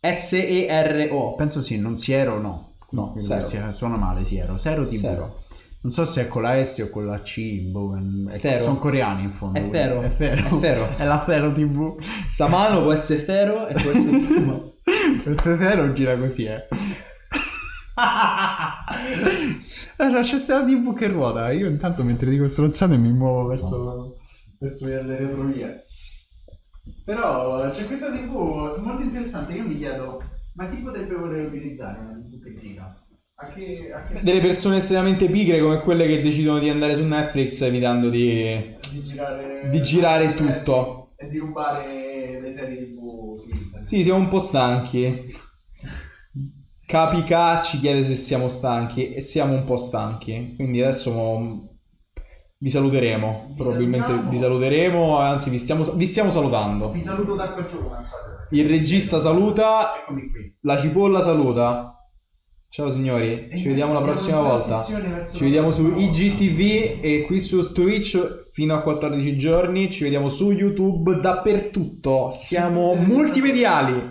S-E-R-O. 0.00 1.34
Penso 1.34 1.60
sì, 1.60 1.78
non 1.78 1.96
Siero 1.96 2.40
no. 2.40 2.68
No, 2.92 3.14
sia- 3.18 3.72
suona 3.72 3.96
male 3.96 4.24
Siero. 4.24 4.56
Zero 4.56 4.84
TV. 4.84 4.96
Zero. 4.96 5.44
Non 5.82 5.92
so 5.92 6.04
se 6.04 6.22
è 6.22 6.28
con 6.28 6.42
la 6.42 6.62
S 6.62 6.78
o 6.80 6.90
con 6.90 7.06
la 7.06 7.22
C, 7.22 7.62
boh, 7.62 7.96
sono 8.58 8.78
coreani 8.78 9.22
in 9.22 9.32
fondo. 9.32 9.58
È. 9.58 9.68
Zero. 9.70 10.02
È 10.02 10.10
Zero. 10.10 10.56
È 10.56 10.60
Zero. 10.60 10.88
È 10.96 11.04
la 11.04 11.22
Zero 11.24 11.52
TV. 11.52 11.96
Sta 12.26 12.48
mano 12.48 12.82
può 12.82 12.92
essere 12.92 13.24
Zero 13.24 13.68
e 13.68 13.74
può 13.74 13.90
essere... 13.90 14.16
Il 15.30 15.40
Zero 15.42 15.92
gira 15.92 16.18
così, 16.18 16.44
eh. 16.44 16.66
Allora, 19.96 20.22
c'è 20.22 20.36
sta 20.36 20.60
la 20.60 20.64
TV 20.64 20.94
che 20.94 21.08
ruota. 21.08 21.50
Io 21.52 21.68
intanto 21.68 22.02
mentre 22.02 22.30
dico 22.30 22.46
stronzate 22.46 22.96
mi 22.96 23.12
muovo 23.12 23.48
verso, 23.48 24.16
verso 24.58 24.86
le 24.86 25.02
retrovie. 25.02 25.84
Però 27.04 27.68
c'è 27.70 27.86
questa 27.86 28.10
TV 28.10 28.76
molto 28.78 29.02
interessante. 29.02 29.52
Io 29.54 29.66
mi 29.66 29.76
chiedo, 29.78 30.22
ma 30.54 30.68
chi 30.68 30.76
potrebbe 30.78 31.14
voler 31.14 31.46
utilizzare 31.46 31.98
una 32.00 32.12
TV 32.12 32.42
che 32.42 32.58
gira? 32.60 33.04
A 33.42 33.44
che, 33.52 33.90
a 33.94 34.02
che 34.04 34.20
Delle 34.22 34.40
persone 34.40 34.76
estremamente 34.76 35.26
pigre 35.28 35.60
come 35.60 35.80
quelle 35.80 36.06
che 36.06 36.20
decidono 36.20 36.58
di 36.58 36.68
andare 36.68 36.94
su 36.94 37.04
Netflix 37.04 37.60
evitando 37.62 38.10
di... 38.10 38.76
di 38.92 39.02
girare, 39.02 39.68
Di 39.70 39.82
girare 39.82 40.24
Eh, 40.24 40.34
tutto. 40.34 41.12
e 41.16 41.28
di 41.28 41.38
rubare 41.38 42.38
le 42.42 42.52
serie 42.52 42.76
TV 42.92 43.34
su 43.34 43.48
internet. 43.50 43.88
Sì, 43.88 44.02
siamo 44.02 44.18
un 44.18 44.28
po' 44.28 44.38
stanchi. 44.40 45.24
Capica 46.86 47.62
ci 47.62 47.78
chiede 47.78 48.02
se 48.04 48.16
siamo 48.16 48.48
stanchi 48.48 49.12
e 49.14 49.20
siamo 49.20 49.54
un 49.54 49.64
po' 49.64 49.76
stanchi. 49.76 50.54
Quindi 50.56 50.82
adesso 50.82 51.69
vi 52.62 52.68
saluteremo. 52.68 53.54
Probabilmente 53.56 54.06
salutiamo. 54.06 54.30
vi 54.30 54.36
saluteremo, 54.38 55.18
anzi 55.18 55.48
vi 55.50 55.58
stiamo, 55.58 55.82
vi 55.94 56.04
stiamo 56.06 56.30
salutando. 56.30 56.90
Vi 56.92 57.00
saluto 57.00 57.34
da 57.34 57.52
qua 57.52 57.64
giù, 57.64 57.78
al 57.78 58.04
solito. 58.04 58.38
Il 58.50 58.68
regista 58.68 59.18
saluta, 59.18 59.92
Eccomi 60.02 60.30
qui. 60.30 60.56
la 60.62 60.76
cipolla 60.78 61.22
saluta. 61.22 61.94
Ciao 62.68 62.88
signori, 62.88 63.50
ci 63.56 63.66
vediamo 63.66 63.92
la 63.94 64.02
prossima 64.02 64.40
volta. 64.40 64.84
Ci 64.84 65.42
vediamo 65.42 65.70
su 65.72 65.92
IGTV 65.96 67.00
e 67.04 67.24
qui 67.26 67.40
su 67.40 67.72
Twitch 67.72 68.48
fino 68.52 68.74
a 68.74 68.82
14 68.82 69.36
giorni. 69.36 69.90
Ci 69.90 70.04
vediamo 70.04 70.28
su 70.28 70.52
YouTube 70.52 71.18
dappertutto. 71.20 72.30
Siamo 72.30 72.94
multimediali. 73.00 74.10